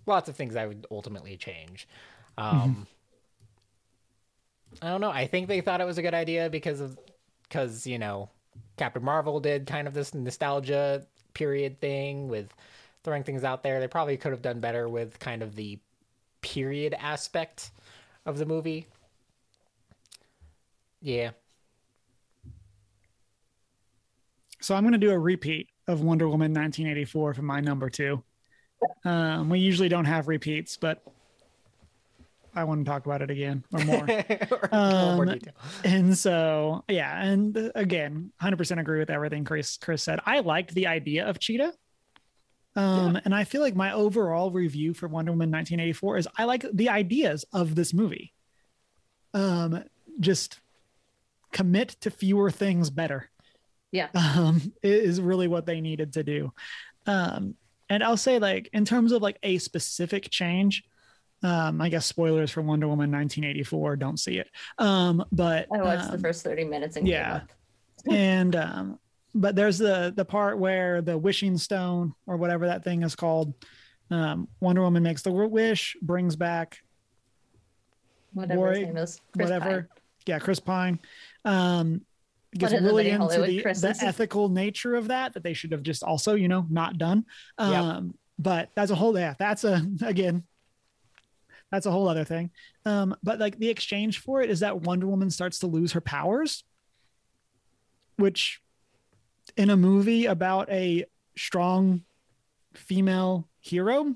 [0.07, 1.87] Lots of things I would ultimately change.
[2.37, 2.87] Um,
[4.81, 5.11] I don't know.
[5.11, 6.97] I think they thought it was a good idea because of
[7.43, 8.29] because you know
[8.77, 11.05] Captain Marvel did kind of this nostalgia
[11.35, 12.51] period thing with
[13.03, 13.79] throwing things out there.
[13.79, 15.77] They probably could have done better with kind of the
[16.41, 17.69] period aspect
[18.25, 18.87] of the movie.
[21.01, 21.31] Yeah.
[24.59, 28.23] So I'm going to do a repeat of Wonder Woman 1984 for my number two.
[29.03, 31.03] Um, we usually don't have repeats, but
[32.55, 34.03] I want to talk about it again or more.
[34.03, 35.53] Or little more Um, detail.
[35.83, 40.19] and so, yeah, and again, 100% agree with everything Chris Chris said.
[40.25, 41.73] I liked the idea of Cheetah.
[42.77, 46.65] Um, and I feel like my overall review for Wonder Woman 1984 is I like
[46.73, 48.33] the ideas of this movie.
[49.33, 49.83] Um,
[50.19, 50.59] just
[51.51, 53.29] commit to fewer things better
[53.91, 56.51] yeah, um is really what they needed to do
[57.05, 57.55] um
[57.89, 60.83] and i'll say like in terms of like a specific change
[61.43, 64.47] um i guess spoilers for wonder woman 1984 don't see it
[64.77, 67.41] um but I watched the um, first 30 minutes and yeah.
[68.11, 68.99] and um
[69.33, 73.53] but there's the the part where the wishing stone or whatever that thing is called
[74.11, 76.79] um wonder woman makes the wish brings back
[78.33, 79.21] Whatever his Roy, name is.
[79.33, 79.87] Chris whatever Pine.
[80.25, 80.99] yeah chris pine
[81.45, 82.01] um
[82.53, 85.83] gets the really into Hollywood the, the ethical nature of that that they should have
[85.83, 87.25] just also you know not done
[87.59, 87.69] Yep.
[87.69, 90.43] um but that's a whole yeah that's a again
[91.71, 92.51] that's a whole other thing.
[92.85, 96.01] Um but like the exchange for it is that wonder woman starts to lose her
[96.01, 96.63] powers
[98.17, 98.61] which
[99.57, 101.05] in a movie about a
[101.37, 102.01] strong
[102.73, 104.15] female hero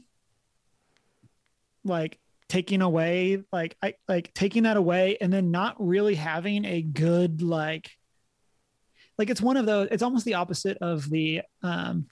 [1.83, 6.81] like taking away like i like taking that away and then not really having a
[6.81, 7.91] good like
[9.17, 12.07] like it's one of those it's almost the opposite of the um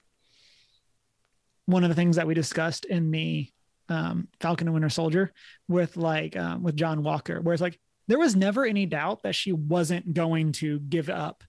[1.66, 3.50] one of the things that we discussed in the
[3.90, 5.32] um falcon and winter soldier
[5.68, 9.36] with like um, with john walker where it's like there was never any doubt that
[9.36, 11.44] she wasn't going to give up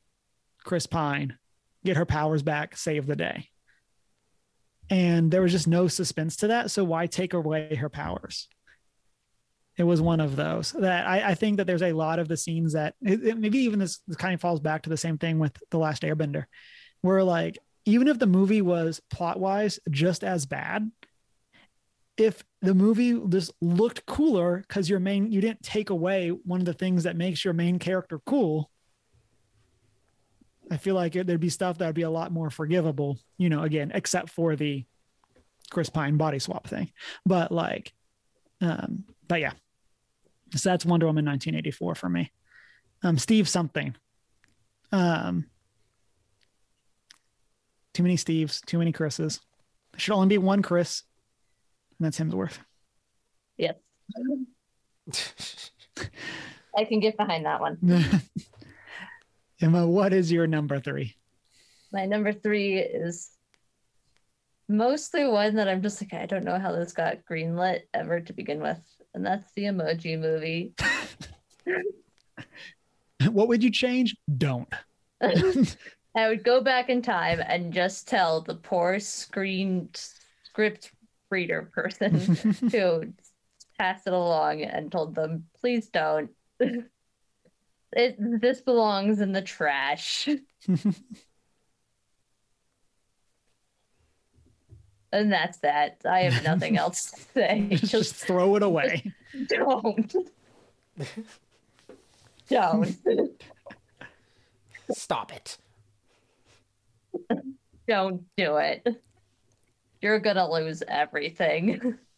[0.65, 1.36] chris pine
[1.85, 3.48] get her powers back save the day.
[4.90, 8.48] And there was just no suspense to that so why take away her powers?
[9.77, 12.36] It was one of those that I, I think that there's a lot of the
[12.36, 15.19] scenes that it, it- maybe even this, this kind of falls back to the same
[15.19, 16.44] thing with the last airbender
[17.02, 20.90] where like even if the movie was plot wise just as bad,
[22.19, 26.66] if the movie just looked cooler because your main you didn't take away one of
[26.66, 28.70] the things that makes your main character cool.
[30.70, 33.49] I feel like it, there'd be stuff that would be a lot more forgivable, you
[33.49, 34.85] know, again, except for the
[35.70, 36.90] Chris Pine body swap thing.
[37.24, 37.95] But like,
[38.61, 39.53] um, but yeah.
[40.55, 42.32] So that's Wonder Woman 1984 for me.
[43.03, 43.95] Um, Steve something.
[44.93, 45.47] Um,
[47.95, 49.40] too many Steves, too many Chris's.
[49.93, 51.03] There should only be one Chris,
[51.99, 52.59] and that's Hemsworth.
[53.57, 53.75] Yes.
[56.77, 57.79] I can get behind that one.
[59.61, 61.16] Emma, what is your number three?
[61.93, 63.31] My number three is
[64.69, 68.33] mostly one that I'm just like, I don't know how this got greenlit ever to
[68.33, 68.79] begin with.
[69.15, 70.75] And that's the emoji movie.
[73.33, 74.15] what would you change?
[74.37, 74.73] Don't.
[75.20, 79.89] I would go back in time and just tell the poor screen
[80.45, 80.93] script
[81.30, 82.34] reader person
[82.70, 83.12] to
[83.78, 86.30] pass it along and told them, please don't.
[87.92, 90.28] It, this belongs in the trash.
[95.10, 96.02] and that's that.
[96.05, 97.66] I have nothing else to say.
[97.70, 99.10] just, just throw it away.
[99.48, 100.14] Don't.
[102.50, 102.94] don't.
[104.90, 105.56] Stop it.
[107.88, 108.86] Don't do it.
[110.01, 111.99] You're gonna lose everything.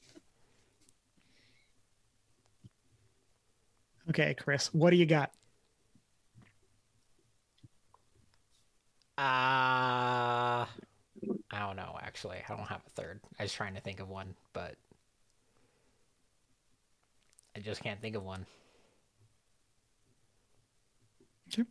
[4.09, 5.31] Okay, Chris, what do you got?
[9.19, 10.66] Uh, I
[11.52, 12.39] don't know, actually.
[12.48, 13.20] I don't have a third.
[13.39, 14.77] I was trying to think of one, but
[17.57, 18.47] I just can't think of one.
[21.48, 21.66] Sure.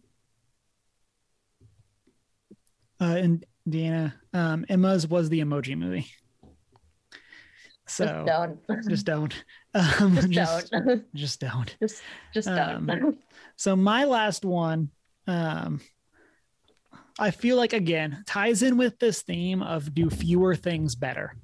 [3.02, 6.08] Uh, and Deanna, um, Emma's was the emoji movie.
[7.90, 8.90] So just don't.
[8.90, 9.44] Just don't.
[9.76, 11.06] Um, just, just, don't.
[11.14, 11.78] just don't.
[11.80, 12.02] Just
[12.34, 12.90] just don't.
[12.90, 13.18] Um,
[13.56, 14.90] So my last one,
[15.28, 15.80] um,
[17.20, 21.36] I feel like again ties in with this theme of do fewer things better,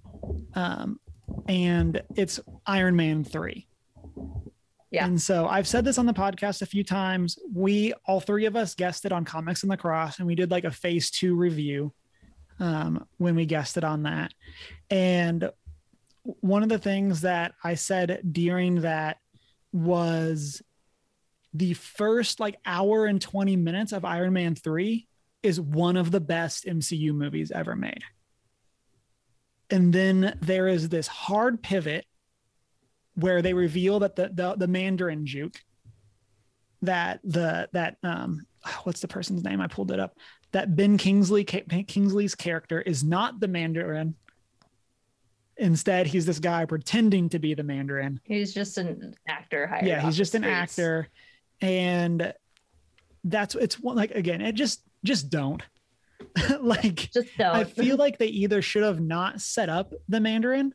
[0.56, 1.00] um,
[1.48, 3.68] and it's Iron Man three.
[4.90, 5.06] Yeah.
[5.06, 7.38] And so I've said this on the podcast a few times.
[7.54, 10.64] We all three of us guested on Comics and the Cross, and we did like
[10.64, 11.94] a phase two review
[12.60, 14.34] um, when we guested on that.
[14.90, 15.50] And
[16.24, 19.18] one of the things that I said during that
[19.72, 20.62] was
[21.54, 25.08] the first like hour and 20 minutes of Iron Man 3
[25.44, 28.04] is one of the best MCU movies ever made.
[29.70, 32.06] And then there is this hard pivot
[33.16, 35.60] where they reveal that the the, the Mandarin juke
[36.82, 38.46] that the that um
[38.84, 40.18] what's the person's name I pulled it up
[40.52, 44.16] that Ben Kingsley Kingsley's character is not the Mandarin
[45.58, 48.20] Instead, he's this guy pretending to be the Mandarin.
[48.24, 49.86] He's just an actor hired.
[49.86, 50.58] Yeah, he's just an streets.
[50.58, 51.08] actor,
[51.62, 52.34] and
[53.24, 55.64] that's it's one like again, it just just don't
[56.60, 57.10] like.
[57.14, 57.56] Just don't.
[57.56, 60.74] I feel like they either should have not set up the Mandarin,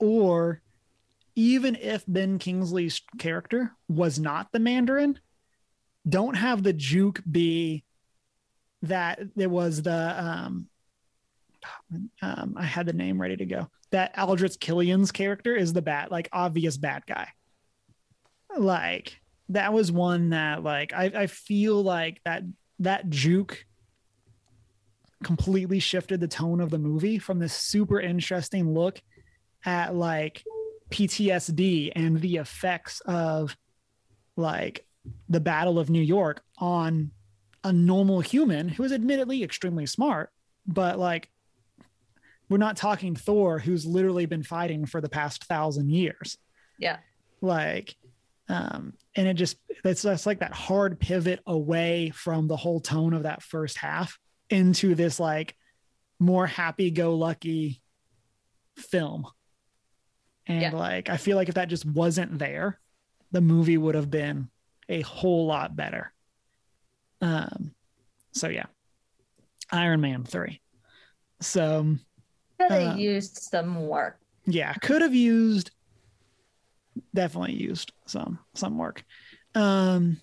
[0.00, 0.62] or
[1.36, 5.20] even if Ben Kingsley's character was not the Mandarin,
[6.08, 7.84] don't have the juke be
[8.82, 10.68] that there was the um
[12.22, 13.68] um I had the name ready to go.
[13.90, 17.28] That Aldrich Killian's character is the bad, like obvious bad guy.
[18.56, 19.18] Like
[19.50, 22.42] that was one that like I, I feel like that
[22.80, 23.64] that juke
[25.24, 29.00] completely shifted the tone of the movie from this super interesting look
[29.64, 30.44] at like
[30.90, 33.56] PTSD and the effects of
[34.36, 34.86] like
[35.28, 37.10] the Battle of New York on
[37.64, 40.30] a normal human who is admittedly extremely smart,
[40.66, 41.30] but like
[42.48, 46.38] we're not talking Thor, who's literally been fighting for the past thousand years.
[46.78, 46.98] Yeah.
[47.40, 47.94] Like,
[48.48, 53.12] um, and it just it's just like that hard pivot away from the whole tone
[53.12, 54.18] of that first half
[54.48, 55.54] into this like
[56.18, 57.82] more happy-go-lucky
[58.76, 59.26] film.
[60.46, 60.70] And Yeah.
[60.70, 62.80] like I feel like if that just wasn't there,
[63.30, 64.48] the movie would have been
[64.88, 66.12] a whole lot better.
[67.20, 67.72] Um
[68.32, 68.66] so yeah.
[69.70, 70.60] Iron Man 3.
[71.40, 71.96] So
[72.58, 74.18] Could have uh, used some work.
[74.46, 75.70] yeah could have used
[77.14, 79.04] definitely used some some work
[79.54, 80.16] um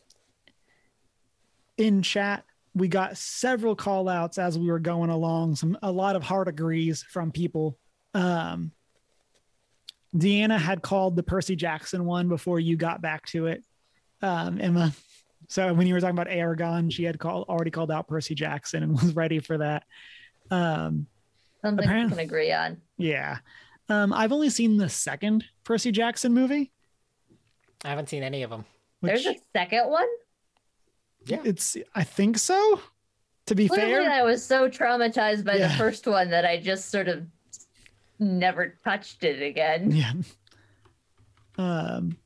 [1.78, 2.44] in chat
[2.74, 6.48] we got several call outs as we were going along some a lot of hard
[6.48, 7.78] agrees from people
[8.14, 8.72] um
[10.16, 13.64] deanna had called the percy jackson one before you got back to it
[14.22, 14.92] um emma
[15.48, 18.84] So when you were talking about Eragon, she had called already called out Percy Jackson
[18.84, 19.84] and was ready for that.
[20.52, 21.08] Um,
[21.62, 22.82] Something we Apparently- can agree on.
[22.98, 23.38] yeah.
[23.90, 26.72] Um, I've only seen the second Percy Jackson movie.
[27.84, 28.66] I haven't seen any of them.
[29.02, 30.08] Which There's a second one.
[31.26, 31.42] Yeah.
[31.44, 32.80] it's I think so.
[33.48, 36.90] To be Clearly, fair, I was so traumatized by the first one that I just
[36.90, 37.28] sort of
[38.18, 39.92] never touched it again.
[39.92, 40.14] yeah.
[41.58, 42.18] Um,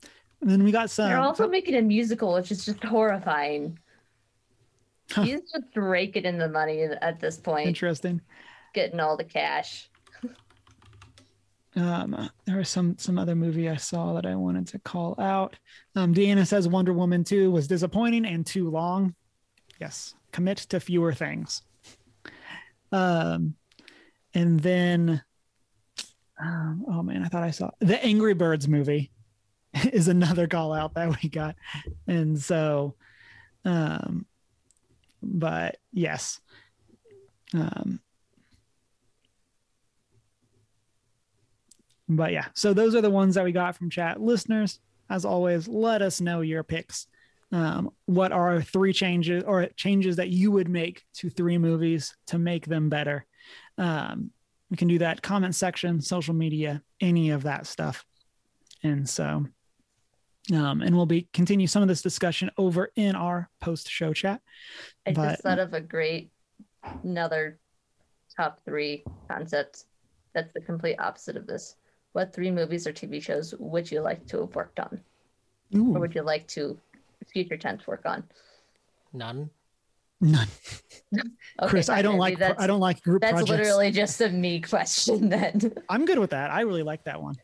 [0.42, 1.10] and then we got some.
[1.10, 3.78] They're also making a musical, which is just horrifying.
[5.12, 5.24] Huh.
[5.24, 8.22] He's just raking in the money at this point, interesting.
[8.74, 9.90] getting all the cash.
[11.76, 15.56] Um, there was some some other movie I saw that I wanted to call out.
[15.96, 19.16] Um, Deanna says Wonder Woman 2 was disappointing and too long.
[19.80, 21.62] Yes, commit to fewer things.
[22.92, 23.56] Um,
[24.34, 25.24] and then,
[26.42, 29.12] um, oh man, I thought I saw the Angry Birds movie
[29.94, 31.56] is another call out that we got,
[32.08, 32.96] and so,
[33.66, 34.26] um,
[35.22, 36.40] but yes,
[37.54, 38.00] um,
[42.10, 44.20] But yeah, so those are the ones that we got from chat.
[44.20, 44.80] Listeners,
[45.12, 47.06] as always, let us know your picks.
[47.52, 52.40] Um, what are three changes or changes that you would make to three movies to
[52.40, 53.26] make them better?
[53.78, 54.32] Um,
[54.72, 58.06] we can do that comment section, social media, any of that stuff.
[58.82, 59.46] And so,
[60.54, 64.42] um, and we'll be continue some of this discussion over in our post show chat.
[65.06, 66.32] I But- just thought of a great
[67.04, 67.60] another
[68.36, 69.86] top three concept.
[70.34, 71.76] That's the complete opposite of this.
[72.14, 75.02] What three movies or TV shows would you like to have worked on,
[75.74, 76.80] or would you like to
[77.32, 78.24] future tense work on?
[79.14, 79.50] None.
[80.22, 80.48] none.
[81.62, 83.50] Okay, Chris, I don't like I don't like group That's projects.
[83.50, 85.74] literally just a me question then.
[85.90, 86.52] I'm good with that.
[86.52, 87.36] I really like that one.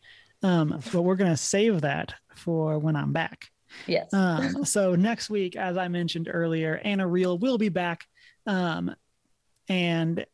[0.43, 3.49] Um, but we're gonna save that for when I'm back.
[3.87, 4.13] yes.
[4.13, 8.05] Um, so next week, as I mentioned earlier, Anna Real will be back.
[8.47, 8.95] Um,
[9.67, 10.25] and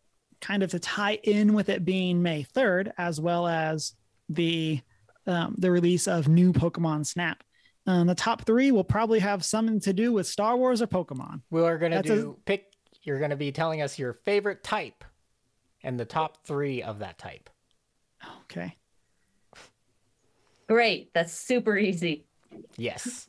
[0.42, 3.94] kind of to tie in with it being May 3rd, as well as
[4.28, 4.82] the
[5.28, 7.44] um, the release of new Pokemon Snap.
[7.86, 11.42] Um, the top three will probably have something to do with Star Wars or Pokemon.
[11.52, 12.66] We are gonna That's a- do pick.
[13.04, 15.04] You're gonna be telling us your favorite type,
[15.84, 17.50] and the top three of that type.
[18.44, 18.76] Okay.
[20.72, 21.14] Great.
[21.14, 22.24] That's super easy.
[22.78, 23.28] Yes.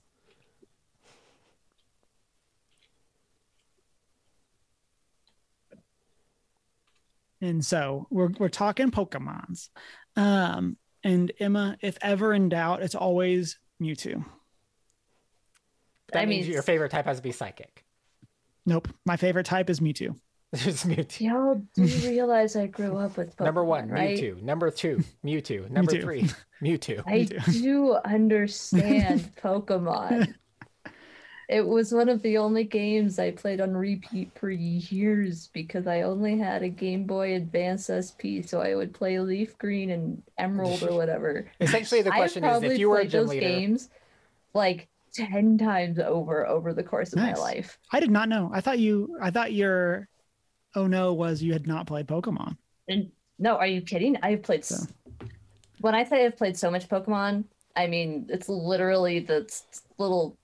[7.41, 9.69] And so we're we're talking Pokemons.
[10.17, 14.25] Um, and Emma, if ever in doubt, it's always Mewtwo.
[16.13, 17.85] That I means mean- your favorite type has to be psychic.
[18.65, 18.89] Nope.
[19.05, 20.15] My favorite type is Mewtwo.
[20.67, 21.21] It's Mewtwo.
[21.21, 24.19] Y'all do realize I grew up with Pokemon, Number one, right?
[24.19, 24.43] Mewtwo.
[24.43, 25.71] Number two, Mewtwo.
[25.71, 26.03] Number Mewtwo.
[26.03, 26.31] three,
[26.63, 27.03] Mewtwo.
[27.07, 27.53] I too.
[27.53, 30.35] do understand Pokemon.
[31.49, 36.03] It was one of the only games I played on repeat for years because I
[36.03, 40.83] only had a Game Boy Advance SP, so I would play Leaf Green and Emerald
[40.83, 41.51] or whatever.
[41.61, 43.47] Essentially, the question is probably if you were a played gym those leader.
[43.47, 43.89] games
[44.55, 47.37] like ten times over over the course of Nice.
[47.37, 47.79] my life.
[47.91, 48.51] I did not know.
[48.55, 49.17] I thought you.
[49.21, 50.09] I thought your.
[50.75, 52.57] Oh no, was you had not played Pokemon.
[52.89, 54.17] And no, are you kidding?
[54.23, 54.65] I've played.
[54.65, 54.87] So.
[55.81, 57.45] When I say I've played so much Pokemon,
[57.77, 59.51] I mean it's literally the
[59.99, 60.39] little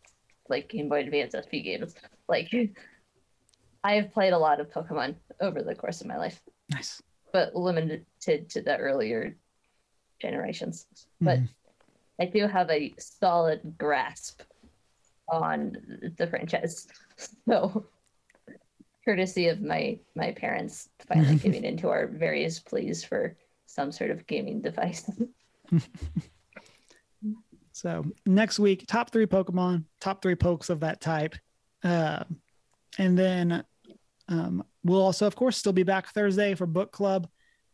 [0.49, 1.95] like Game Boy Advance SP games.
[2.29, 2.51] Like
[3.85, 6.41] I have played a lot of Pokemon over the course of my life,
[6.71, 7.01] Nice.
[7.33, 9.37] but limited to the earlier
[10.21, 10.87] generations.
[11.23, 11.25] Mm-hmm.
[11.25, 11.39] But
[12.21, 14.43] I do have a solid grasp
[15.31, 15.77] on
[16.17, 16.89] the franchise.
[17.49, 17.87] So
[19.09, 24.27] courtesy of my my parents finally giving into our various pleas for some sort of
[24.27, 25.11] gaming device.
[27.73, 31.37] So next week, top three Pokemon, top three pokes of that type,
[31.85, 32.25] uh,
[32.99, 33.63] and then
[34.27, 37.29] um, we'll also, of course, still be back Thursday for book club.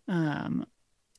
[0.07, 0.67] Um,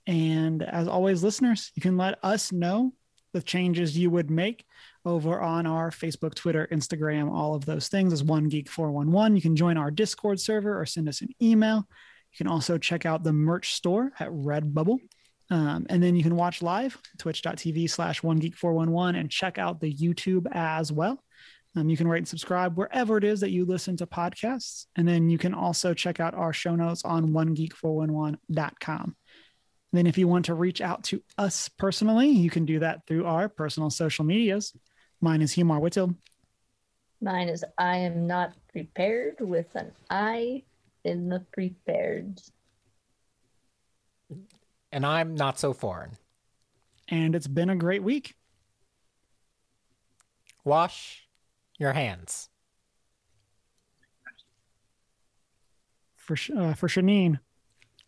[0.05, 2.93] and as always, listeners, you can let us know
[3.33, 4.67] the changes you would make
[5.05, 9.35] over on our Facebook, Twitter, Instagram, all of those things as One Geek 411.
[9.35, 11.87] You can join our Discord server or send us an email.
[12.31, 14.99] You can also check out the merch store at Redbubble.
[15.51, 19.79] Um, and then you can watch live twitch.tv slash one geek 411 and check out
[19.79, 21.23] the YouTube as well.
[21.75, 24.85] Um, you can rate and subscribe wherever it is that you listen to podcasts.
[24.95, 29.15] And then you can also check out our show notes on one onegeek411.com.
[29.91, 33.25] Then, if you want to reach out to us personally, you can do that through
[33.25, 34.73] our personal social medias.
[35.25, 36.13] Mine is Humar Whitfield.
[37.19, 40.61] Mine is I am not prepared with an I
[41.03, 42.39] in the prepared.
[44.91, 46.11] And I'm not so foreign.
[47.09, 48.35] And it's been a great week.
[50.63, 51.27] Wash
[51.79, 52.49] your hands.
[56.17, 57.39] For uh, for Shanine,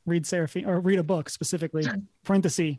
[0.06, 1.84] read Seraphina or read a book specifically.
[2.24, 2.76] Parenthesis,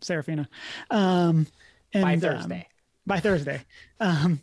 [0.00, 0.48] Seraphina.
[0.88, 1.48] Um,
[1.92, 2.58] and, By Thursday.
[2.58, 2.71] Um,
[3.06, 3.64] by Thursday.
[4.00, 4.42] Um,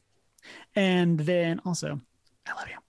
[0.76, 2.00] and then also,
[2.48, 2.89] I love you.